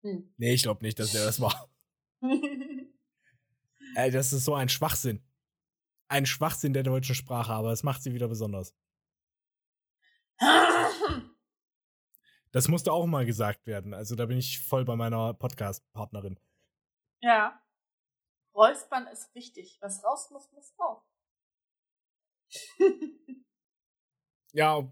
Nee, 0.38 0.53
ich 0.53 0.63
glaube 0.63 0.86
nicht, 0.86 0.99
dass 0.99 1.11
der 1.11 1.25
das 1.25 1.41
war. 1.41 1.69
Ey, 3.95 4.11
das 4.11 4.32
ist 4.32 4.45
so 4.45 4.53
ein 4.53 4.69
Schwachsinn. 4.69 5.23
Ein 6.07 6.25
Schwachsinn 6.25 6.73
der 6.73 6.84
deutschen 6.84 7.15
Sprache, 7.15 7.51
aber 7.51 7.71
es 7.71 7.84
macht 7.84 8.03
sie 8.03 8.13
wieder 8.13 8.28
besonders. 8.28 8.73
Das 12.53 12.69
musste 12.69 12.93
auch 12.93 13.05
mal 13.05 13.25
gesagt 13.25 13.67
werden. 13.67 13.93
Also 13.93 14.15
da 14.15 14.25
bin 14.25 14.38
ich 14.38 14.59
voll 14.61 14.85
bei 14.85 14.95
meiner 14.95 15.33
Podcast-Partnerin. 15.33 16.39
ja. 17.21 17.61
Räuspern 18.55 19.05
ist 19.07 19.35
wichtig. 19.35 19.77
Was 19.81 20.03
raus 20.03 20.31
muss, 20.31 20.51
muss 20.53 20.73
raus. 20.79 21.03
Ja, 24.53 24.91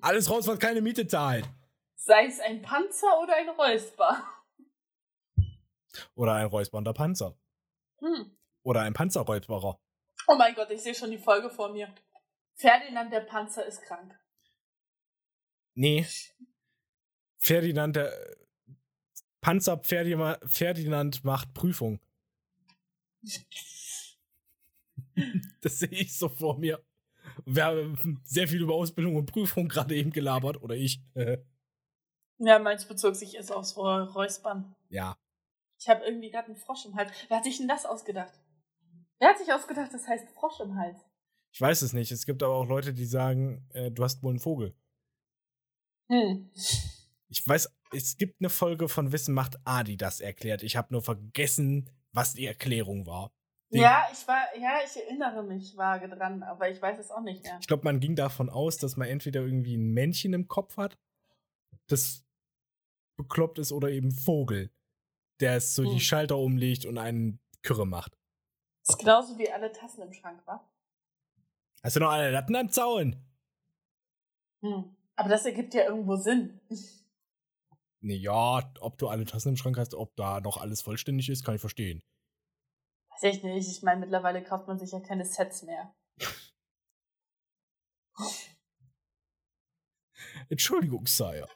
alles 0.00 0.28
raus, 0.28 0.48
was 0.48 0.58
keine 0.58 0.80
Miete 0.80 1.06
zahlt. 1.06 1.48
Sei 1.94 2.26
es 2.26 2.40
ein 2.40 2.62
Panzer 2.62 3.20
oder 3.22 3.36
ein 3.36 3.48
Räusper. 3.50 4.24
Oder 6.16 6.32
ein 6.32 6.46
räuspernder 6.46 6.92
Panzer. 6.92 7.38
Hm. 8.00 8.36
Oder 8.64 8.80
ein 8.80 8.94
Panzerräusperer. 8.94 9.78
Oh 10.26 10.34
mein 10.34 10.54
Gott, 10.56 10.70
ich 10.70 10.82
sehe 10.82 10.94
schon 10.94 11.12
die 11.12 11.18
Folge 11.18 11.50
vor 11.50 11.68
mir. 11.70 11.94
Ferdinand 12.56 13.12
der 13.12 13.20
Panzer 13.20 13.64
ist 13.64 13.82
krank. 13.82 14.18
Nee. 15.76 16.06
Ferdinand, 17.38 17.94
der 17.96 18.12
Panzer 19.40 19.78
Ferdinand, 19.84 20.38
Ferdinand 20.50 21.22
macht 21.22 21.54
Prüfung. 21.54 22.00
Das 25.62 25.78
sehe 25.78 25.88
ich 25.88 26.16
so 26.16 26.28
vor 26.28 26.58
mir. 26.58 26.84
Wir 27.44 27.64
haben 27.64 28.20
sehr 28.24 28.48
viel 28.48 28.60
über 28.62 28.74
Ausbildung 28.74 29.16
und 29.16 29.26
Prüfung 29.26 29.68
gerade 29.68 29.94
eben 29.96 30.10
gelabert, 30.10 30.62
oder 30.62 30.74
ich. 30.74 31.00
Ja, 32.38 32.58
meins 32.58 32.84
bezog 32.86 33.16
sich 33.16 33.34
erst 33.34 33.50
aufs 33.50 33.76
Räu- 33.78 34.04
Räuspern. 34.12 34.74
ja. 34.90 35.16
Ich 35.78 35.88
habe 35.88 36.04
irgendwie 36.04 36.30
gerade 36.30 36.48
einen 36.48 36.56
Frosch 36.56 36.84
im 36.84 36.94
Hals. 36.94 37.10
Wer 37.28 37.38
hat 37.38 37.44
sich 37.44 37.56
denn 37.58 37.66
das 37.68 37.86
ausgedacht? 37.86 38.32
Wer 39.18 39.28
hat 39.30 39.38
sich 39.38 39.50
ausgedacht, 39.52 39.92
das 39.94 40.06
heißt 40.06 40.28
Frosch 40.32 40.60
im 40.60 40.74
Hals? 40.78 40.98
Ich 41.52 41.60
weiß 41.62 41.80
es 41.82 41.92
nicht. 41.94 42.12
Es 42.12 42.26
gibt 42.26 42.42
aber 42.42 42.54
auch 42.54 42.66
Leute, 42.66 42.92
die 42.92 43.06
sagen, 43.06 43.66
äh, 43.72 43.90
du 43.90 44.04
hast 44.04 44.22
wohl 44.22 44.30
einen 44.32 44.38
Vogel. 44.38 44.74
Hm. 46.08 46.50
Ich 47.28 47.46
weiß, 47.46 47.68
es 47.92 48.16
gibt 48.16 48.40
eine 48.40 48.50
Folge 48.50 48.88
von 48.88 49.12
Wissen 49.12 49.34
macht 49.34 49.56
A, 49.64 49.82
die 49.82 49.96
das 49.96 50.20
erklärt. 50.20 50.62
Ich 50.62 50.76
habe 50.76 50.92
nur 50.92 51.02
vergessen, 51.02 51.90
was 52.12 52.34
die 52.34 52.46
Erklärung 52.46 53.06
war. 53.06 53.32
Den- 53.72 53.80
Ja, 53.82 54.06
ich 54.12 54.26
war, 54.28 54.44
ja, 54.58 54.78
ich 54.84 54.96
erinnere 54.96 55.42
mich 55.42 55.76
vage 55.76 56.08
dran, 56.08 56.42
aber 56.44 56.70
ich 56.70 56.80
weiß 56.80 56.98
es 57.00 57.10
auch 57.10 57.20
nicht 57.22 57.42
mehr. 57.42 57.58
Ich 57.60 57.66
glaube, 57.66 57.84
man 57.84 57.98
ging 58.00 58.14
davon 58.14 58.48
aus, 58.48 58.76
dass 58.78 58.96
man 58.96 59.08
entweder 59.08 59.40
irgendwie 59.40 59.76
ein 59.76 59.92
Männchen 59.92 60.32
im 60.34 60.46
Kopf 60.46 60.76
hat, 60.76 60.96
das 61.88 62.24
bekloppt 63.16 63.58
ist, 63.58 63.72
oder 63.72 63.90
eben 63.90 64.12
Vogel, 64.12 64.70
der 65.40 65.56
es 65.56 65.74
so 65.74 65.82
Hm. 65.84 65.90
die 65.90 66.00
Schalter 66.00 66.36
umlegt 66.38 66.84
und 66.86 66.98
einen 66.98 67.40
Kürre 67.62 67.86
macht. 67.86 68.12
Das 68.84 68.94
ist 68.94 68.98
genauso 69.00 69.36
wie 69.38 69.50
alle 69.50 69.72
Tassen 69.72 70.02
im 70.02 70.12
Schrank, 70.12 70.40
wa? 70.46 70.64
Hast 71.82 71.96
du 71.96 72.00
noch 72.00 72.10
alle 72.10 72.30
Latten 72.30 72.54
am 72.54 72.70
Zaun? 72.70 73.16
Hm. 74.62 74.95
Aber 75.16 75.28
das 75.28 75.44
ergibt 75.46 75.74
ja 75.74 75.84
irgendwo 75.84 76.16
Sinn. 76.16 76.60
Nee, 78.00 78.16
ja, 78.16 78.72
ob 78.80 78.98
du 78.98 79.08
alle 79.08 79.24
Tassen 79.24 79.48
im 79.50 79.56
Schrank 79.56 79.78
hast, 79.78 79.94
ob 79.94 80.14
da 80.16 80.40
noch 80.40 80.58
alles 80.58 80.82
vollständig 80.82 81.28
ist, 81.30 81.44
kann 81.44 81.54
ich 81.54 81.60
verstehen. 81.60 82.02
Weiß 83.10 83.34
ich 83.34 83.42
nicht. 83.42 83.68
Ich 83.68 83.82
meine, 83.82 84.00
mittlerweile 84.00 84.44
kauft 84.44 84.68
man 84.68 84.78
sich 84.78 84.92
ja 84.92 85.00
keine 85.00 85.24
Sets 85.24 85.62
mehr. 85.62 85.94
Entschuldigung, 90.48 91.06
Sire. 91.06 91.48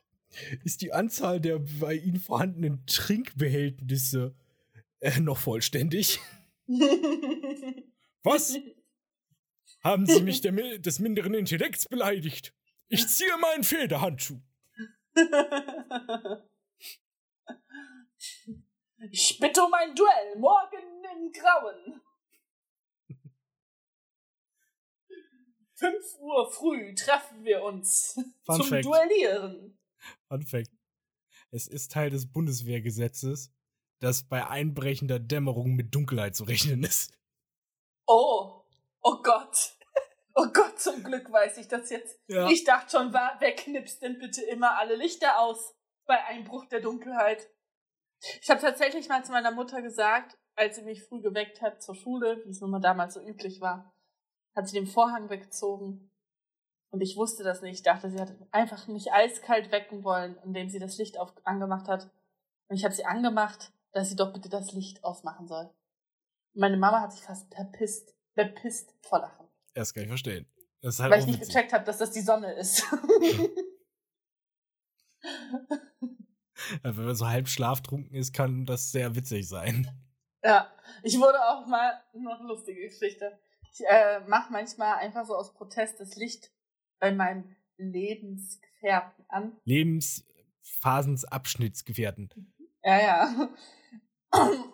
Ist 0.64 0.80
die 0.82 0.92
Anzahl 0.92 1.40
der 1.40 1.58
bei 1.58 1.94
Ihnen 1.94 2.20
vorhandenen 2.20 2.84
Trinkbehältnisse 2.86 4.34
äh, 5.00 5.20
noch 5.20 5.38
vollständig? 5.38 6.20
Was? 8.22 8.56
Haben 9.82 10.06
Sie 10.06 10.22
mich 10.22 10.40
der, 10.40 10.52
des 10.78 10.98
minderen 10.98 11.34
Intellekts 11.34 11.88
beleidigt? 11.88 12.54
Ich 12.90 13.08
ziehe 13.08 13.36
meinen 13.38 13.62
Federhandschuh. 13.62 14.40
ich 19.12 19.38
bitte 19.38 19.62
um 19.64 19.72
ein 19.72 19.94
Duell, 19.94 20.36
morgen 20.38 21.04
im 21.14 21.30
Grauen. 21.30 22.02
5 25.76 26.18
Uhr 26.18 26.50
früh 26.50 26.92
treffen 26.96 27.44
wir 27.44 27.62
uns 27.62 28.18
Fun 28.44 28.56
zum 28.56 28.66
Fact. 28.66 28.84
Duellieren. 28.84 29.78
Fun 30.26 30.42
Fact. 30.42 30.72
Es 31.52 31.68
ist 31.68 31.92
Teil 31.92 32.10
des 32.10 32.30
Bundeswehrgesetzes, 32.32 33.52
dass 34.00 34.24
bei 34.24 34.48
einbrechender 34.48 35.20
Dämmerung 35.20 35.76
mit 35.76 35.94
Dunkelheit 35.94 36.34
zu 36.34 36.42
rechnen 36.42 36.82
ist. 36.82 37.16
Oh, 38.06 38.64
oh 39.02 39.22
Gott. 39.22 39.76
Oh 40.34 40.46
Gott, 40.52 40.78
zum 40.78 41.02
Glück 41.02 41.30
weiß 41.30 41.58
ich 41.58 41.68
das 41.68 41.90
jetzt. 41.90 42.20
Ja. 42.28 42.48
Ich 42.48 42.64
dachte 42.64 42.90
schon, 42.96 43.12
wer 43.12 43.54
knipst 43.56 44.02
denn 44.02 44.18
bitte 44.18 44.42
immer 44.42 44.78
alle 44.78 44.96
Lichter 44.96 45.40
aus 45.40 45.74
bei 46.06 46.24
Einbruch 46.26 46.66
der 46.66 46.80
Dunkelheit? 46.80 47.48
Ich 48.40 48.50
habe 48.50 48.60
tatsächlich 48.60 49.08
mal 49.08 49.24
zu 49.24 49.32
meiner 49.32 49.50
Mutter 49.50 49.82
gesagt, 49.82 50.38
als 50.56 50.76
sie 50.76 50.82
mich 50.82 51.02
früh 51.02 51.20
geweckt 51.20 51.62
hat 51.62 51.82
zur 51.82 51.94
Schule, 51.94 52.42
wie 52.44 52.50
es 52.50 52.60
nun 52.60 52.70
mal 52.70 52.80
damals 52.80 53.14
so 53.14 53.20
üblich 53.20 53.60
war, 53.60 53.94
hat 54.54 54.68
sie 54.68 54.78
den 54.78 54.86
Vorhang 54.86 55.30
weggezogen. 55.30 56.10
Und 56.92 57.00
ich 57.00 57.16
wusste 57.16 57.44
das 57.44 57.62
nicht. 57.62 57.76
Ich 57.76 57.82
dachte, 57.82 58.10
sie 58.10 58.20
hat 58.20 58.34
einfach 58.50 58.88
mich 58.88 59.12
eiskalt 59.12 59.70
wecken 59.70 60.04
wollen, 60.04 60.36
indem 60.44 60.68
sie 60.68 60.78
das 60.78 60.98
Licht 60.98 61.18
auf, 61.18 61.32
angemacht 61.44 61.88
hat. 61.88 62.10
Und 62.68 62.76
ich 62.76 62.84
habe 62.84 62.94
sie 62.94 63.04
angemacht, 63.04 63.72
dass 63.92 64.08
sie 64.08 64.16
doch 64.16 64.32
bitte 64.32 64.48
das 64.48 64.72
Licht 64.72 65.02
ausmachen 65.04 65.46
soll. 65.46 65.66
Und 66.54 66.60
meine 66.60 66.76
Mama 66.76 67.00
hat 67.00 67.12
sich 67.12 67.22
fast 67.22 67.52
verpisst, 67.54 68.14
verpisst 68.34 68.94
vor 69.02 69.20
Lachen. 69.20 69.49
Das 69.74 69.94
kann 69.94 70.02
ich 70.04 70.08
verstehen. 70.08 70.46
Halt 70.82 70.98
Weil 70.98 71.20
ich 71.20 71.26
nicht 71.26 71.40
gecheckt 71.40 71.72
habe, 71.72 71.84
dass 71.84 71.98
das 71.98 72.10
die 72.10 72.20
Sonne 72.20 72.52
ist. 72.54 72.82
Wenn 76.82 76.96
man 76.96 77.14
so 77.14 77.28
halb 77.28 77.48
schlaftrunken 77.48 78.14
ist, 78.14 78.32
kann 78.32 78.64
das 78.66 78.92
sehr 78.92 79.14
witzig 79.14 79.46
sein. 79.48 79.86
ja, 80.42 80.72
ich 81.02 81.18
wurde 81.18 81.38
auch 81.44 81.66
mal, 81.66 82.02
noch 82.14 82.38
eine 82.38 82.48
lustige 82.48 82.88
Geschichte. 82.88 83.38
Ich 83.72 83.84
äh, 83.86 84.20
mache 84.26 84.50
manchmal 84.52 84.96
einfach 84.96 85.26
so 85.26 85.36
aus 85.36 85.52
Protest 85.54 86.00
das 86.00 86.16
Licht 86.16 86.50
bei 86.98 87.12
meinem 87.12 87.54
Lebensgefährten 87.76 89.24
an. 89.28 89.56
Lebensphasensabschnittsgefährten. 89.64 92.30
Ja, 92.82 93.00
ja. 93.00 93.48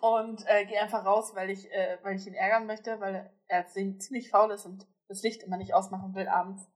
Und 0.01 0.43
äh, 0.47 0.65
gehe 0.65 0.79
einfach 0.79 1.03
raus, 1.05 1.33
weil 1.33 1.49
ich, 1.49 1.71
äh, 1.71 1.97
weil 2.03 2.15
ich 2.15 2.27
ihn 2.27 2.35
ärgern 2.35 2.67
möchte, 2.67 2.99
weil 2.99 3.31
er 3.47 3.67
ziemlich 3.67 4.29
faul 4.29 4.51
ist 4.51 4.65
und 4.65 4.87
das 5.07 5.23
Licht 5.23 5.41
immer 5.43 5.57
nicht 5.57 5.73
ausmachen 5.73 6.13
will 6.13 6.27
abends. 6.27 6.67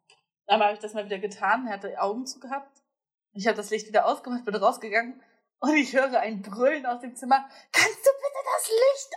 Dann 0.47 0.61
habe 0.61 0.73
ich 0.73 0.79
das 0.79 0.93
mal 0.93 1.05
wieder 1.05 1.19
getan, 1.19 1.67
er 1.67 1.73
hatte 1.73 2.01
Augen 2.01 2.25
zugehabt. 2.25 2.81
Ich 3.33 3.47
habe 3.47 3.55
das 3.55 3.69
Licht 3.69 3.87
wieder 3.87 4.05
ausgemacht, 4.05 4.45
bin 4.45 4.55
rausgegangen 4.55 5.21
und 5.59 5.75
ich 5.75 5.93
höre 5.95 6.19
ein 6.19 6.41
Brüllen 6.41 6.85
aus 6.85 7.01
dem 7.01 7.15
Zimmer. 7.15 7.47
Kannst 7.71 8.05
du 8.05 8.09
bitte 8.09 8.41
das 8.45 8.69
Licht 8.69 9.15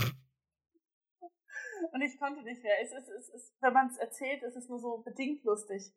ausmachen? 0.00 0.14
und 1.92 2.02
ich 2.02 2.18
konnte 2.18 2.42
nicht 2.42 2.62
mehr. 2.62 2.82
Es 2.82 2.92
ist, 2.92 3.08
es 3.08 3.28
ist, 3.30 3.54
wenn 3.60 3.72
man 3.72 3.88
es 3.88 3.96
erzählt, 3.98 4.42
ist 4.42 4.56
es 4.56 4.68
nur 4.68 4.80
so 4.80 4.98
bedingt 4.98 5.44
lustig. 5.44 5.92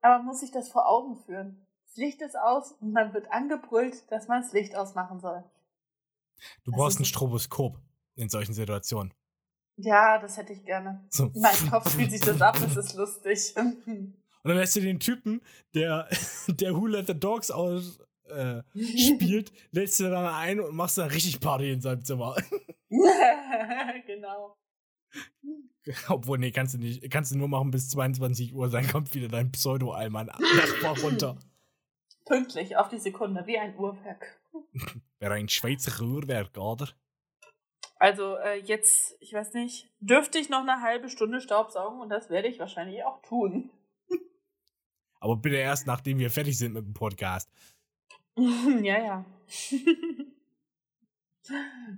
Aber 0.00 0.18
man 0.18 0.26
muss 0.26 0.40
sich 0.40 0.52
das 0.52 0.70
vor 0.70 0.88
Augen 0.88 1.16
führen. 1.16 1.67
Das 1.88 1.96
Licht 1.96 2.20
ist 2.20 2.36
aus 2.36 2.72
und 2.72 2.92
man 2.92 3.14
wird 3.14 3.32
angebrüllt, 3.32 4.10
dass 4.12 4.28
man 4.28 4.42
das 4.42 4.52
Licht 4.52 4.76
ausmachen 4.76 5.20
soll. 5.20 5.42
Du 6.64 6.70
Das 6.70 6.78
brauchst 6.78 7.00
ein 7.00 7.06
Stroboskop 7.06 7.80
in 8.14 8.28
solchen 8.28 8.52
Situationen. 8.52 9.14
Ja, 9.76 10.18
das 10.18 10.36
hätte 10.36 10.52
ich 10.52 10.64
gerne. 10.64 11.06
So. 11.08 11.30
In 11.34 11.40
meinem 11.40 11.70
Kopf 11.70 11.90
spielt 11.90 12.10
sich 12.10 12.20
das 12.20 12.42
ab, 12.42 12.58
das 12.60 12.76
ist 12.76 12.94
lustig. 12.94 13.54
Und 13.56 14.16
dann 14.44 14.56
lässt 14.56 14.76
du 14.76 14.80
den 14.80 15.00
Typen, 15.00 15.40
der, 15.74 16.08
der 16.48 16.74
Who 16.74 16.86
Let 16.86 17.06
the 17.06 17.18
Dogs 17.18 17.50
aus, 17.50 18.00
äh, 18.24 18.62
spielt, 18.76 19.52
lädst 19.72 19.98
du 20.00 20.10
dann 20.10 20.26
ein 20.26 20.60
und 20.60 20.74
machst 20.74 20.98
dann 20.98 21.08
richtig 21.08 21.40
Party 21.40 21.72
in 21.72 21.80
seinem 21.80 22.04
Zimmer. 22.04 22.36
genau. 24.06 24.56
Obwohl, 26.08 26.38
nee, 26.38 26.50
kannst 26.50 26.74
du 26.74 26.78
nicht. 26.78 27.10
Kannst 27.10 27.32
du 27.32 27.38
nur 27.38 27.48
machen 27.48 27.70
bis 27.70 27.88
22 27.88 28.54
Uhr, 28.54 28.68
dann 28.68 28.86
kommt 28.86 29.14
wieder 29.14 29.28
dein 29.28 29.50
Pseudo-Alman 29.50 30.26
Nachbar 30.26 30.98
runter. 31.00 31.38
Pünktlich, 32.28 32.76
auf 32.76 32.90
die 32.90 32.98
Sekunde, 32.98 33.46
wie 33.46 33.58
ein 33.58 33.74
Uhrwerk. 33.78 34.38
Wäre 35.18 35.34
ein 35.34 35.48
Schweizer 35.48 36.04
Uhrwerk, 36.04 36.56
oder? 36.58 36.88
Also 37.96 38.36
äh, 38.36 38.60
jetzt, 38.60 39.16
ich 39.20 39.32
weiß 39.32 39.54
nicht, 39.54 39.90
dürfte 39.98 40.38
ich 40.38 40.50
noch 40.50 40.60
eine 40.60 40.82
halbe 40.82 41.08
Stunde 41.08 41.40
Staubsaugen 41.40 42.00
und 42.00 42.10
das 42.10 42.28
werde 42.28 42.48
ich 42.48 42.58
wahrscheinlich 42.58 43.02
auch 43.02 43.22
tun. 43.22 43.70
Aber 45.20 45.36
bitte 45.36 45.56
erst, 45.56 45.86
nachdem 45.86 46.18
wir 46.18 46.30
fertig 46.30 46.58
sind 46.58 46.74
mit 46.74 46.84
dem 46.84 46.92
Podcast. 46.92 47.50
ja, 48.36 48.98
ja. 48.98 49.24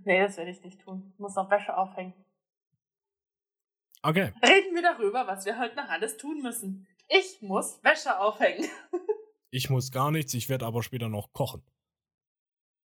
nee, 0.05 0.21
das 0.21 0.37
werde 0.37 0.53
ich 0.53 0.63
nicht 0.63 0.81
tun. 0.81 1.11
Ich 1.13 1.19
muss 1.19 1.35
noch 1.35 1.51
Wäsche 1.51 1.77
aufhängen. 1.77 2.15
Okay. 4.03 4.33
Reden 4.43 4.77
wir 4.77 4.83
darüber, 4.83 5.27
was 5.27 5.45
wir 5.45 5.59
heute 5.59 5.75
noch 5.75 5.89
alles 5.89 6.17
tun 6.17 6.41
müssen. 6.41 6.87
Ich 7.09 7.43
muss 7.43 7.83
Wäsche 7.83 8.19
aufhängen. 8.21 8.71
Ich 9.53 9.69
muss 9.69 9.91
gar 9.91 10.11
nichts, 10.11 10.33
ich 10.35 10.49
werde 10.49 10.67
aber 10.67 10.83
später 10.83 11.09
noch 11.09 11.33
kochen. 11.33 11.65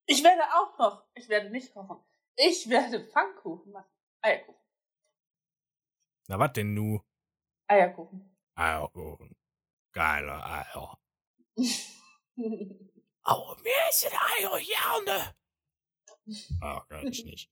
Ich 0.06 0.22
werde 0.22 0.42
auch 0.54 0.78
noch. 0.78 1.04
Ich 1.14 1.28
werde 1.28 1.50
nicht 1.50 1.72
kochen. 1.72 1.98
Ich 2.36 2.68
werde 2.68 3.04
Pfannkuchen 3.04 3.72
machen. 3.72 3.90
Eierkuchen. 4.20 4.60
Na, 6.28 6.38
was 6.38 6.52
denn 6.52 6.74
nu? 6.74 7.00
Eierkuchen. 7.66 8.36
Eierkuchen. 8.54 9.36
Geile 9.92 10.44
Eier. 10.44 10.98
Mir 12.36 13.88
ist 13.90 14.06
Eier 14.06 14.58
gerne. 14.58 15.34
Ah, 16.60 16.80
kann 16.88 17.06
ich 17.06 17.24
nicht. 17.24 17.50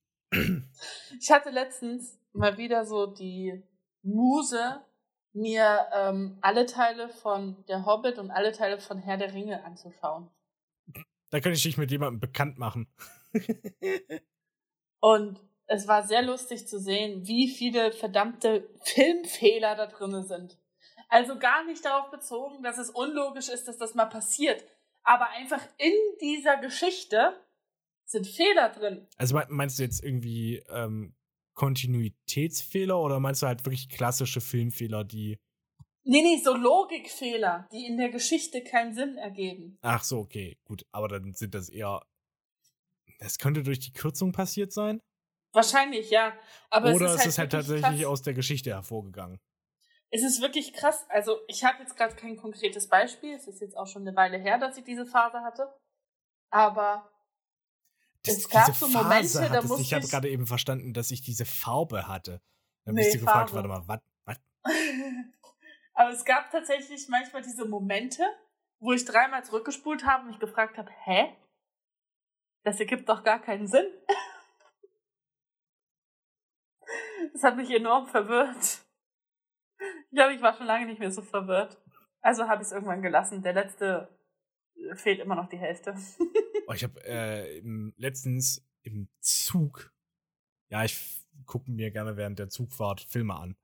Ich 1.21 1.31
hatte 1.31 1.51
letztens 1.51 2.19
mal 2.33 2.57
wieder 2.57 2.85
so 2.85 3.07
die 3.07 3.63
Muse, 4.03 4.85
mir 5.33 5.87
ähm, 5.95 6.39
alle 6.41 6.66
Teile 6.66 7.09
von 7.09 7.64
Der 7.68 7.87
Hobbit 7.87 8.18
und 8.18 8.31
alle 8.31 8.53
Teile 8.53 8.78
von 8.78 8.99
Herr 8.99 9.16
der 9.16 9.33
Ringe 9.33 9.64
anzuschauen. 9.64 10.28
Da 11.31 11.41
könnte 11.41 11.57
ich 11.57 11.62
dich 11.62 11.76
mit 11.78 11.91
jemandem 11.91 12.18
bekannt 12.20 12.59
machen. 12.59 12.89
Und 15.01 15.41
es 15.66 15.87
war 15.87 16.07
sehr 16.07 16.22
lustig 16.22 16.66
zu 16.66 16.78
sehen, 16.81 17.26
wie 17.26 17.49
viele 17.49 17.93
verdammte 17.93 18.68
Filmfehler 18.83 19.76
da 19.76 19.87
drin 19.87 20.22
sind. 20.24 20.59
Also 21.09 21.39
gar 21.39 21.64
nicht 21.64 21.85
darauf 21.85 22.11
bezogen, 22.11 22.62
dass 22.62 22.78
es 22.78 22.91
unlogisch 22.91 23.49
ist, 23.49 23.66
dass 23.68 23.78
das 23.78 23.95
mal 23.95 24.07
passiert. 24.07 24.64
Aber 25.03 25.28
einfach 25.31 25.62
in 25.78 25.93
dieser 26.20 26.57
Geschichte 26.59 27.33
sind 28.05 28.26
Fehler 28.26 28.68
drin. 28.70 29.07
Also 29.16 29.37
me- 29.37 29.47
meinst 29.49 29.78
du 29.78 29.85
jetzt 29.85 30.03
irgendwie 30.05 30.57
ähm, 30.68 31.14
Kontinuitätsfehler 31.61 32.99
oder 32.99 33.21
meinst 33.21 33.43
du 33.43 33.47
halt 33.47 33.67
wirklich 33.67 33.91
klassische 33.91 34.41
Filmfehler, 34.41 35.05
die. 35.05 35.39
Nee, 36.05 36.23
nee, 36.23 36.41
so 36.43 36.57
Logikfehler, 36.57 37.69
die 37.71 37.85
in 37.85 37.99
der 37.99 38.09
Geschichte 38.09 38.65
keinen 38.65 38.95
Sinn 38.95 39.19
ergeben. 39.19 39.77
Ach 39.83 40.03
so, 40.03 40.21
okay, 40.21 40.57
gut. 40.65 40.87
Aber 40.91 41.09
dann 41.09 41.35
sind 41.35 41.55
das 41.55 41.69
eher. 41.69 42.01
Das 43.19 43.37
könnte 43.37 43.63
durch 43.63 43.79
die 43.79 43.93
Kürzung 43.93 44.33
passiert 44.33 44.73
sein? 44.73 45.01
Wahrscheinlich, 45.53 46.09
ja. 46.09 46.33
Aber 46.71 46.95
oder 46.95 47.15
es 47.15 47.27
ist 47.27 47.37
halt, 47.37 47.53
halt 47.53 47.69
wirklich 47.69 47.83
tatsächlich 47.83 48.01
krass. 48.01 48.11
aus 48.11 48.23
der 48.23 48.33
Geschichte 48.33 48.71
hervorgegangen? 48.71 49.39
Es 50.11 50.23
ist 50.23 50.41
wirklich 50.41 50.73
krass. 50.73 51.05
Also, 51.11 51.41
ich 51.47 51.63
habe 51.63 51.83
jetzt 51.83 51.95
gerade 51.95 52.17
kein 52.17 52.39
konkretes 52.39 52.89
Beispiel. 52.89 53.35
Es 53.35 53.47
ist 53.47 53.61
jetzt 53.61 53.77
auch 53.77 53.87
schon 53.87 54.09
eine 54.09 54.17
Weile 54.17 54.39
her, 54.39 54.57
dass 54.57 54.79
ich 54.79 54.85
diese 54.85 55.05
Phase 55.05 55.43
hatte. 55.43 55.69
Aber 56.49 57.13
Es 58.27 58.49
gab 58.49 58.66
diese 58.66 58.79
so 58.81 58.89
Momente, 58.89 59.29
Phase 59.29 59.49
da 59.51 59.62
musste 59.62 59.81
Ich 59.83 59.95
habe 59.95 60.05
ich- 60.05 60.11
gerade 60.11 60.29
eben 60.29 60.47
verstanden, 60.47 60.93
dass 60.93 61.11
ich 61.11 61.23
diese 61.23 61.47
Farbe 61.47 62.07
hatte. 62.07 62.43
Dann 62.85 62.95
Nee, 62.95 63.03
bist 63.03 63.14
du 63.14 63.18
gefragt, 63.21 63.51
Farbe. 63.51 63.68
warte 63.68 63.87
mal, 63.87 63.89
was? 63.89 64.01
was? 64.27 64.39
Aber 65.95 66.11
es 66.11 66.25
gab 66.25 66.51
tatsächlich 66.51 67.09
manchmal 67.09 67.43
diese 67.43 67.64
Momente, 67.66 68.23
wo 68.81 68.93
ich 68.93 69.05
dreimal 69.05 69.45
zurückgespult 69.45 70.05
habe 70.05 70.23
und 70.25 70.29
mich 70.31 70.39
gefragt 70.39 70.77
habe, 70.79 70.91
hä? 71.05 71.37
Das 72.64 72.79
ergibt 72.79 73.09
doch 73.09 73.23
gar 73.25 73.41
keinen 73.41 73.66
Sinn. 73.66 73.87
Das 77.33 77.43
hat 77.45 77.57
mich 77.57 77.71
enorm 77.71 78.07
verwirrt. 78.09 78.83
Ich 79.79 80.11
glaube, 80.16 80.35
ich 80.35 80.43
war 80.43 80.55
schon 80.57 80.66
lange 80.66 80.87
nicht 80.87 80.99
mehr 80.99 81.12
so 81.12 81.23
verwirrt. 81.23 81.81
Also 82.21 82.49
habe 82.49 82.62
ich 82.62 82.66
es 82.66 82.73
irgendwann 82.73 83.03
gelassen. 83.03 83.43
Der 83.43 83.53
letzte 83.53 84.09
äh, 84.75 84.97
fehlt 84.97 85.21
immer 85.21 85.37
noch 85.37 85.49
die 85.49 85.59
Hälfte. 85.59 85.95
Oh, 86.71 86.73
ich 86.73 86.85
habe 86.85 87.05
äh, 87.05 87.59
im, 87.59 87.93
letztens 87.97 88.64
im 88.83 89.09
Zug. 89.18 89.93
Ja, 90.68 90.85
ich 90.85 91.21
gucke 91.45 91.68
mir 91.68 91.91
gerne 91.91 92.16
während 92.16 92.39
der 92.39 92.49
Zugfahrt 92.49 93.01
Filme 93.01 93.35
an. 93.35 93.57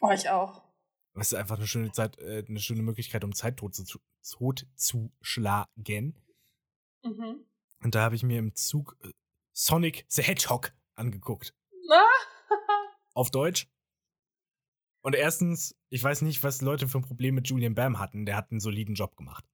Oh, 0.00 0.10
ich 0.10 0.30
auch. 0.30 0.62
Das 1.12 1.32
ist 1.32 1.38
einfach 1.38 1.58
eine 1.58 1.66
schöne 1.66 1.92
Zeit, 1.92 2.18
äh, 2.18 2.46
eine 2.48 2.58
schöne 2.58 2.80
Möglichkeit, 2.80 3.24
um 3.24 3.34
Zeit 3.34 3.58
tot 3.58 3.74
zu, 3.74 4.00
tot 4.22 4.66
zu 4.74 5.12
schlagen. 5.20 6.18
Mhm. 7.04 7.44
Und 7.82 7.94
da 7.94 8.00
habe 8.00 8.14
ich 8.14 8.22
mir 8.22 8.38
im 8.38 8.54
Zug 8.54 8.96
äh, 9.04 9.12
Sonic 9.52 10.06
the 10.08 10.22
Hedgehog 10.22 10.72
angeguckt. 10.94 11.54
Auf 13.12 13.30
Deutsch. 13.30 13.68
Und 15.02 15.14
erstens, 15.14 15.76
ich 15.90 16.02
weiß 16.02 16.22
nicht, 16.22 16.42
was 16.42 16.62
Leute 16.62 16.88
für 16.88 17.00
ein 17.00 17.04
Problem 17.04 17.34
mit 17.34 17.48
Julian 17.48 17.74
Bam 17.74 17.98
hatten. 17.98 18.24
Der 18.24 18.34
hat 18.34 18.50
einen 18.50 18.60
soliden 18.60 18.94
Job 18.94 19.14
gemacht. 19.14 19.44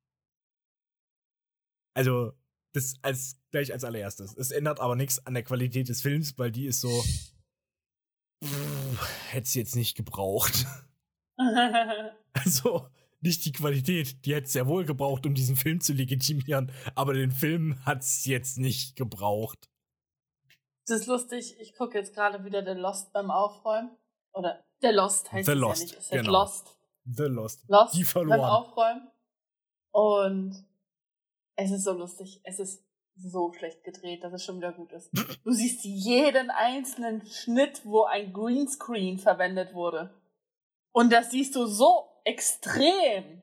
Also, 1.95 2.35
das 2.73 2.95
als 3.03 3.39
gleich 3.51 3.73
als 3.73 3.85
allererstes. 3.85 4.35
Es 4.37 4.51
ändert 4.51 4.81
aber 4.81 4.97
nichts 4.97 5.25
an 5.27 5.35
der 5.35 5.43
Qualität 5.43 5.89
des 5.89 6.03
Films, 6.03 6.39
weil 6.39 6.51
die 6.51 6.67
ist 6.67 6.81
so. 6.81 7.05
Hätte 9.31 9.45
es 9.45 9.55
jetzt 9.55 9.77
nicht 9.77 9.97
gebraucht. 9.97 10.67
Also, 12.35 12.89
nicht 13.21 13.45
die 13.45 13.53
Qualität, 13.53 14.25
die 14.25 14.35
hätte 14.35 14.47
es 14.47 14.53
sehr 14.53 14.67
wohl 14.67 14.87
gebraucht, 14.87 15.27
um 15.27 15.35
diesen 15.35 15.55
Film 15.55 15.81
zu 15.81 15.93
legitimieren, 15.93 16.73
aber 16.95 17.13
den 17.13 17.31
Film 17.31 17.85
hat 17.85 18.01
es 18.01 18.25
jetzt 18.25 18.57
nicht 18.59 18.97
gebraucht. 18.97 19.69
Das 20.87 21.01
ist 21.01 21.07
lustig. 21.07 21.57
Ich 21.61 21.75
gucke 21.75 21.99
jetzt 21.99 22.15
gerade 22.15 22.45
wieder 22.45 22.65
The 22.65 22.79
Lost 22.81 23.13
beim 23.13 23.31
Aufräumen. 23.31 23.91
Oder 24.33 24.65
The 24.81 24.89
Lost 24.89 25.31
heißt 25.31 25.47
The 25.47 25.53
es 25.53 25.59
Lost, 25.59 25.81
ja 25.81 25.87
nicht. 25.87 25.99
Es 25.99 26.11
heißt 26.11 26.25
genau. 26.25 26.33
Lost. 26.33 26.79
The 27.05 27.23
Lost. 27.25 27.65
Lost 27.69 27.95
Die 27.95 27.99
beim 27.99 28.07
verloren. 28.07 28.41
Aufräumen. 28.41 29.11
Und 29.93 30.65
es 31.63 31.71
ist 31.71 31.85
so 31.85 31.93
lustig. 31.93 32.41
Es 32.45 32.59
ist 32.59 32.85
so 33.17 33.53
schlecht 33.53 33.85
gedreht, 33.85 34.25
dass 34.25 34.33
es 34.33 34.45
schon 34.45 34.57
wieder 34.57 34.73
gut 34.73 34.93
ist. 34.93 35.11
Du 35.45 35.53
siehst 35.53 35.85
jeden 35.85 36.51
einzelnen 36.51 37.25
Schnitt, 37.27 37.85
wo 37.85 38.05
ein 38.05 38.33
Greenscreen 38.33 39.19
verwendet 39.19 39.75
wurde. 39.75 40.15
Und 40.93 41.13
das 41.13 41.31
siehst 41.31 41.55
du 41.55 41.67
so 41.67 42.09
extrem. 42.25 43.43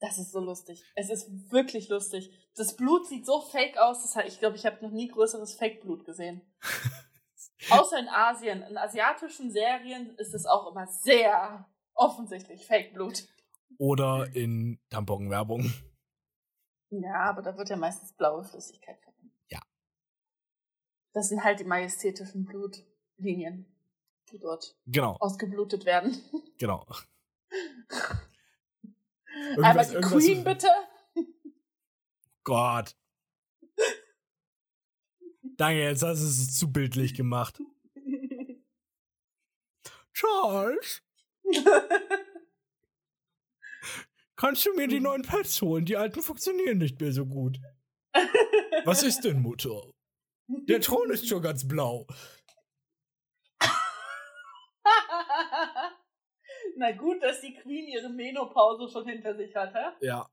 Das 0.00 0.18
ist 0.18 0.32
so 0.32 0.40
lustig. 0.40 0.84
Es 0.94 1.10
ist 1.10 1.50
wirklich 1.50 1.88
lustig. 1.88 2.30
Das 2.56 2.76
Blut 2.76 3.06
sieht 3.06 3.26
so 3.26 3.40
fake 3.40 3.78
aus. 3.78 4.02
Das 4.02 4.16
heißt, 4.16 4.28
ich 4.28 4.38
glaube, 4.38 4.56
ich 4.56 4.66
habe 4.66 4.84
noch 4.84 4.92
nie 4.92 5.08
größeres 5.08 5.54
Fake-Blut 5.54 6.04
gesehen. 6.04 6.42
Außer 7.70 7.98
in 7.98 8.08
Asien. 8.08 8.62
In 8.62 8.76
asiatischen 8.76 9.50
Serien 9.50 10.14
ist 10.16 10.34
es 10.34 10.46
auch 10.46 10.70
immer 10.70 10.86
sehr 10.86 11.68
offensichtlich 11.94 12.66
Fake-Blut. 12.66 13.24
Oder 13.78 14.28
in 14.34 14.80
Tamponwerbung. 14.90 15.72
Ja, 17.00 17.30
aber 17.30 17.40
da 17.40 17.56
wird 17.56 17.70
ja 17.70 17.76
meistens 17.76 18.12
blaue 18.12 18.44
Flüssigkeit 18.44 19.00
verwendet. 19.00 19.32
Ja. 19.48 19.60
Das 21.14 21.28
sind 21.28 21.42
halt 21.42 21.60
die 21.60 21.64
majestätischen 21.64 22.44
Blutlinien, 22.44 23.66
die 24.30 24.38
dort 24.38 24.76
Genau, 24.86 25.16
ausgeblutet 25.18 25.86
werden. 25.86 26.20
genau. 26.58 26.86
Aber 29.62 29.84
die 29.84 30.00
Queen 30.00 30.44
bitte. 30.44 30.68
Gott. 32.44 32.94
Danke, 35.56 35.80
jetzt 35.80 36.02
hast 36.02 36.20
du 36.20 36.26
es 36.26 36.58
zu 36.58 36.70
bildlich 36.72 37.14
gemacht. 37.14 37.58
Charles, 40.12 41.02
kannst 44.42 44.66
du 44.66 44.74
mir 44.74 44.88
die 44.88 44.98
neuen 44.98 45.22
Pads 45.22 45.62
holen? 45.62 45.84
Die 45.84 45.96
alten 45.96 46.20
funktionieren 46.20 46.78
nicht 46.78 47.00
mehr 47.00 47.12
so 47.12 47.24
gut. 47.24 47.60
Was 48.84 49.04
ist 49.04 49.20
denn, 49.20 49.40
Mutter? 49.40 49.80
Der 50.48 50.80
Thron 50.80 51.10
ist 51.10 51.28
schon 51.28 51.42
ganz 51.42 51.66
blau. 51.68 52.08
Na 56.76 56.90
gut, 56.92 57.22
dass 57.22 57.40
die 57.40 57.54
Queen 57.54 57.86
ihre 57.86 58.08
Menopause 58.10 58.90
schon 58.92 59.06
hinter 59.06 59.36
sich 59.36 59.54
hat, 59.54 59.72
hä? 59.74 59.92
Ja. 60.00 60.28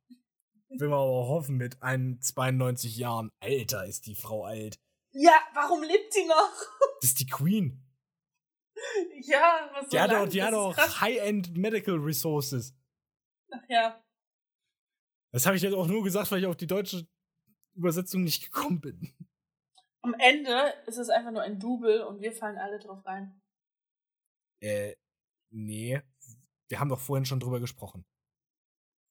Will 0.69 0.89
man 0.89 0.99
aber 0.99 1.27
hoffen, 1.27 1.57
mit 1.57 1.81
1, 1.83 2.33
92 2.33 2.97
Jahren. 2.97 3.29
Alter, 3.39 3.85
ist 3.85 4.07
die 4.07 4.15
Frau 4.15 4.43
alt. 4.43 4.79
Ja, 5.11 5.33
warum 5.53 5.83
lebt 5.83 6.15
die 6.15 6.25
noch? 6.25 6.51
Das 7.01 7.11
ist 7.11 7.19
die 7.19 7.27
Queen. 7.27 7.83
ja, 9.21 9.69
was 9.73 9.87
Die 9.89 9.97
so 9.97 10.01
hat 10.01 10.11
lang, 10.11 10.25
auch, 10.25 10.29
die 10.29 10.37
das 10.39 10.47
hat 10.47 10.53
auch. 10.55 10.75
High-End 11.01 11.55
Medical 11.55 11.95
Resources. 11.95 12.73
Ach 13.51 13.63
ja. 13.67 14.03
Das 15.31 15.45
habe 15.45 15.55
ich 15.55 15.61
jetzt 15.61 15.75
auch 15.75 15.87
nur 15.87 16.03
gesagt, 16.03 16.31
weil 16.31 16.39
ich 16.39 16.45
auf 16.45 16.57
die 16.57 16.67
deutsche 16.67 17.07
Übersetzung 17.75 18.23
nicht 18.23 18.43
gekommen 18.43 18.81
bin. 18.81 19.13
Am 20.01 20.13
Ende 20.17 20.73
ist 20.87 20.97
es 20.97 21.09
einfach 21.09 21.31
nur 21.31 21.41
ein 21.41 21.59
Double 21.59 22.01
und 22.03 22.21
wir 22.21 22.31
fallen 22.31 22.57
alle 22.57 22.79
drauf 22.79 23.05
rein. 23.05 23.41
Äh, 24.61 24.95
nee. 25.49 26.01
Wir 26.67 26.79
haben 26.79 26.89
doch 26.89 26.99
vorhin 26.99 27.25
schon 27.25 27.39
drüber 27.39 27.59
gesprochen. 27.59 28.05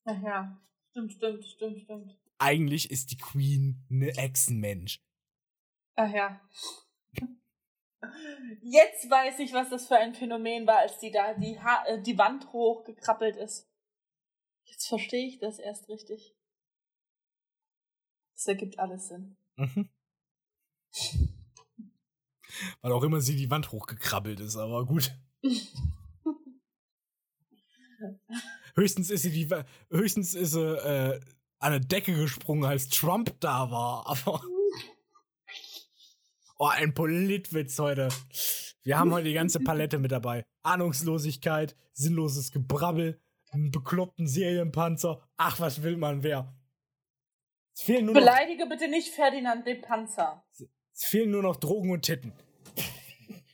Ach 0.05 0.23
ja. 0.23 0.61
Stimmt, 0.91 1.13
stimmt, 1.13 1.45
stimmt, 1.45 1.81
stimmt. 1.83 2.19
Eigentlich 2.39 2.91
ist 2.91 3.11
die 3.11 3.19
Queen 3.19 3.85
eine 3.91 4.17
Echsenmensch. 4.17 5.03
Ach 5.97 6.13
ja. 6.13 6.41
Jetzt 8.63 9.11
weiß 9.11 9.41
ich, 9.41 9.53
was 9.53 9.71
das 9.71 9.89
für 9.89 9.97
ein 9.97 10.15
Phänomen 10.15 10.67
war, 10.67 10.79
als 10.79 10.99
die 10.99 11.11
da 11.11 11.35
die, 11.35 11.61
ha 11.61 11.85
äh, 11.87 12.01
die 12.01 12.17
Wand 12.17 12.53
hochgekrabbelt 12.53 13.37
ist. 13.37 13.69
Jetzt 14.89 15.03
verstehe 15.03 15.27
ich 15.27 15.39
das 15.39 15.59
erst 15.59 15.91
richtig. 15.91 16.35
Das 18.35 18.47
ergibt 18.47 18.79
alles 18.79 19.09
Sinn. 19.09 19.37
Mhm. 19.57 19.91
Weil 22.81 22.93
auch 22.93 23.03
immer 23.03 23.21
sie 23.21 23.37
die 23.37 23.51
Wand 23.51 23.71
hochgekrabbelt 23.71 24.41
ist, 24.41 24.57
aber 24.57 24.87
gut. 24.87 25.15
Höchstens 28.77 29.11
ist 29.11 29.23
sie 29.23 29.31
die, 29.31 29.47
höchstens 29.91 30.35
ist 30.35 30.53
sie 30.53 30.63
äh, 30.63 31.21
an 31.59 31.73
eine 31.73 31.85
Decke 31.85 32.15
gesprungen, 32.15 32.65
als 32.65 32.89
Trump 32.89 33.39
da 33.41 33.71
war. 33.71 34.07
Aber 34.07 34.41
oh, 36.59 36.69
ein 36.69 36.95
Politwitz 36.95 37.79
heute. 37.79 38.09
Wir 38.85 38.99
haben 38.99 39.13
heute 39.13 39.29
die 39.29 39.35
ganze 39.35 39.61
Palette 39.61 39.99
mit 39.99 40.13
dabei. 40.13 40.47
Ahnungslosigkeit, 40.63 41.77
sinnloses 41.93 42.53
Gebrabbel, 42.53 43.21
einen 43.51 43.71
bekloppten 43.71 44.27
Serienpanzer. 44.27 45.23
Ach, 45.37 45.61
was 45.61 45.83
will 45.83 45.97
man 45.97 46.23
wer? 46.23 46.55
Es 47.75 47.83
fehlen 47.83 48.07
nur 48.07 48.15
noch, 48.15 48.21
Beleidige 48.21 48.67
bitte 48.67 48.89
nicht 48.89 49.15
Ferdinand 49.15 49.67
den 49.67 49.81
Panzer. 49.81 50.45
es 50.93 51.05
fehlen 51.05 51.31
nur 51.31 51.43
noch 51.43 51.57
Drogen 51.57 51.93
und 51.93 52.03
Titten. 52.03 52.33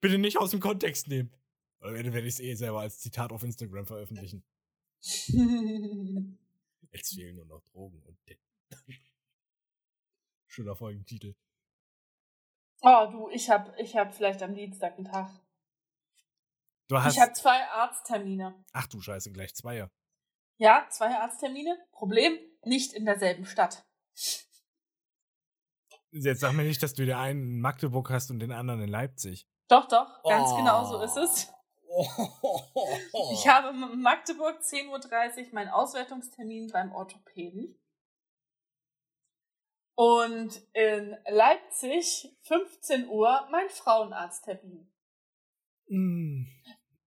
Bitte 0.00 0.18
nicht 0.18 0.36
aus 0.36 0.50
dem 0.50 0.58
Kontext 0.58 1.06
nehmen. 1.06 1.32
Oder 1.80 1.94
werde 1.94 2.12
werde 2.12 2.26
ich 2.26 2.34
es 2.34 2.40
eh 2.40 2.54
selber 2.54 2.80
als 2.80 2.98
Zitat 2.98 3.30
auf 3.32 3.44
Instagram 3.44 3.86
veröffentlichen. 3.86 4.44
Jetzt 6.92 7.14
fehlen 7.14 7.36
nur 7.36 7.46
noch 7.46 7.62
Drogen 7.62 8.02
und 8.02 8.20
Titten. 8.24 8.44
Schöner 10.48 10.76
Folgentitel. 10.76 11.34
oh, 12.82 13.06
du, 13.10 13.30
ich 13.30 13.48
hab, 13.48 13.78
ich 13.78 13.96
hab 13.96 14.14
vielleicht 14.14 14.42
am 14.42 14.54
Dienstag 14.54 14.96
einen 14.96 15.06
Tag. 15.06 15.30
Du 16.88 17.00
hast. 17.02 17.14
Ich 17.14 17.20
hab 17.20 17.34
zwei 17.36 17.64
Arzttermine. 17.68 18.64
ach 18.72 18.86
du 18.88 19.00
Scheiße, 19.00 19.32
gleich 19.32 19.54
Zweier. 19.54 19.90
Ja, 20.58 20.86
zwei 20.90 21.16
Arzttermine. 21.16 21.76
Problem, 21.92 22.38
nicht 22.64 22.92
in 22.92 23.04
derselben 23.04 23.46
Stadt. 23.46 23.84
Jetzt 26.10 26.40
sag 26.40 26.52
mir 26.52 26.64
nicht, 26.64 26.82
dass 26.82 26.92
du 26.94 27.06
den 27.06 27.16
einen 27.16 27.42
in 27.42 27.60
Magdeburg 27.60 28.10
hast 28.10 28.30
und 28.30 28.38
den 28.40 28.52
anderen 28.52 28.82
in 28.82 28.88
Leipzig. 28.88 29.48
Doch, 29.68 29.88
doch, 29.88 30.22
ganz 30.24 30.50
Oh. 30.52 30.56
genau 30.56 30.84
so 30.84 31.00
ist 31.02 31.16
es. 31.16 31.48
Ich 33.34 33.46
habe 33.48 33.68
in 33.68 34.00
Magdeburg 34.00 34.60
10.30 34.62 34.88
Uhr 35.48 35.54
meinen 35.54 35.68
Auswertungstermin 35.68 36.70
beim 36.72 36.90
Orthopäden. 36.92 37.78
Und 39.94 40.56
in 40.72 41.14
Leipzig 41.28 42.34
15 42.44 43.08
Uhr 43.08 43.46
mein 43.50 43.68
Frauenarzttermin. 43.68 44.90
Mm. 45.88 46.46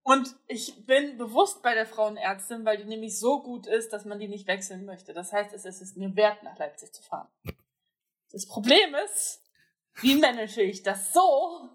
Und 0.06 0.36
ich 0.48 0.84
bin 0.84 1.16
bewusst 1.16 1.62
bei 1.62 1.74
der 1.74 1.86
Frauenärztin, 1.86 2.66
weil 2.66 2.76
die 2.76 2.84
nämlich 2.84 3.18
so 3.18 3.42
gut 3.42 3.66
ist, 3.66 3.90
dass 3.94 4.04
man 4.04 4.18
die 4.18 4.28
nicht 4.28 4.46
wechseln 4.46 4.84
möchte. 4.84 5.14
Das 5.14 5.32
heißt, 5.32 5.54
es 5.54 5.64
ist 5.64 5.96
mir 5.96 6.14
wert, 6.14 6.42
nach 6.42 6.58
Leipzig 6.58 6.92
zu 6.92 7.02
fahren. 7.02 7.28
Das 8.30 8.46
Problem 8.46 8.94
ist, 9.06 9.42
wie 10.02 10.16
manage 10.16 10.60
ich 10.60 10.82
das 10.82 11.14
so, 11.14 11.70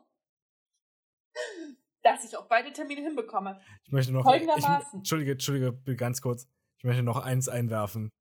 dass 2.03 2.23
ich 2.23 2.37
auch 2.37 2.45
beide 2.47 2.71
Termine 2.71 3.01
hinbekomme? 3.01 3.59
Ich 3.83 3.91
möchte 3.91 4.11
noch. 4.11 4.23
Folgendermaßen. 4.23 4.89
Ich, 4.89 4.93
Entschuldige, 4.99 5.31
Entschuldige, 5.31 5.95
ganz 5.95 6.21
kurz. 6.21 6.47
Ich 6.77 6.83
möchte 6.83 7.01
noch 7.01 7.17
eins 7.17 7.49
einwerfen. 7.49 8.11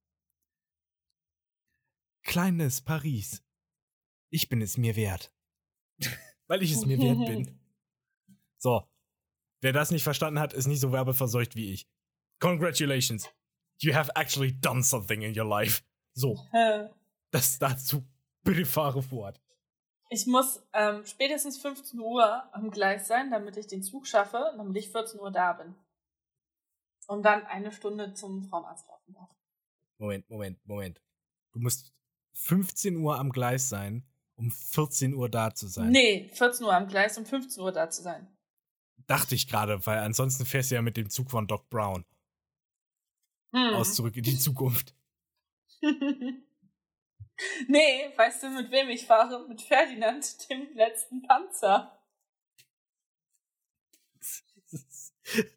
Kleines 2.23 2.81
Paris. 2.81 3.45
Ich 4.31 4.49
bin 4.49 4.63
es 4.63 4.79
mir 4.79 4.97
wert. 4.97 5.35
Weil 6.47 6.63
ich 6.63 6.73
es 6.73 6.87
mir 6.87 6.99
wert 6.99 7.27
bin. 7.27 7.61
So. 8.61 8.89
Wer 9.61 9.73
das 9.73 9.91
nicht 9.91 10.05
verstanden 10.05 10.39
hat, 10.39 10.53
ist 10.53 10.67
nicht 10.67 10.81
so 10.81 10.93
werbeverseucht 10.93 11.57
wie 11.57 11.73
ich. 11.73 11.89
Congratulations. 12.41 13.29
You 13.81 13.95
have 13.95 14.11
actually 14.15 14.53
done 14.53 14.83
something 14.83 15.23
in 15.23 15.39
your 15.39 15.47
life. 15.49 15.83
So, 16.15 16.37
Äh, 16.53 16.89
das 17.31 17.59
dazu. 17.59 18.05
Bitte 18.43 18.65
fahre 18.65 19.03
fort. 19.03 19.41
Ich 20.11 20.27
muss 20.27 20.63
ähm, 20.73 21.05
spätestens 21.05 21.59
15 21.61 22.01
Uhr 22.01 22.43
am 22.55 22.71
Gleis 22.71 23.09
sein, 23.09 23.31
damit 23.31 23.57
ich 23.57 23.67
den 23.67 23.83
Zug 23.83 24.07
schaffe, 24.07 24.55
damit 24.57 24.77
ich 24.77 24.91
14 24.91 25.21
Uhr 25.21 25.31
da 25.31 25.53
bin. 25.53 25.75
Und 27.09 27.23
dann 27.25 27.45
eine 27.47 27.73
Stunde 27.73 28.15
zum 28.15 28.43
Frauenarzt 28.43 28.87
laufen 28.89 29.13
darf. 29.15 29.29
Moment, 29.99 30.29
Moment, 30.31 30.67
Moment. 30.67 31.01
Du 31.53 31.61
musst 31.61 31.93
15 32.35 32.97
Uhr 32.97 33.19
am 33.19 33.31
Gleis 33.31 33.69
sein, 33.69 34.07
um 34.37 34.51
14 34.51 35.15
Uhr 35.15 35.29
da 35.29 35.53
zu 35.55 35.67
sein. 35.67 35.91
Nee, 35.91 36.31
14 36.35 36.65
Uhr 36.65 36.73
am 36.75 36.87
Gleis, 36.89 37.19
um 37.19 37.27
15 37.27 37.63
Uhr 37.63 37.73
da 37.73 37.91
zu 37.91 38.03
sein. 38.03 38.29
Dachte 39.09 39.35
ich 39.35 39.49
gerade, 39.49 39.85
weil 39.87 39.99
ansonsten 39.99 40.47
fährst 40.47 40.71
du 40.71 40.77
ja 40.77 40.83
mit 40.83 40.97
dem 40.97 41.11
Zug 41.11 41.31
von 41.31 41.47
Doc 41.49 41.69
Brown 41.71 42.05
Hm. 43.55 43.75
aus 43.75 43.95
zurück 43.95 44.15
in 44.17 44.23
die 44.23 44.39
Zukunft. 44.39 44.95
nee, 45.83 46.45
weißt 48.17 48.43
du, 48.43 48.51
mit 48.51 48.71
wem 48.71 48.91
ich 48.91 49.07
fahre? 49.07 49.49
Mit 49.49 49.63
Ferdinand, 49.63 50.51
dem 50.51 50.75
letzten 50.77 51.23
Panzer. 51.23 51.99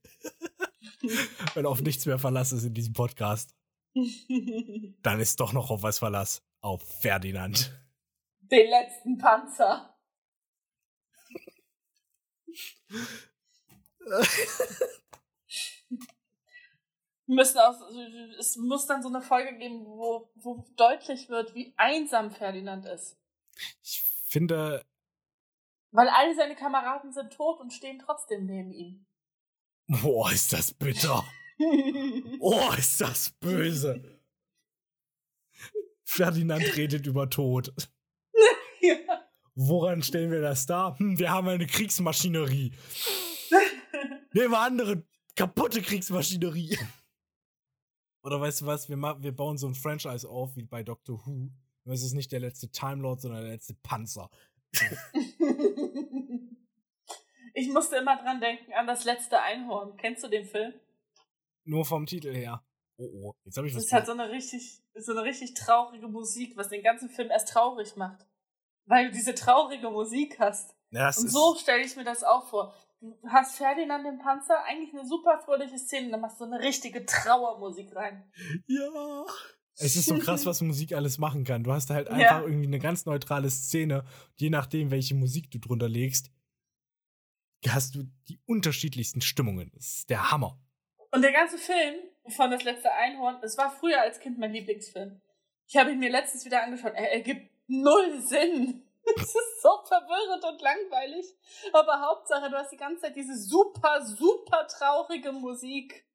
Wenn 1.54 1.66
auf 1.66 1.82
nichts 1.82 2.06
mehr 2.06 2.20
Verlass 2.20 2.52
ist 2.54 2.64
in 2.64 2.74
diesem 2.74 2.93
Podcast, 2.93 3.54
dann 5.02 5.20
ist 5.20 5.39
doch 5.41 5.52
noch 5.52 5.70
auf 5.70 5.84
was 5.84 5.99
Verlass. 5.99 6.41
Auf 6.62 6.82
Ferdinand. 7.02 7.78
den 8.39 8.70
letzten 8.70 9.18
Panzer. 9.18 9.97
Müssen 17.28 17.59
auch, 17.59 17.76
es 18.39 18.57
muss 18.57 18.88
dann 18.88 19.01
so 19.01 19.07
eine 19.07 19.22
Folge 19.22 19.57
geben, 19.57 19.86
wo, 19.86 20.30
wo 20.36 20.66
deutlich 20.76 21.30
wird, 21.30 21.55
wie 21.55 21.74
einsam 21.78 22.30
Ferdinand 22.32 22.86
ist. 22.86 23.18
Ich 23.84 24.03
finde, 24.28 24.84
Weil 25.91 26.09
alle 26.09 26.36
seine 26.36 26.55
Kameraden 26.55 27.14
sind 27.14 27.32
tot 27.32 27.59
und 27.62 27.72
stehen 27.72 27.99
trotzdem 27.99 28.45
neben 28.45 28.74
ihm. 28.74 29.05
boah, 29.88 30.32
ist 30.32 30.51
das 30.53 30.74
bitter. 30.74 31.24
Oh, 32.39 32.72
ist 32.76 32.99
das 33.01 33.30
böse. 33.39 34.20
Ferdinand 36.03 36.76
redet 36.76 37.05
über 37.05 37.30
Tod. 37.30 37.72
ja. 38.82 38.95
Woran 39.53 40.01
stellen 40.01 40.32
wir 40.32 40.41
das 40.41 40.66
dar? 40.66 40.97
Hm, 40.97 41.20
wir 41.20 41.30
haben 41.30 41.47
eine 41.47 41.68
Kriegsmaschinerie. 41.68 42.72
Nehmen 44.34 44.52
wir 44.52 44.60
andere 44.60 45.04
kaputte 45.36 45.82
Kriegsmaschinerie. 45.82 46.78
Oder 48.24 48.40
weißt 48.40 48.62
du 48.62 48.66
was? 48.68 48.88
Wir, 48.88 48.98
wir 48.98 49.36
bauen 49.36 49.58
so 49.58 49.68
ein 49.68 49.76
Franchise 49.76 50.30
auf 50.30 50.56
wie 50.56 50.64
bei 50.64 50.84
Doctor 50.84 51.26
Who. 51.26 51.50
Und 51.84 51.94
es 51.94 52.04
ist 52.04 52.14
nicht 52.14 52.32
der 52.32 52.40
letzte 52.40 52.70
Time 52.70 53.02
Lord, 53.02 53.22
sondern 53.22 53.42
der 53.42 53.52
letzte 53.54 53.74
Panzer. 53.82 54.30
Ich 57.54 57.70
musste 57.70 57.98
immer 57.98 58.18
dran 58.18 58.40
denken 58.40 58.74
an 58.74 58.88
das 58.88 59.04
letzte 59.04 59.42
Einhorn. 59.42 59.98
Kennst 59.98 60.24
du 60.24 60.28
den 60.28 60.46
Film? 60.46 60.74
Nur 61.64 61.86
vom 61.86 62.06
Titel 62.06 62.34
her. 62.34 62.64
Oh 62.98 63.04
oh, 63.04 63.34
jetzt 63.44 63.58
habe 63.58 63.68
ich 63.68 63.74
Das 63.74 63.84
was. 63.84 63.88
ist 63.88 63.94
halt 63.94 64.06
so 64.06 64.12
eine 64.14 64.30
richtig, 64.30 64.82
so 64.96 65.12
eine 65.12 65.24
richtig 65.24 65.54
traurige 65.54 66.08
Musik, 66.08 66.56
was 66.56 66.70
den 66.70 66.84
ganzen 66.84 67.10
Film 67.10 67.30
erst 67.30 67.50
traurig 67.50 67.96
macht. 67.96 68.26
Weil 68.86 69.08
du 69.08 69.12
diese 69.12 69.36
traurige 69.36 69.90
Musik 69.90 70.40
hast. 70.40 70.76
ja, 70.92 71.08
das 71.08 71.18
Und 71.18 71.30
so 71.30 71.56
stelle 71.56 71.84
ich 71.84 71.96
mir 71.96 72.04
das 72.04 72.24
auch 72.24 72.48
vor. 72.48 72.74
Du 73.02 73.18
hast 73.28 73.58
Ferdinand 73.58 74.06
den 74.06 74.20
Panzer, 74.20 74.64
eigentlich 74.64 74.93
eine 74.93 75.06
super 75.08 75.39
fröhliche 75.43 75.80
Szene, 75.80 76.12
dann 76.12 76.22
machst 76.22 76.39
du 76.39 76.45
eine 76.45 76.60
richtige 76.60 77.04
Trauermusik 77.06 77.95
rein. 77.95 78.32
Ja. 78.68 79.26
Es 79.76 79.95
ist 79.95 80.06
so 80.06 80.20
krass, 80.20 80.45
was 80.45 80.62
Musik 80.62 80.93
alles 80.93 81.18
machen 81.18 81.43
kann. 81.43 81.64
Du 81.64 81.72
hast 81.72 81.89
halt 81.89 82.08
Ja. 82.10 82.14
einfach 82.14 82.41
irgendwie 82.43 82.68
eine 82.68 82.78
ganz 82.78 83.06
neutrale 83.06 83.49
Szene. 83.49 84.06
Je 84.36 84.52
nachdem, 84.52 84.91
welche 84.91 85.16
Musik 85.16 85.49
du 85.49 85.58
drunter 85.58 85.89
legst, 85.89 86.30
hast 87.68 87.95
du 87.95 88.04
die 88.28 88.39
unterschiedlichsten 88.45 89.22
Stimmungen. 89.22 89.72
Das 89.74 89.86
ist 89.88 90.10
der 90.12 90.30
Hammer. 90.30 90.60
Und 91.12 91.24
der 91.24 91.32
ganze 91.32 91.58
Film 91.58 91.95
von 92.28 92.52
Das 92.52 92.64
letzte 92.64 92.91
Einhorn, 92.93 93.41
es 93.41 93.58
war 93.58 93.72
früher 93.72 93.99
als 94.02 94.20
Kind 94.20 94.38
mein 94.38 94.54
Lieblingsfilm. 94.54 95.20
Ich 95.68 95.76
habe 95.78 95.91
ihn 95.91 95.99
mir 95.99 96.12
letztens 96.12 96.45
wieder 96.45 96.64
angeschaut. 96.64 96.93
Er 96.93 97.14
ergibt 97.14 97.49
null 97.68 98.22
Sinn. 98.22 98.84
Es 99.18 99.36
ist 99.36 99.62
so 99.62 99.84
verwirrend 99.86 100.43
und 100.43 100.62
langweilig. 100.62 101.26
Aber 101.74 102.02
Hauptsache, 102.02 102.49
du 102.49 102.58
hast 102.58 102.72
die 102.72 102.78
ganze 102.78 103.02
Zeit 103.02 103.16
diese 103.16 103.38
super, 103.38 104.06
super 104.06 104.68
traurige 104.68 105.32
Musik. 105.32 106.06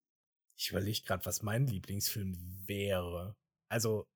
Ich 0.57 0.71
überlege 0.71 1.03
gerade, 1.03 1.27
was 1.27 1.43
mein 1.43 1.67
Lieblingsfilm 1.67 2.65
wäre. 2.67 3.37
Also, 3.69 4.07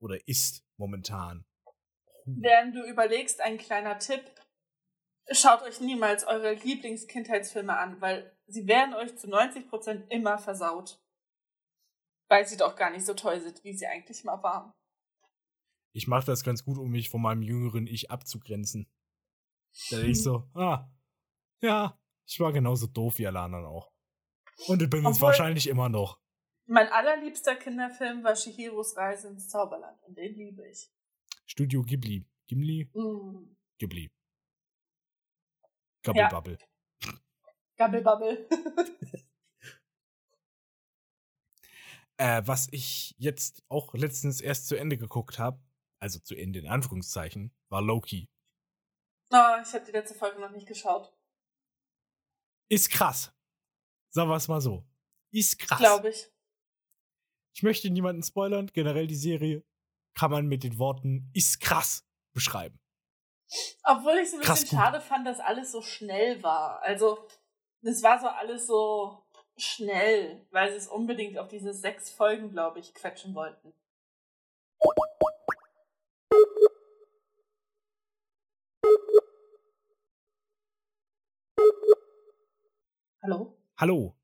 oder 0.00 0.18
ist 0.28 0.62
momentan. 0.76 1.46
Während 2.26 2.74
du 2.74 2.84
überlegst, 2.84 3.40
ein 3.40 3.58
kleiner 3.58 3.98
Tipp. 3.98 4.22
Schaut 5.30 5.62
euch 5.62 5.80
niemals 5.80 6.26
eure 6.26 6.52
Lieblingskindheitsfilme 6.52 7.76
an, 7.76 8.00
weil 8.00 8.36
sie 8.46 8.66
werden 8.66 8.94
euch 8.94 9.16
zu 9.16 9.26
90% 9.26 10.08
immer 10.10 10.38
versaut. 10.38 11.00
Weil 12.28 12.46
sie 12.46 12.56
doch 12.56 12.76
gar 12.76 12.90
nicht 12.90 13.06
so 13.06 13.14
toll 13.14 13.40
sind, 13.40 13.64
wie 13.64 13.74
sie 13.74 13.86
eigentlich 13.86 14.24
mal 14.24 14.42
waren. 14.42 14.72
Ich 15.96 16.08
mache 16.08 16.26
das 16.26 16.42
ganz 16.42 16.64
gut, 16.64 16.76
um 16.76 16.90
mich 16.90 17.08
von 17.08 17.22
meinem 17.22 17.42
jüngeren 17.42 17.86
Ich 17.86 18.10
abzugrenzen. 18.10 18.90
Da 19.90 19.96
denk 19.98 20.08
ich 20.10 20.22
so, 20.22 20.48
ah, 20.54 20.90
ja, 21.60 21.98
ich 22.26 22.40
war 22.40 22.52
genauso 22.52 22.86
doof 22.88 23.18
wie 23.18 23.26
alle 23.26 23.40
anderen 23.40 23.64
auch. 23.64 23.92
Und 24.66 24.82
ich 24.82 24.90
bin 24.90 25.00
es 25.00 25.16
Obwohl- 25.16 25.28
wahrscheinlich 25.28 25.68
immer 25.68 25.88
noch. 25.88 26.20
Mein 26.66 26.88
allerliebster 26.88 27.56
Kinderfilm 27.56 28.24
war 28.24 28.34
Shihiros 28.34 28.96
Reise 28.96 29.28
ins 29.28 29.48
Zauberland 29.48 30.02
und 30.02 30.16
den 30.16 30.34
liebe 30.34 30.66
ich. 30.68 30.90
Studio 31.46 31.82
Ghibli. 31.82 32.26
Gimli? 32.46 32.90
Mm. 32.94 33.54
Ghibli. 33.78 34.10
Gabbelbabbel. 36.02 36.58
Gabbelbabbel. 37.76 38.48
Äh, 42.16 42.42
was 42.46 42.68
ich 42.70 43.16
jetzt 43.18 43.64
auch 43.68 43.92
letztens 43.94 44.40
erst 44.40 44.68
zu 44.68 44.76
Ende 44.76 44.96
geguckt 44.96 45.40
habe, 45.40 45.60
also 46.04 46.18
zu 46.18 46.34
Ende 46.34 46.58
in 46.58 46.68
Anführungszeichen, 46.68 47.50
war 47.70 47.80
Loki. 47.80 48.28
oh, 49.32 49.56
ich 49.62 49.72
habe 49.72 49.86
die 49.86 49.92
letzte 49.92 50.14
Folge 50.14 50.38
noch 50.38 50.50
nicht 50.50 50.68
geschaut. 50.68 51.10
Ist 52.68 52.90
krass. 52.90 53.32
Sagen 54.10 54.28
wir 54.28 54.36
es 54.36 54.46
mal 54.46 54.60
so. 54.60 54.84
Ist 55.32 55.58
krass. 55.58 55.78
Glaube 55.78 56.10
ich. 56.10 56.30
Ich 57.54 57.62
möchte 57.62 57.88
niemanden 57.88 58.22
spoilern. 58.22 58.66
Generell 58.66 59.06
die 59.06 59.16
Serie 59.16 59.64
kann 60.14 60.30
man 60.30 60.46
mit 60.46 60.62
den 60.62 60.78
Worten 60.78 61.30
ist 61.32 61.60
krass 61.60 62.06
beschreiben. 62.34 62.78
Obwohl 63.82 64.18
ich 64.18 64.28
es 64.28 64.34
ein 64.34 64.40
Krass 64.40 64.60
bisschen 64.60 64.76
gut. 64.78 64.84
schade 64.84 65.00
fand, 65.00 65.26
dass 65.26 65.40
alles 65.40 65.72
so 65.72 65.80
schnell 65.80 66.42
war. 66.42 66.82
Also, 66.82 67.26
es 67.80 68.02
war 68.02 68.20
so 68.20 68.28
alles 68.28 68.66
so 68.66 69.24
schnell, 69.56 70.46
weil 70.50 70.70
sie 70.70 70.76
es 70.76 70.88
unbedingt 70.88 71.38
auf 71.38 71.48
diese 71.48 71.72
sechs 71.72 72.10
Folgen, 72.10 72.50
glaube 72.50 72.80
ich, 72.80 72.92
quetschen 72.92 73.34
wollten. 73.34 73.72
Hallo? 83.24 83.56
Hallo. 83.78 84.14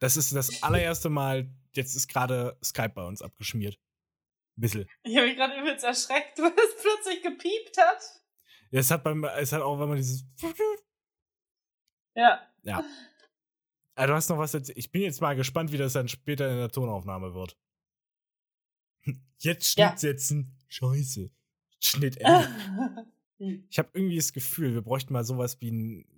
Das 0.00 0.18
ist 0.18 0.34
das 0.34 0.62
allererste 0.62 1.08
Mal, 1.08 1.50
jetzt 1.74 1.94
ist 1.96 2.08
gerade 2.08 2.58
Skype 2.62 2.90
bei 2.90 3.02
uns 3.06 3.22
abgeschmiert. 3.22 3.78
Ein 4.56 4.60
bisschen. 4.60 4.86
Ich 5.02 5.16
habe 5.16 5.26
mich 5.28 5.36
gerade 5.36 5.58
übelst 5.58 5.82
erschreckt, 5.84 6.38
weil 6.38 6.52
es 6.52 6.82
plötzlich 6.82 7.22
gepiept 7.22 7.78
hat. 7.78 8.02
Ja, 8.70 8.80
Es 8.80 8.90
hat 8.90 9.02
beim, 9.02 9.24
es 9.24 9.52
hat 9.52 9.62
auch, 9.62 9.80
wenn 9.80 9.88
man 9.88 9.96
dieses. 9.96 10.24
Ja. 12.14 12.46
Ja. 12.62 12.84
Ah, 13.94 14.06
du 14.06 14.12
hast 14.12 14.28
noch 14.28 14.36
was 14.36 14.52
erzählt. 14.52 14.76
Ich 14.76 14.92
bin 14.92 15.00
jetzt 15.00 15.22
mal 15.22 15.34
gespannt, 15.34 15.72
wie 15.72 15.78
das 15.78 15.94
dann 15.94 16.08
später 16.08 16.50
in 16.50 16.58
der 16.58 16.68
Tonaufnahme 16.70 17.32
wird. 17.34 17.56
Jetzt 19.38 19.72
Schnitt 19.72 19.86
Ja. 19.92 19.96
setzen. 19.96 20.54
Scheiße. 20.68 21.30
Schnitt 21.80 22.18
Ende. 22.18 23.06
Ich 23.68 23.78
habe 23.78 23.90
irgendwie 23.92 24.16
das 24.16 24.32
Gefühl, 24.32 24.72
wir 24.72 24.80
bräuchten 24.80 25.12
mal 25.12 25.22
sowas 25.22 25.60
wie 25.60 25.70
ein 25.70 26.15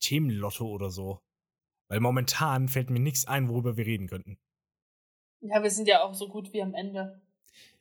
Themenlotto 0.00 0.66
oder 0.66 0.90
so. 0.90 1.20
Weil 1.88 2.00
momentan 2.00 2.68
fällt 2.68 2.90
mir 2.90 3.00
nichts 3.00 3.26
ein, 3.26 3.48
worüber 3.48 3.76
wir 3.76 3.86
reden 3.86 4.08
könnten. 4.08 4.38
ja, 5.40 5.62
wir 5.62 5.70
sind 5.70 5.88
ja 5.88 6.02
auch 6.02 6.14
so 6.14 6.28
gut 6.28 6.52
wie 6.52 6.62
am 6.62 6.74
Ende. 6.74 7.20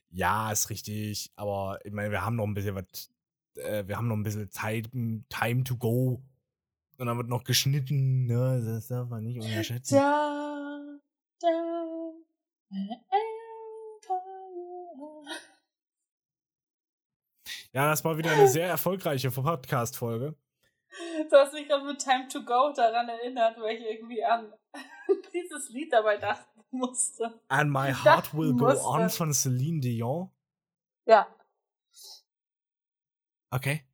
Ja, 0.09 0.51
ist 0.51 0.69
richtig, 0.69 1.31
aber 1.35 1.79
ich 1.83 1.91
meine, 1.91 2.11
wir 2.11 2.23
haben 2.23 2.35
noch 2.35 2.45
ein 2.45 2.53
bisschen 2.53 2.75
was, 2.75 3.11
äh, 3.55 3.87
wir 3.87 3.97
haben 3.97 4.07
noch 4.07 4.15
ein 4.15 4.23
bisschen 4.23 4.51
Zeit, 4.51 4.91
Time 4.91 5.63
to 5.63 5.77
go. 5.77 6.23
Und 6.99 7.07
dann 7.07 7.17
wird 7.17 7.27
noch 7.27 7.43
geschnitten, 7.43 8.25
ne? 8.27 8.61
Das 8.63 8.87
darf 8.87 9.09
man 9.09 9.23
nicht 9.23 9.39
unterschätzen. 9.39 9.95
Da, 9.95 10.99
da, 11.39 11.83
Ja, 17.73 17.89
das 17.89 18.05
war 18.05 18.17
wieder 18.19 18.31
eine 18.31 18.47
sehr 18.47 18.67
erfolgreiche 18.67 19.31
Podcast-Folge. 19.31 20.35
Du 21.29 21.37
hast 21.37 21.53
mich 21.53 21.67
gerade 21.67 21.85
mit 21.85 21.99
Time 21.99 22.27
to 22.27 22.43
Go 22.43 22.73
daran 22.75 23.07
erinnert, 23.09 23.59
weil 23.59 23.77
ich 23.77 23.85
irgendwie 23.85 24.23
an 24.23 24.53
dieses 25.33 25.69
Lied 25.69 25.91
dabei 25.91 26.17
dachten 26.17 26.61
musste. 26.71 27.39
And 27.47 27.71
My 27.71 27.91
Ich 27.91 28.03
Heart 28.03 28.33
Will 28.33 28.53
Go 28.53 28.65
musste. 28.65 28.85
On 28.85 29.09
von 29.09 29.33
Celine 29.33 29.79
Dion. 29.79 30.31
Ja. 31.05 31.27
Okay. 33.51 33.85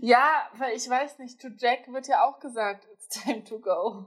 Ja, 0.00 0.48
weil 0.54 0.76
ich 0.76 0.88
weiß 0.88 1.18
nicht, 1.18 1.40
to 1.40 1.48
Jack 1.56 1.90
wird 1.92 2.08
ja 2.08 2.24
auch 2.24 2.40
gesagt, 2.40 2.86
it's 2.92 3.08
time 3.08 3.44
to 3.44 3.60
go. 3.60 4.06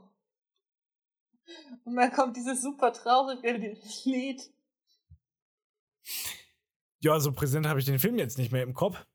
Und 1.84 1.96
dann 1.96 2.12
kommt 2.12 2.38
dieses 2.38 2.62
super 2.62 2.94
traurige 2.94 3.78
Lied. 4.04 4.54
Ja, 7.00 7.20
so 7.20 7.32
präsent 7.34 7.68
habe 7.68 7.80
ich 7.80 7.86
den 7.86 8.00
Film 8.00 8.18
jetzt 8.18 8.38
nicht 8.38 8.52
mehr 8.52 8.64
im 8.64 8.74
Kopf. 8.74 9.06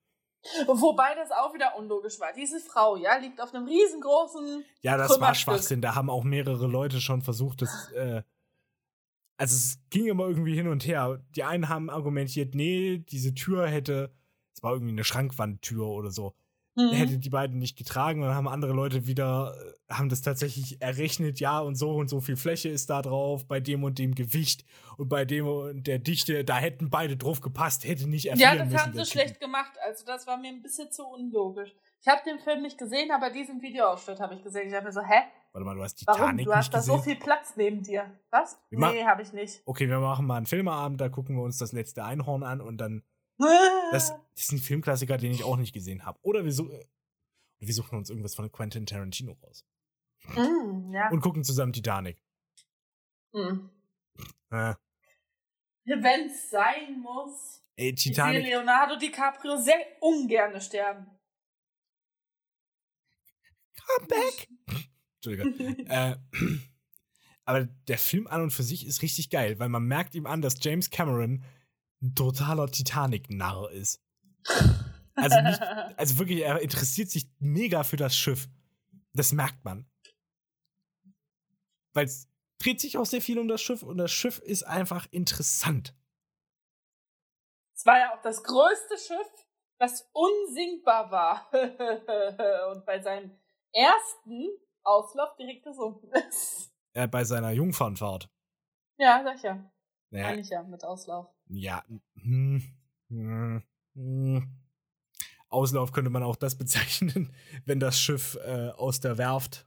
Wobei 0.66 1.14
das 1.14 1.30
auch 1.30 1.53
wieder 1.53 1.76
unlogisch 1.76 2.20
war. 2.20 2.32
Diese 2.32 2.61
Frau, 2.61 2.97
ja, 2.97 3.16
liegt 3.16 3.41
auf 3.41 3.55
einem 3.55 3.66
riesengroßen. 3.66 4.64
Ja, 4.82 4.97
das 4.97 5.20
war. 5.20 5.34
Schwachsinn. 5.34 5.80
Da 5.80 5.95
haben 5.95 6.11
auch 6.11 6.24
mehrere 6.24 6.66
Leute 6.66 7.01
schon 7.01 7.22
versucht, 7.22 7.62
das. 7.62 7.93
Äh, 7.93 8.22
also 9.36 9.55
es 9.55 9.78
ging 9.91 10.07
immer 10.07 10.26
irgendwie 10.26 10.55
hin 10.55 10.68
und 10.68 10.86
her. 10.86 11.22
Die 11.36 11.45
einen 11.45 11.68
haben 11.68 11.91
argumentiert, 11.91 12.55
nee, 12.55 12.99
diese 12.99 13.34
Tür 13.34 13.68
hätte. 13.68 14.12
Es 14.53 14.62
war 14.62 14.72
irgendwie 14.72 14.93
eine 14.93 15.05
Schrankwandtür 15.05 15.86
oder 15.86 16.11
so. 16.11 16.34
Mhm. 16.79 16.93
Hätte 16.95 17.18
die 17.18 17.29
beiden 17.31 17.59
nicht 17.59 17.76
getragen. 17.76 18.20
Und 18.22 18.29
dann 18.29 18.37
haben 18.37 18.47
andere 18.49 18.72
Leute 18.72 19.07
wieder, 19.09 19.53
äh, 19.89 19.93
haben 19.93 20.09
das 20.09 20.20
tatsächlich 20.22 20.81
errechnet, 20.81 21.41
ja, 21.41 21.59
und 21.59 21.74
so 21.74 21.91
und 21.91 22.09
so 22.09 22.20
viel 22.20 22.37
Fläche 22.37 22.68
ist 22.68 22.89
da 22.89 23.03
drauf, 23.03 23.47
bei 23.49 23.59
dem 23.59 23.83
und 23.83 23.99
dem 23.99 24.14
Gewicht 24.14 24.64
und 24.97 25.09
bei 25.09 25.24
dem 25.24 25.47
und 25.47 25.87
der 25.89 25.99
Dichte, 25.99 26.45
da 26.45 26.57
hätten 26.59 26.89
beide 26.89 27.16
drauf 27.16 27.41
gepasst, 27.41 27.85
hätte 27.85 28.09
nicht 28.09 28.24
Ja, 28.26 28.33
erfrieren 28.33 28.59
das 28.59 28.66
müssen. 28.68 28.79
haben 28.79 28.93
sie 28.93 28.99
Typen. 28.99 29.11
schlecht 29.11 29.41
gemacht. 29.41 29.72
Also 29.85 30.05
das 30.07 30.26
war 30.29 30.37
mir 30.39 30.49
ein 30.51 30.62
bisschen 30.62 30.91
zu 30.93 31.05
unlogisch. 31.05 31.74
Ich 32.01 32.07
habe 32.07 32.20
den 32.24 32.39
Film 32.39 32.62
nicht 32.62 32.79
gesehen, 32.79 33.11
aber 33.11 33.31
diesen 33.31 33.61
Videoausschnitt 33.61 34.20
habe 34.20 34.35
ich 34.37 34.43
gesehen. 34.45 34.68
Ich 34.68 34.74
habe 34.74 34.87
mir 34.87 34.93
so, 34.93 35.01
hä? 35.03 35.22
Warte 35.53 35.64
mal, 35.64 35.74
du 35.74 35.83
hast 35.83 36.07
Warum? 36.07 36.20
Titanic 36.20 36.47
Du 36.47 36.55
hast 36.55 36.72
da 36.72 36.81
so 36.81 36.99
viel 36.99 37.16
Platz 37.16 37.55
neben 37.57 37.83
dir. 37.83 38.05
Was? 38.31 38.57
Wir 38.70 38.79
Nee, 38.79 39.05
habe 39.05 39.22
ich 39.22 39.33
nicht. 39.33 39.62
Okay, 39.64 39.89
wir 39.89 39.99
machen 39.99 40.24
mal 40.26 40.37
einen 40.37 40.47
Filmeabend, 40.47 41.01
da 41.01 41.09
gucken 41.09 41.35
wir 41.37 41.43
uns 41.43 41.59
das 41.59 41.72
letzte 41.72 42.05
Einhorn 42.05 42.45
an 42.45 42.61
und 42.61 42.76
dann 42.79 43.03
Das, 43.93 44.12
ist 44.34 44.53
ein 44.53 44.59
Filmklassiker, 44.59 45.16
den 45.16 45.32
ich 45.32 45.45
auch 45.45 45.57
nicht 45.57 45.72
gesehen 45.72 46.05
habe. 46.05 46.18
Oder 46.22 46.45
wir, 46.45 46.53
su- 46.53 46.70
äh, 46.70 46.86
wir 47.61 47.72
suchen 47.74 47.97
uns 47.99 48.11
irgendwas 48.11 48.34
von 48.34 48.51
Quentin 48.51 48.86
Tarantino 48.86 49.32
raus. 49.43 49.64
Mm, 50.34 50.93
ja. 50.93 51.09
Und 51.11 51.20
gucken 51.20 51.45
zusammen 51.45 51.72
Titanic. 51.72 52.22
Mm. 53.32 53.68
Äh, 54.51 54.74
Wenn 55.84 56.26
es 56.26 56.51
sein 56.51 57.01
muss. 57.01 57.62
ey, 57.76 57.91
Ich 57.91 58.03
sehe 58.03 58.12
Titanic. 58.12 58.45
Leonardo 58.45 58.97
DiCaprio 58.97 59.57
sehr 59.57 59.78
ungern 60.01 60.61
sterben. 60.61 61.07
Come 63.86 64.07
back! 64.09 64.49
Entschuldigung. 65.16 65.86
äh, 65.86 66.16
aber 67.45 67.64
der 67.64 67.99
Film 67.99 68.26
an 68.26 68.43
und 68.43 68.51
für 68.51 68.62
sich 68.62 68.86
ist 68.86 69.01
richtig 69.03 69.30
geil, 69.30 69.59
weil 69.59 69.68
man 69.68 69.84
merkt 69.84 70.14
ihm 70.14 70.26
an, 70.26 70.43
dass 70.43 70.57
James 70.61 70.91
Cameron 70.91 71.43
ein 72.03 72.14
totaler 72.14 72.70
Titanic-Narr 72.70 73.70
ist. 73.70 74.03
Also, 75.14 75.40
nicht, 75.40 75.61
also 75.96 76.18
wirklich, 76.18 76.40
er 76.40 76.61
interessiert 76.61 77.11
sich 77.11 77.28
mega 77.38 77.84
für 77.84 77.96
das 77.96 78.16
Schiff. 78.16 78.49
Das 79.12 79.32
merkt 79.32 79.64
man. 79.64 79.90
Weil 81.92 82.07
es 82.07 82.28
dreht 82.59 82.80
sich 82.80 82.99
auch 82.99 83.07
sehr 83.07 83.22
viel 83.22 83.38
um 83.38 83.49
das 83.49 83.61
Schiff 83.61 83.82
und 83.82 83.99
das 83.99 84.12
Schiff 84.12 84.38
ist 84.38 84.64
einfach 84.64 85.07
interessant. 85.11 85.94
Es 87.74 87.86
war 87.86 87.99
ja 87.99 88.14
auch 88.14 88.22
das 88.22 88.42
größte 88.42 88.99
Schiff, 88.99 89.46
das 89.78 90.09
unsinkbar 90.12 91.12
war. 91.12 91.49
Und 92.72 92.84
bei 92.84 93.01
seinem 93.01 93.38
ersten 93.72 94.49
Auslauf 94.82 95.36
direkt 95.36 95.64
gesunken 95.64 96.11
ist. 96.28 96.72
Äh, 96.94 97.07
bei 97.07 97.22
seiner 97.22 97.53
Jungfernfahrt. 97.53 98.28
Ja, 98.96 99.22
sag 99.22 99.36
ich 99.36 99.42
ja. 99.42 99.70
Naja, 100.11 100.26
Meine 100.26 100.40
ich 100.40 100.49
ja, 100.49 100.64
mit 100.64 100.84
Auslauf. 100.84 101.28
Ja. 101.49 101.84
Hm, 102.22 102.62
hm, 103.09 103.62
hm. 103.94 104.49
Auslauf 105.49 105.92
könnte 105.92 106.11
man 106.11 106.22
auch 106.22 106.36
das 106.36 106.55
bezeichnen, 106.59 107.34
wenn 107.64 107.80
das 107.80 107.99
Schiff 108.01 108.38
äh, 108.44 108.70
aus 108.70 109.01
der 109.01 109.18
Werft 109.18 109.66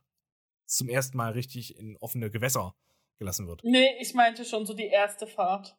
zum 0.65 0.89
ersten 0.89 1.17
Mal 1.17 1.34
richtig 1.34 1.77
in 1.77 1.97
offene 1.97 2.29
Gewässer 2.29 2.75
gelassen 3.17 3.47
wird. 3.47 3.63
Nee, 3.63 3.97
ich 3.99 4.13
meinte 4.13 4.45
schon 4.45 4.65
so 4.65 4.73
die 4.73 4.88
erste 4.88 5.27
Fahrt. 5.27 5.77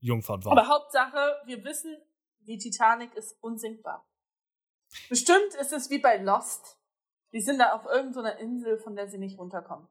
Jungfahrt 0.00 0.44
war. 0.44 0.52
Aber 0.52 0.68
Hauptsache, 0.68 1.36
wir 1.44 1.62
wissen, 1.64 1.96
die 2.40 2.58
Titanic 2.58 3.14
ist 3.14 3.36
unsinkbar. 3.40 4.06
Bestimmt 5.08 5.54
ist 5.60 5.72
es 5.72 5.90
wie 5.90 5.98
bei 5.98 6.16
Lost. 6.16 6.78
Die 7.32 7.40
sind 7.40 7.58
da 7.58 7.74
auf 7.74 7.84
irgendeiner 7.84 8.38
Insel, 8.38 8.78
von 8.78 8.96
der 8.96 9.08
sie 9.08 9.18
nicht 9.18 9.38
runterkommen. 9.38 9.86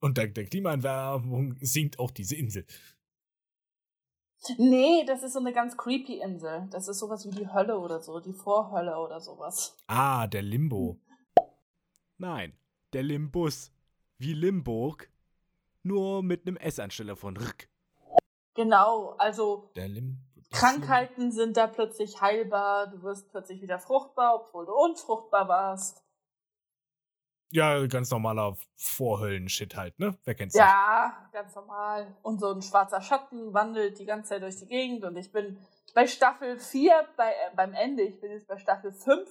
Und 0.00 0.18
dank 0.18 0.34
der 0.34 0.46
Klimaerwärmung 0.46 1.56
sinkt 1.60 1.98
auch 1.98 2.10
diese 2.10 2.34
Insel. 2.34 2.66
Nee, 4.58 5.04
das 5.06 5.22
ist 5.22 5.32
so 5.32 5.40
eine 5.40 5.52
ganz 5.52 5.76
creepy 5.76 6.20
Insel. 6.20 6.68
Das 6.70 6.88
ist 6.88 6.98
sowas 6.98 7.26
wie 7.26 7.34
die 7.34 7.52
Hölle 7.52 7.78
oder 7.78 8.00
so, 8.00 8.20
die 8.20 8.32
Vorhölle 8.32 8.98
oder 8.98 9.20
sowas. 9.20 9.76
Ah, 9.86 10.26
der 10.26 10.42
Limbo. 10.42 10.98
Nein, 12.18 12.56
der 12.92 13.02
Limbus. 13.02 13.72
Wie 14.18 14.32
Limburg. 14.32 15.10
Nur 15.82 16.22
mit 16.22 16.46
einem 16.46 16.56
S 16.56 16.78
anstelle 16.78 17.16
von 17.16 17.36
Rück. 17.36 17.68
Genau, 18.54 19.14
also. 19.18 19.70
Krankheiten 20.50 21.32
sind 21.32 21.56
da 21.56 21.66
plötzlich 21.66 22.20
heilbar, 22.20 22.86
du 22.86 23.02
wirst 23.02 23.28
plötzlich 23.30 23.60
wieder 23.60 23.78
fruchtbar, 23.78 24.36
obwohl 24.36 24.64
du 24.64 24.72
unfruchtbar 24.72 25.48
warst. 25.48 26.05
Ja, 27.50 27.86
ganz 27.86 28.10
normaler 28.10 28.56
Vorhöllen-Shit 28.76 29.76
halt, 29.76 29.98
ne? 29.98 30.18
Wer 30.24 30.34
kennt's 30.34 30.54
nicht? 30.54 30.62
Ja, 30.62 31.28
ganz 31.32 31.54
normal. 31.54 32.16
Und 32.22 32.40
so 32.40 32.52
ein 32.52 32.60
schwarzer 32.60 33.00
Schatten 33.00 33.54
wandelt 33.54 33.98
die 33.98 34.04
ganze 34.04 34.30
Zeit 34.30 34.42
durch 34.42 34.56
die 34.56 34.66
Gegend 34.66 35.04
und 35.04 35.16
ich 35.16 35.30
bin 35.30 35.58
bei 35.94 36.06
Staffel 36.06 36.58
4 36.58 37.08
bei, 37.16 37.30
äh, 37.30 37.54
beim 37.54 37.72
Ende, 37.72 38.02
ich 38.02 38.20
bin 38.20 38.32
jetzt 38.32 38.48
bei 38.48 38.58
Staffel 38.58 38.92
5 38.92 39.28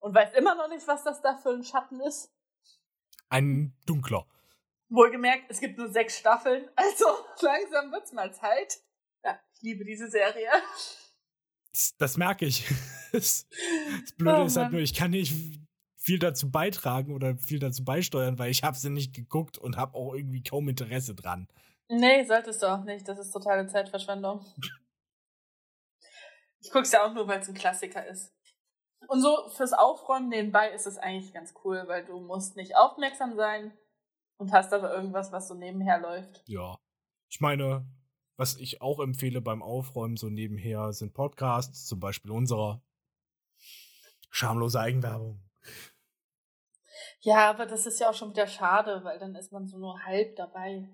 und 0.00 0.14
weiß 0.14 0.34
immer 0.34 0.54
noch 0.56 0.68
nicht, 0.68 0.86
was 0.88 1.04
das 1.04 1.22
da 1.22 1.36
für 1.36 1.50
ein 1.50 1.62
Schatten 1.62 2.00
ist. 2.00 2.32
Ein 3.28 3.74
dunkler. 3.86 4.26
Wohlgemerkt, 4.88 5.44
es 5.48 5.60
gibt 5.60 5.78
nur 5.78 5.88
sechs 5.88 6.18
Staffeln, 6.18 6.68
also 6.76 7.06
langsam 7.40 7.92
wird's 7.92 8.12
mal 8.12 8.34
Zeit. 8.34 8.80
Ja, 9.24 9.38
ich 9.54 9.62
liebe 9.62 9.84
diese 9.84 10.10
Serie. 10.10 10.50
Das, 11.70 11.96
das 11.96 12.16
merke 12.16 12.44
ich. 12.46 12.66
Das, 13.12 13.46
das 14.00 14.12
Blöde 14.16 14.40
Oh 14.40 14.46
ist 14.46 14.56
halt 14.56 14.72
nur, 14.72 14.80
ich 14.80 14.94
kann 14.94 15.10
nicht 15.10 15.34
viel 16.02 16.18
dazu 16.18 16.50
beitragen 16.50 17.14
oder 17.14 17.36
viel 17.36 17.60
dazu 17.60 17.84
beisteuern, 17.84 18.38
weil 18.38 18.50
ich 18.50 18.64
habe 18.64 18.76
sie 18.76 18.90
nicht 18.90 19.14
geguckt 19.14 19.56
und 19.56 19.76
habe 19.76 19.94
auch 19.94 20.14
irgendwie 20.14 20.42
kaum 20.42 20.68
Interesse 20.68 21.14
dran. 21.14 21.48
Nee, 21.88 22.24
solltest 22.24 22.62
du 22.62 22.66
auch 22.66 22.82
nicht. 22.82 23.06
Das 23.06 23.18
ist 23.18 23.30
totale 23.30 23.68
Zeitverschwendung. 23.68 24.44
Ich 26.60 26.70
guck's 26.70 26.92
ja 26.92 27.04
auch 27.04 27.14
nur, 27.14 27.28
weil 27.28 27.40
es 27.40 27.48
ein 27.48 27.54
Klassiker 27.54 28.04
ist. 28.06 28.32
Und 29.08 29.20
so 29.20 29.48
fürs 29.48 29.72
Aufräumen 29.72 30.28
nebenbei 30.28 30.70
ist 30.70 30.86
es 30.86 30.98
eigentlich 30.98 31.32
ganz 31.32 31.54
cool, 31.64 31.84
weil 31.86 32.04
du 32.04 32.20
musst 32.20 32.56
nicht 32.56 32.76
aufmerksam 32.76 33.36
sein 33.36 33.72
und 34.38 34.52
hast 34.52 34.72
aber 34.72 34.92
irgendwas, 34.92 35.30
was 35.32 35.48
so 35.48 35.54
nebenher 35.54 36.00
läuft. 36.00 36.42
Ja. 36.46 36.78
Ich 37.28 37.40
meine, 37.40 37.86
was 38.36 38.56
ich 38.56 38.80
auch 38.80 38.98
empfehle 38.98 39.40
beim 39.40 39.62
Aufräumen 39.62 40.16
so 40.16 40.28
nebenher 40.28 40.92
sind 40.92 41.14
Podcasts, 41.14 41.86
zum 41.86 42.00
Beispiel 42.00 42.30
unserer. 42.32 42.82
Schamlose 44.30 44.80
Eigenwerbung. 44.80 45.42
Ja, 47.24 47.50
aber 47.50 47.66
das 47.66 47.86
ist 47.86 48.00
ja 48.00 48.10
auch 48.10 48.14
schon 48.14 48.30
wieder 48.30 48.46
schade, 48.48 49.04
weil 49.04 49.18
dann 49.18 49.34
ist 49.36 49.52
man 49.52 49.66
so 49.68 49.78
nur 49.78 50.04
halb 50.04 50.34
dabei. 50.36 50.88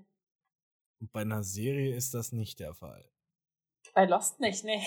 Und 1.01 1.11
bei 1.13 1.23
einer 1.23 1.43
Serie 1.43 1.95
ist 1.95 2.13
das 2.13 2.33
nicht 2.33 2.61
der 2.61 2.75
Fall. 2.75 3.11
Bei 3.95 4.05
Lost 4.05 4.39
nicht, 4.41 4.65
nee. 4.65 4.85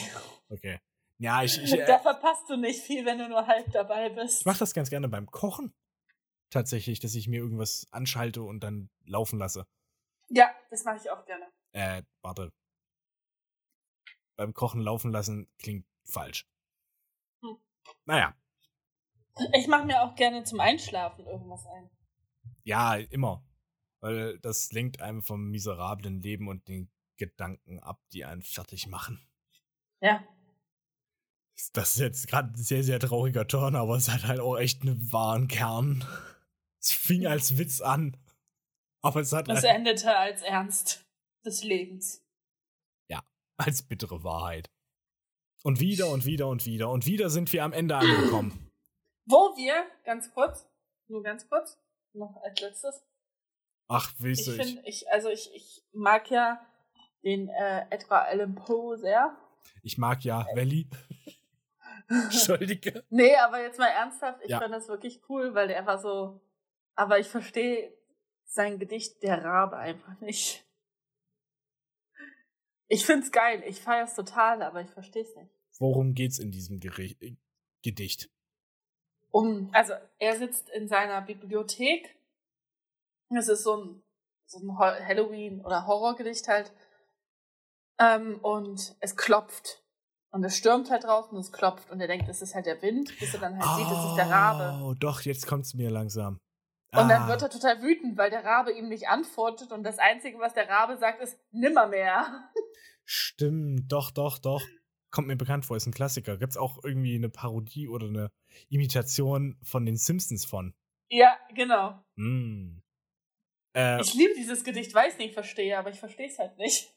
Okay. 0.50 0.80
Ja, 1.18 1.44
ich, 1.44 1.62
ich, 1.62 1.72
da 1.72 1.98
äh, 1.98 2.00
verpasst 2.00 2.50
du 2.50 2.58
nicht 2.58 2.82
viel, 2.82 3.06
wenn 3.06 3.18
du 3.18 3.28
nur 3.30 3.46
halb 3.46 3.72
dabei 3.72 4.10
bist. 4.10 4.42
ich 4.42 4.46
mache 4.46 4.60
das 4.60 4.74
ganz 4.74 4.90
gerne 4.90 5.08
beim 5.08 5.30
Kochen. 5.30 5.74
Tatsächlich, 6.50 7.00
dass 7.00 7.16
ich 7.16 7.28
mir 7.28 7.40
irgendwas 7.40 7.88
anschalte 7.92 8.44
und 8.44 8.62
dann 8.62 8.90
laufen 9.06 9.40
lasse. 9.40 9.66
Ja, 10.30 10.54
das 10.70 10.84
mache 10.84 10.98
ich 10.98 11.10
auch 11.10 11.26
gerne. 11.26 11.48
Äh, 11.72 12.04
warte. 12.22 12.52
Beim 14.36 14.54
Kochen 14.54 14.82
laufen 14.82 15.12
lassen 15.12 15.48
klingt 15.60 15.86
falsch. 16.04 16.48
Hm. 17.42 17.58
Naja, 18.06 18.36
Ich 19.54 19.68
mache 19.68 19.86
mir 19.86 20.02
auch 20.02 20.16
gerne 20.16 20.44
zum 20.44 20.60
Einschlafen 20.60 21.26
irgendwas 21.26 21.66
ein. 21.66 21.90
ja, 22.64 22.96
immer. 22.96 23.44
Weil 24.00 24.40
das 24.40 24.72
lenkt 24.72 25.00
einem 25.02 25.22
vom 25.22 25.50
miserablen 25.52 26.22
Leben 26.22 26.48
und 26.48 26.68
den 26.68 26.90
Gedanken 27.18 27.80
ab, 27.80 28.02
die 28.14 28.26
einen 28.26 28.42
fertig 28.42 28.88
machen. 28.88 29.22
Ja. 30.02 30.24
Das 31.74 31.92
ist 31.92 32.00
jetzt 32.00 32.28
gerade 32.28 32.52
ein 32.54 32.64
sehr, 32.64 32.84
sehr 32.84 33.00
trauriger 33.00 33.48
Turn, 33.48 33.76
aber 33.76 33.96
es 33.96 34.10
hat 34.10 34.26
halt 34.26 34.40
auch 34.40 34.58
echt 34.58 34.82
einen 34.82 35.12
wahren 35.12 35.48
Kern. 35.48 36.04
Es 36.80 36.92
fing 36.92 37.28
als 37.28 37.60
Witz 37.60 37.80
an. 37.82 38.18
Aber 39.04 39.22
es 39.22 39.32
hat 39.34 39.48
Es 39.48 39.64
halt 39.64 39.76
endete 39.76 40.18
als 40.18 40.42
Ernst 40.42 41.06
des 41.46 41.64
Lebens. 41.64 42.26
als 43.58 43.84
bittere 43.84 44.24
Wahrheit. 44.24 44.72
Und 45.64 45.80
wieder 45.80 46.10
und 46.10 46.26
wieder 46.26 46.48
und 46.48 46.66
wieder 46.66 46.90
und 46.90 47.06
wieder 47.06 47.30
sind 47.30 47.54
wir 47.54 47.64
am 47.64 47.74
Ende 47.74 47.96
angekommen. 47.96 48.71
Wo 49.32 49.56
wir, 49.58 49.86
ganz 50.04 50.32
kurz, 50.34 50.68
nur 51.08 51.24
ganz 51.24 51.48
kurz, 51.48 51.78
noch 52.14 52.36
als 52.44 52.60
letztes. 52.60 53.04
Ach, 53.88 54.14
willst 54.20 54.48
Ich 54.48 54.76
du, 54.76 54.82
ich, 54.86 55.10
also 55.12 55.30
ich, 55.30 55.54
ich 55.54 55.84
mag 55.94 56.30
ja 56.30 56.66
den 57.24 57.50
äh, 57.50 57.86
Edgar 57.90 58.26
Allan 58.26 58.56
Poe 58.56 58.98
sehr. 58.98 59.36
ich 59.84 59.98
mag 59.98 60.24
ja 60.24 60.46
Valley. 60.56 60.90
Entschuldige. 62.10 63.06
Nee, 63.10 63.36
aber 63.38 63.62
jetzt 63.62 63.80
mal 63.80 63.88
ernsthaft, 63.88 64.42
ich 64.44 64.50
Ja. 64.50 64.60
fand 64.60 64.74
das 64.74 64.88
wirklich 64.90 65.22
cool, 65.30 65.54
weil 65.54 65.68
der 65.70 65.86
war 65.86 65.98
so. 66.00 66.42
Aber 66.96 67.20
ich 67.20 67.28
verstehe 67.30 67.94
sein 68.44 68.80
Gedicht 68.80 69.24
Der 69.24 69.44
Rabe 69.44 69.78
einfach 69.78 70.20
nicht. 70.20 70.66
Ich 72.88 73.06
find's 73.06 73.32
geil, 73.32 73.64
ich 73.66 73.80
feier's 73.80 74.16
total, 74.16 74.62
aber 74.62 74.82
ich 74.82 74.90
versteh's 74.90 75.34
nicht. 75.38 75.52
Worum 75.80 76.14
geht's 76.14 76.38
in 76.40 76.52
diesem 76.52 76.80
Geri 76.82 77.16
äh, 77.22 77.38
Gedicht? 77.82 78.30
Um, 79.32 79.70
also 79.74 79.94
er 80.20 80.38
sitzt 80.38 80.70
in 80.70 80.88
seiner 80.88 81.22
Bibliothek. 81.22 82.16
Es 83.30 83.48
ist 83.48 83.64
so 83.64 83.78
ein, 83.78 84.04
so 84.46 84.60
ein 84.60 84.78
Halloween- 84.78 85.64
oder 85.64 85.88
Horrorgedicht 85.88 86.48
halt. 86.48 86.74
Ähm, 88.00 88.40
und 88.42 88.96
es 89.00 89.16
klopft. 89.16 89.84
Und 90.34 90.44
es 90.44 90.58
stürmt 90.58 90.90
halt 90.90 91.04
draußen 91.04 91.32
und 91.32 91.40
es 91.40 91.52
klopft. 91.52 91.92
Und 91.92 92.02
er 92.02 92.08
denkt, 92.08 92.28
es 92.30 92.42
ist 92.42 92.56
halt 92.56 92.66
der 92.66 92.82
Wind, 92.82 93.18
bis 93.20 93.34
er 93.34 93.40
dann 93.40 93.58
halt 93.58 93.78
sieht, 93.78 93.98
es 93.98 94.06
ist 94.06 94.16
der 94.16 94.30
Rabe. 94.30 94.84
Oh, 94.84 94.94
doch, 94.94 95.22
jetzt 95.22 95.48
kommt's 95.48 95.74
mir 95.74 95.90
langsam. 95.90 96.38
Und 96.94 97.08
dann 97.08 97.24
Ah, 97.24 97.28
wird 97.30 97.42
er 97.42 97.50
total 97.50 97.82
wütend, 97.82 98.18
weil 98.18 98.30
der 98.30 98.44
Rabe 98.44 98.74
ihm 98.74 98.90
nicht 98.90 99.08
antwortet 99.08 99.72
und 99.72 99.84
das 99.84 99.98
Einzige, 99.98 100.40
was 100.40 100.54
der 100.54 100.68
Rabe 100.68 100.98
sagt, 100.98 101.22
ist 101.22 101.38
nimmermehr. 101.52 102.50
Stimmt, 103.06 103.90
doch, 103.92 104.12
doch, 104.12 104.40
doch. 104.40 104.62
Kommt 105.10 105.28
mir 105.28 105.38
bekannt 105.38 105.66
vor, 105.66 105.78
ist 105.78 105.86
ein 105.86 105.94
Klassiker. 105.94 106.38
Gibt's 106.38 106.58
auch 106.58 106.84
irgendwie 106.84 107.16
eine 107.16 107.30
Parodie 107.30 107.88
oder 107.88 108.08
eine 108.08 108.30
Imitation 108.70 109.58
von 109.62 109.86
den 109.86 109.98
Simpsons 109.98 110.46
von? 110.46 110.74
Ja, 111.10 111.38
genau. 111.54 112.04
Hm. 112.16 112.82
Äh, 113.76 114.02
Ich 114.02 114.14
liebe 114.14 114.34
dieses 114.36 114.64
Gedicht, 114.64 114.94
weiß 114.94 115.18
nicht, 115.18 115.34
verstehe, 115.34 115.78
aber 115.78 115.90
ich 115.92 116.00
verstehe 116.00 116.28
es 116.28 116.40
halt 116.40 116.58
nicht. 116.58 116.94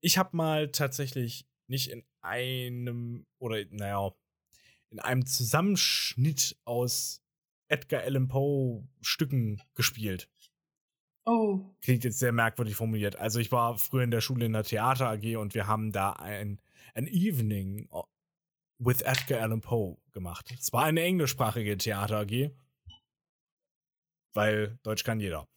ich 0.00 0.18
habe 0.18 0.36
mal 0.36 0.70
tatsächlich 0.70 1.46
nicht 1.68 1.90
in 1.90 2.04
einem 2.20 3.26
oder 3.38 3.64
naja, 3.70 4.12
in 4.90 5.00
einem 5.00 5.26
Zusammenschnitt 5.26 6.56
aus 6.64 7.22
Edgar 7.68 8.02
Allan 8.02 8.28
Poe 8.28 8.86
Stücken 9.00 9.60
gespielt. 9.74 10.30
Oh. 11.24 11.74
Klingt 11.82 12.04
jetzt 12.04 12.20
sehr 12.20 12.30
merkwürdig 12.30 12.76
formuliert. 12.76 13.16
Also 13.16 13.40
ich 13.40 13.50
war 13.50 13.78
früher 13.78 14.04
in 14.04 14.12
der 14.12 14.20
Schule 14.20 14.46
in 14.46 14.52
der 14.52 14.62
Theater 14.62 15.08
AG 15.08 15.36
und 15.36 15.54
wir 15.54 15.66
haben 15.66 15.90
da 15.90 16.12
ein, 16.12 16.60
ein 16.94 17.08
Evening 17.08 17.88
with 18.78 19.02
Edgar 19.02 19.40
Allan 19.40 19.60
Poe 19.60 19.96
gemacht. 20.12 20.54
Es 20.58 20.72
war 20.72 20.84
eine 20.84 21.02
englischsprachige 21.02 21.76
Theater 21.76 22.20
AG, 22.20 22.50
weil 24.34 24.78
Deutsch 24.82 25.04
kann 25.04 25.20
jeder. 25.20 25.48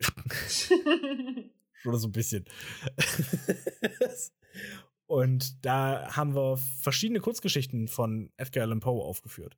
Oder 1.84 1.98
so 1.98 2.08
ein 2.08 2.12
bisschen. 2.12 2.44
und 5.06 5.64
da 5.64 6.16
haben 6.16 6.34
wir 6.34 6.56
verschiedene 6.56 7.20
Kurzgeschichten 7.20 7.88
von 7.88 8.32
Edgar 8.36 8.64
Allan 8.64 8.80
Poe 8.80 9.04
aufgeführt. 9.04 9.56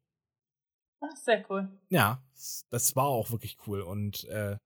Ach, 1.01 1.17
sehr 1.17 1.45
cool. 1.51 1.69
Ja, 1.89 2.23
das 2.71 2.97
war 2.97 3.07
auch 3.07 3.31
wirklich 3.31 3.59
cool. 3.67 3.81
Und 3.81 4.25
äh, 4.25 4.59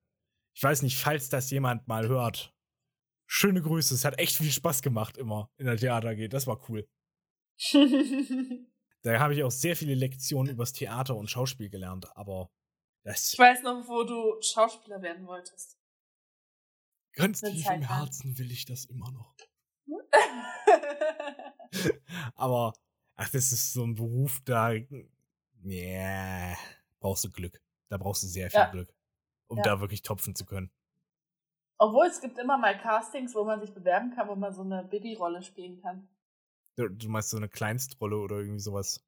ich 0.55 0.63
weiß 0.63 0.83
nicht, 0.83 0.99
falls 0.99 1.29
das 1.29 1.51
jemand 1.51 1.89
mal 1.89 2.09
hört. 2.09 2.55
Schöne 3.27 3.63
Grüße. 3.63 3.95
Es 3.95 4.05
hat 4.05 4.19
echt 4.19 4.37
viel 4.37 4.51
Spaß 4.51 4.83
gemacht 4.83 5.17
immer 5.17 5.51
in 5.57 5.67
der 5.67 5.77
Theater 5.77 6.11
AG. 6.11 6.29
Das 6.29 6.47
war 6.47 6.69
cool. 6.69 6.87
Da 9.03 9.19
habe 9.19 9.35
ich 9.35 9.43
auch 9.43 9.51
sehr 9.51 9.77
viele 9.77 9.95
Lektionen 9.95 10.53
übers 10.53 10.75
Theater 10.75 11.17
und 11.17 11.31
Schauspiel 11.31 11.71
gelernt. 11.71 12.07
Aber 12.17 12.51
das 13.03 13.33
ich 13.33 13.39
weiß 13.39 13.63
noch, 13.63 13.89
wo 13.89 14.05
du 14.05 14.37
Schauspieler 14.43 15.01
werden 15.01 15.27
wolltest. 15.27 15.79
ganz 17.15 17.41
tief 17.41 17.67
im. 17.71 17.81
Herzen 17.83 18.37
will 18.39 18.51
ich 18.51 18.67
das 18.67 18.85
immer 18.85 19.11
noch. 19.11 19.35
Aber 22.35 22.73
ach, 23.17 23.31
das 23.31 23.53
ist 23.53 23.73
so 23.73 23.85
ein 23.85 23.95
Beruf, 23.95 24.41
da 24.45 24.73
yeah, 25.65 26.57
brauchst 27.01 27.25
du 27.25 27.31
Glück. 27.31 27.61
Da 27.89 27.97
brauchst 27.97 28.23
du 28.23 28.27
sehr 28.27 28.51
viel 28.51 28.61
Ja. 28.61 28.71
Glück, 28.71 28.95
um 29.49 29.59
Ja. 29.59 29.63
da 29.65 29.81
wirklich 29.81 30.03
topfen 30.03 30.35
zu 30.35 30.45
können. 30.45 30.71
Obwohl 31.79 32.07
es 32.07 32.21
gibt 32.21 32.39
immer 32.39 32.59
mal 32.59 32.79
Castings, 32.79 33.35
wo 33.35 33.45
man 33.45 33.61
sich 33.61 33.73
bewerben 33.73 34.13
kann, 34.15 34.29
wo 34.29 34.37
man 34.37 34.53
so 34.53 34.61
eine 34.61 34.85
Bibi-Rolle 34.85 35.43
spielen 35.43 35.81
kann. 35.81 36.09
Du, 36.89 37.09
meinst 37.09 37.31
so 37.31 37.37
eine 37.37 37.49
Kleinstrolle 37.49 38.17
oder 38.19 38.37
irgendwie 38.39 38.61
sowas. 38.61 39.05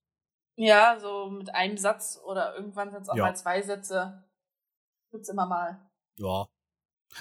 Ja, 0.56 0.98
so 1.00 1.30
mit 1.30 1.54
einem 1.54 1.78
Satz 1.78 2.20
oder 2.24 2.54
irgendwann 2.56 2.90
sind 2.90 3.02
es 3.02 3.08
auch 3.08 3.16
Ja. 3.16 3.24
mal 3.24 3.36
zwei 3.36 3.62
Sätze. 3.62 4.24
Gibt's 5.10 5.28
immer 5.28 5.46
mal. 5.46 5.90
Ja. 6.18 6.46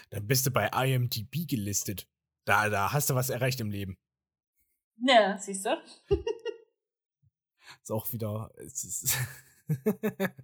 Dann 0.10 0.28
bist 0.28 0.46
du 0.46 0.52
bei 0.52 0.68
IMDb 0.68 1.48
gelistet. 1.48 2.08
Da, 2.46 2.70
da 2.70 2.92
hast 2.92 3.10
du 3.10 3.16
was 3.16 3.30
erreicht 3.30 3.60
im 3.60 3.70
Leben. 3.72 3.98
Ja, 4.98 5.38
siehst 5.38 5.66
du? 5.66 5.78
Ist 7.82 7.92
auch 7.92 8.12
wieder. 8.12 8.52
Ist 8.58 9.18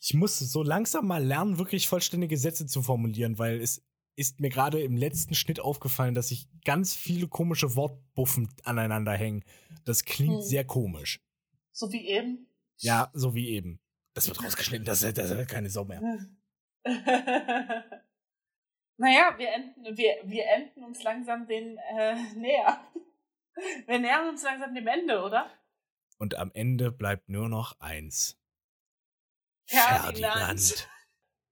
ich 0.00 0.14
muss 0.14 0.38
so 0.38 0.62
langsam 0.62 1.06
mal 1.06 1.24
lernen, 1.24 1.58
wirklich 1.58 1.88
vollständige 1.88 2.36
Sätze 2.36 2.66
zu 2.66 2.82
formulieren, 2.82 3.38
weil 3.38 3.60
es 3.60 3.84
ist 4.18 4.40
mir 4.40 4.50
gerade 4.50 4.80
im 4.82 4.96
letzten 4.96 5.34
Schnitt 5.36 5.60
aufgefallen, 5.60 6.14
dass 6.14 6.28
sich 6.28 6.48
ganz 6.64 6.94
viele 6.94 7.28
komische 7.28 7.76
Wortbuffen 7.76 8.48
aneinander 8.64 9.12
hängen. 9.12 9.44
Das 9.84 10.04
klingt 10.04 10.40
Hm. 10.40 10.42
sehr 10.42 10.64
komisch. 10.64 11.20
So 11.72 11.92
wie 11.92 12.08
eben. 12.08 12.48
Ja, 12.78 13.10
so 13.14 13.36
wie 13.36 13.50
eben. 13.50 13.80
Das 14.14 14.26
wird 14.26 14.42
rausgeschnitten, 14.42 14.84
das, 14.84 15.00
das 15.00 15.30
hat 15.30 15.48
keine 15.48 15.70
Sau 15.70 15.84
mehr. 15.84 16.00
naja, 18.96 19.38
wir 19.38 19.52
enden, 19.52 19.96
wir, 19.96 20.16
wir 20.24 20.46
enden 20.48 20.82
uns 20.82 21.00
langsam 21.04 21.46
den 21.46 21.78
äh, 21.78 22.14
näher. 22.36 22.80
Wir 23.86 23.98
nähern 24.00 24.28
uns 24.30 24.42
langsam 24.42 24.74
dem 24.74 24.88
Ende, 24.88 25.22
oder? 25.22 25.48
Und 26.18 26.34
am 26.34 26.50
Ende 26.54 26.90
bleibt 26.90 27.28
nur 27.28 27.48
noch 27.48 27.78
eins. 27.78 28.36
Ferdinand. 29.66 30.88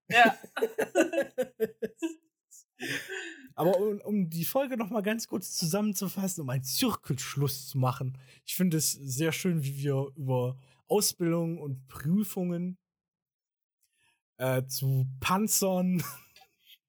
Ja. 0.08 0.36
Aber 3.54 3.78
um, 3.80 4.00
um 4.02 4.30
die 4.30 4.44
Folge 4.44 4.76
noch 4.76 4.90
mal 4.90 5.02
ganz 5.02 5.26
kurz 5.26 5.56
zusammenzufassen, 5.56 6.42
um 6.42 6.50
einen 6.50 6.64
Zirkelschluss 6.64 7.68
zu 7.68 7.78
machen. 7.78 8.18
Ich 8.44 8.54
finde 8.54 8.76
es 8.76 8.92
sehr 8.92 9.32
schön, 9.32 9.62
wie 9.62 9.78
wir 9.78 10.12
über 10.16 10.58
Ausbildung 10.88 11.58
und 11.58 11.88
Prüfungen 11.88 12.76
äh, 14.36 14.64
zu 14.66 15.06
Panzern 15.20 16.02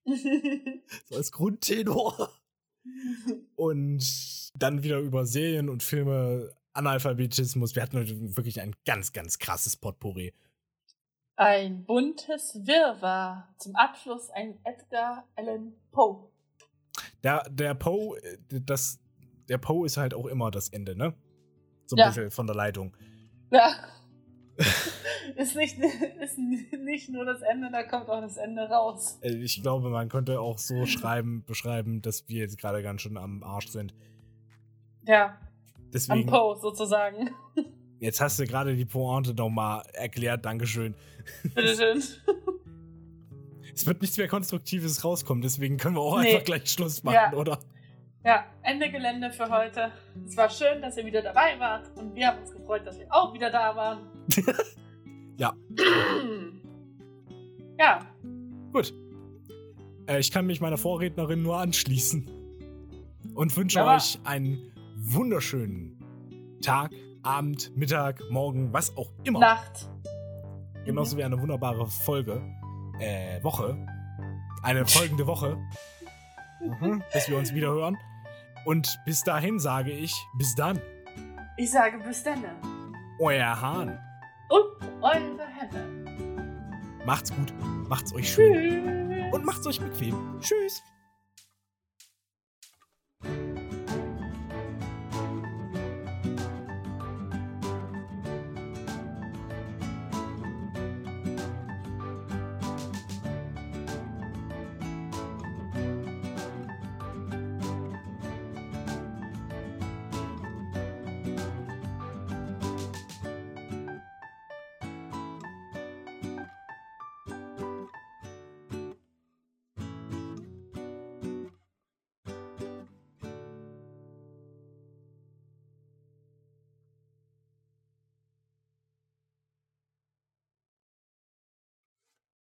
so 1.06 1.16
als 1.16 1.32
Grundtenor 1.32 2.32
und 3.56 4.52
dann 4.56 4.84
wieder 4.84 5.00
über 5.00 5.26
Serien 5.26 5.70
und 5.70 5.84
Filme, 5.84 6.54
Analphabetismus. 6.74 7.76
Wir 7.76 7.84
hatten 7.84 7.98
heute 7.98 8.38
wirklich 8.38 8.62
ein 8.62 8.76
ganz, 8.86 9.14
ganz 9.14 9.40
krasses 9.40 9.76
Potpourri. 9.76 10.34
Ein 11.38 11.86
buntes 11.86 12.60
Wirrwarr. 12.66 13.48
Zum 13.60 13.76
Abschluss 13.76 14.30
ein 14.32 14.58
Edgar 14.64 15.24
Allan 15.36 15.74
Poe. 15.92 16.30
Der, 17.24 17.44
der 17.50 17.76
Poe, 17.76 18.18
äh, 18.24 18.38
das, 18.50 19.00
der 19.48 19.60
Poe 19.60 19.86
ist 19.86 19.98
halt 19.98 20.14
auch 20.16 20.26
immer 20.26 20.50
das 20.50 20.70
Ende, 20.70 20.96
ne? 20.96 21.14
So 21.86 21.96
ein 21.96 22.00
Ja. 22.00 22.08
bisschen 22.08 22.32
von 22.32 22.48
der 22.48 22.56
Leitung. 22.56 22.98
Ja. 23.52 23.70
ist, 25.36 25.56
nicht, 25.56 25.78
ist 25.80 26.40
nicht 26.40 27.10
nur 27.10 27.24
das 27.24 27.42
Ende, 27.44 27.70
da 27.72 27.84
kommt 27.84 28.10
auch 28.10 28.22
das 28.22 28.38
Ende 28.38 28.64
raus. 28.68 29.20
Äh, 29.22 29.36
Ich 29.36 29.62
glaube, 29.62 29.90
man 29.90 30.10
könnte 30.10 30.40
auch 30.42 30.58
so 30.58 30.88
schreiben, 30.88 31.44
beschreiben, 31.46 32.02
dass 32.02 32.28
wir 32.28 32.40
jetzt 32.40 32.58
gerade 32.58 32.82
ganz 32.82 33.02
schön 33.04 33.16
am 33.18 33.44
Arsch 33.44 33.68
sind. 33.68 33.94
Ja, 35.06 35.38
am 35.38 35.92
Deswegen, 35.94 36.26
Poe 36.30 36.58
sozusagen. 36.60 37.30
Jetzt 38.00 38.22
hast 38.22 38.40
du 38.40 38.46
gerade 38.46 38.76
die 38.76 38.86
Pointe 38.86 39.34
nochmal 39.34 39.84
erklärt, 39.94 40.46
Dankeschön. 40.46 40.96
Bitteschön. 41.44 42.04
Es 43.74 43.86
wird 43.86 44.02
nichts 44.02 44.18
mehr 44.18 44.28
Konstruktives 44.28 45.04
rauskommen, 45.06 45.44
deswegen 45.44 45.78
können 45.78 45.96
wir 45.98 46.02
auch 46.02 46.20
Nee. 46.20 46.32
einfach 46.34 46.46
gleich 46.46 46.68
Schluss 46.72 47.04
machen, 47.04 47.14
Ja. 47.14 47.32
oder? 47.34 47.60
Ja, 48.26 48.46
Ende 48.64 48.90
Gelände 48.90 49.30
für 49.32 49.48
heute. 49.50 49.92
Es 50.26 50.36
war 50.36 50.50
schön, 50.50 50.82
dass 50.82 50.98
ihr 50.98 51.06
wieder 51.06 51.22
dabei 51.22 51.60
wart 51.60 51.96
und 51.96 52.16
wir 52.16 52.26
haben 52.28 52.40
uns 52.40 52.52
gefreut, 52.52 52.82
dass 52.88 52.98
ihr 52.98 53.06
auch 53.12 53.32
wieder 53.36 53.52
da 53.52 53.76
waren. 53.76 54.00
Ja. 55.38 55.54
Ja, 57.80 58.00
Gut. 58.74 58.92
Äh, 60.08 60.20
ich 60.20 60.32
kann 60.32 60.48
mich 60.48 60.60
meiner 60.62 60.78
Vorrednerin 60.80 61.44
nur 61.44 61.58
anschließen. 61.58 62.28
Und 63.36 63.56
wünsche 63.56 63.78
Wunderbar. 63.80 63.98
euch 63.98 64.18
einen 64.24 64.72
wunderschönen 64.96 66.00
Tag, 66.62 66.92
Abend, 67.28 67.76
Mittag, 67.76 68.22
Morgen, 68.30 68.72
was 68.72 68.96
auch 68.96 69.12
immer. 69.26 69.40
Nacht. 69.40 69.90
Genauso 70.86 71.18
wie 71.18 71.26
eine 71.26 71.40
wunderbare 71.40 71.86
Folge. 71.86 72.42
Äh, 73.00 73.44
Woche. 73.44 73.78
Eine 74.64 74.86
folgende 74.88 75.28
Woche. 75.28 75.58
Mhm, 76.62 77.04
bis 77.12 77.28
wir 77.28 77.38
uns 77.38 77.54
wieder 77.54 77.68
hören. 77.68 77.98
Und 78.64 78.98
bis 79.06 79.24
dahin 79.24 79.60
sage 79.60 79.92
ich, 79.92 80.16
bis 80.38 80.56
dann. 80.56 80.80
Ich 81.58 81.70
sage 81.70 81.98
bis 82.00 82.24
dann. 82.24 82.46
Euer 83.20 83.60
Hahn. 83.60 84.00
Und 84.50 85.04
eure 85.04 85.48
Henne. 85.48 86.06
Macht's 87.06 87.36
gut. 87.36 87.54
Macht's 87.90 88.14
euch 88.14 88.32
schön. 88.32 88.54
Tschüss. 88.54 89.34
Und 89.34 89.46
macht's 89.46 89.68
euch 89.68 89.82
bequem. 89.82 90.40
Tschüss. 90.40 90.82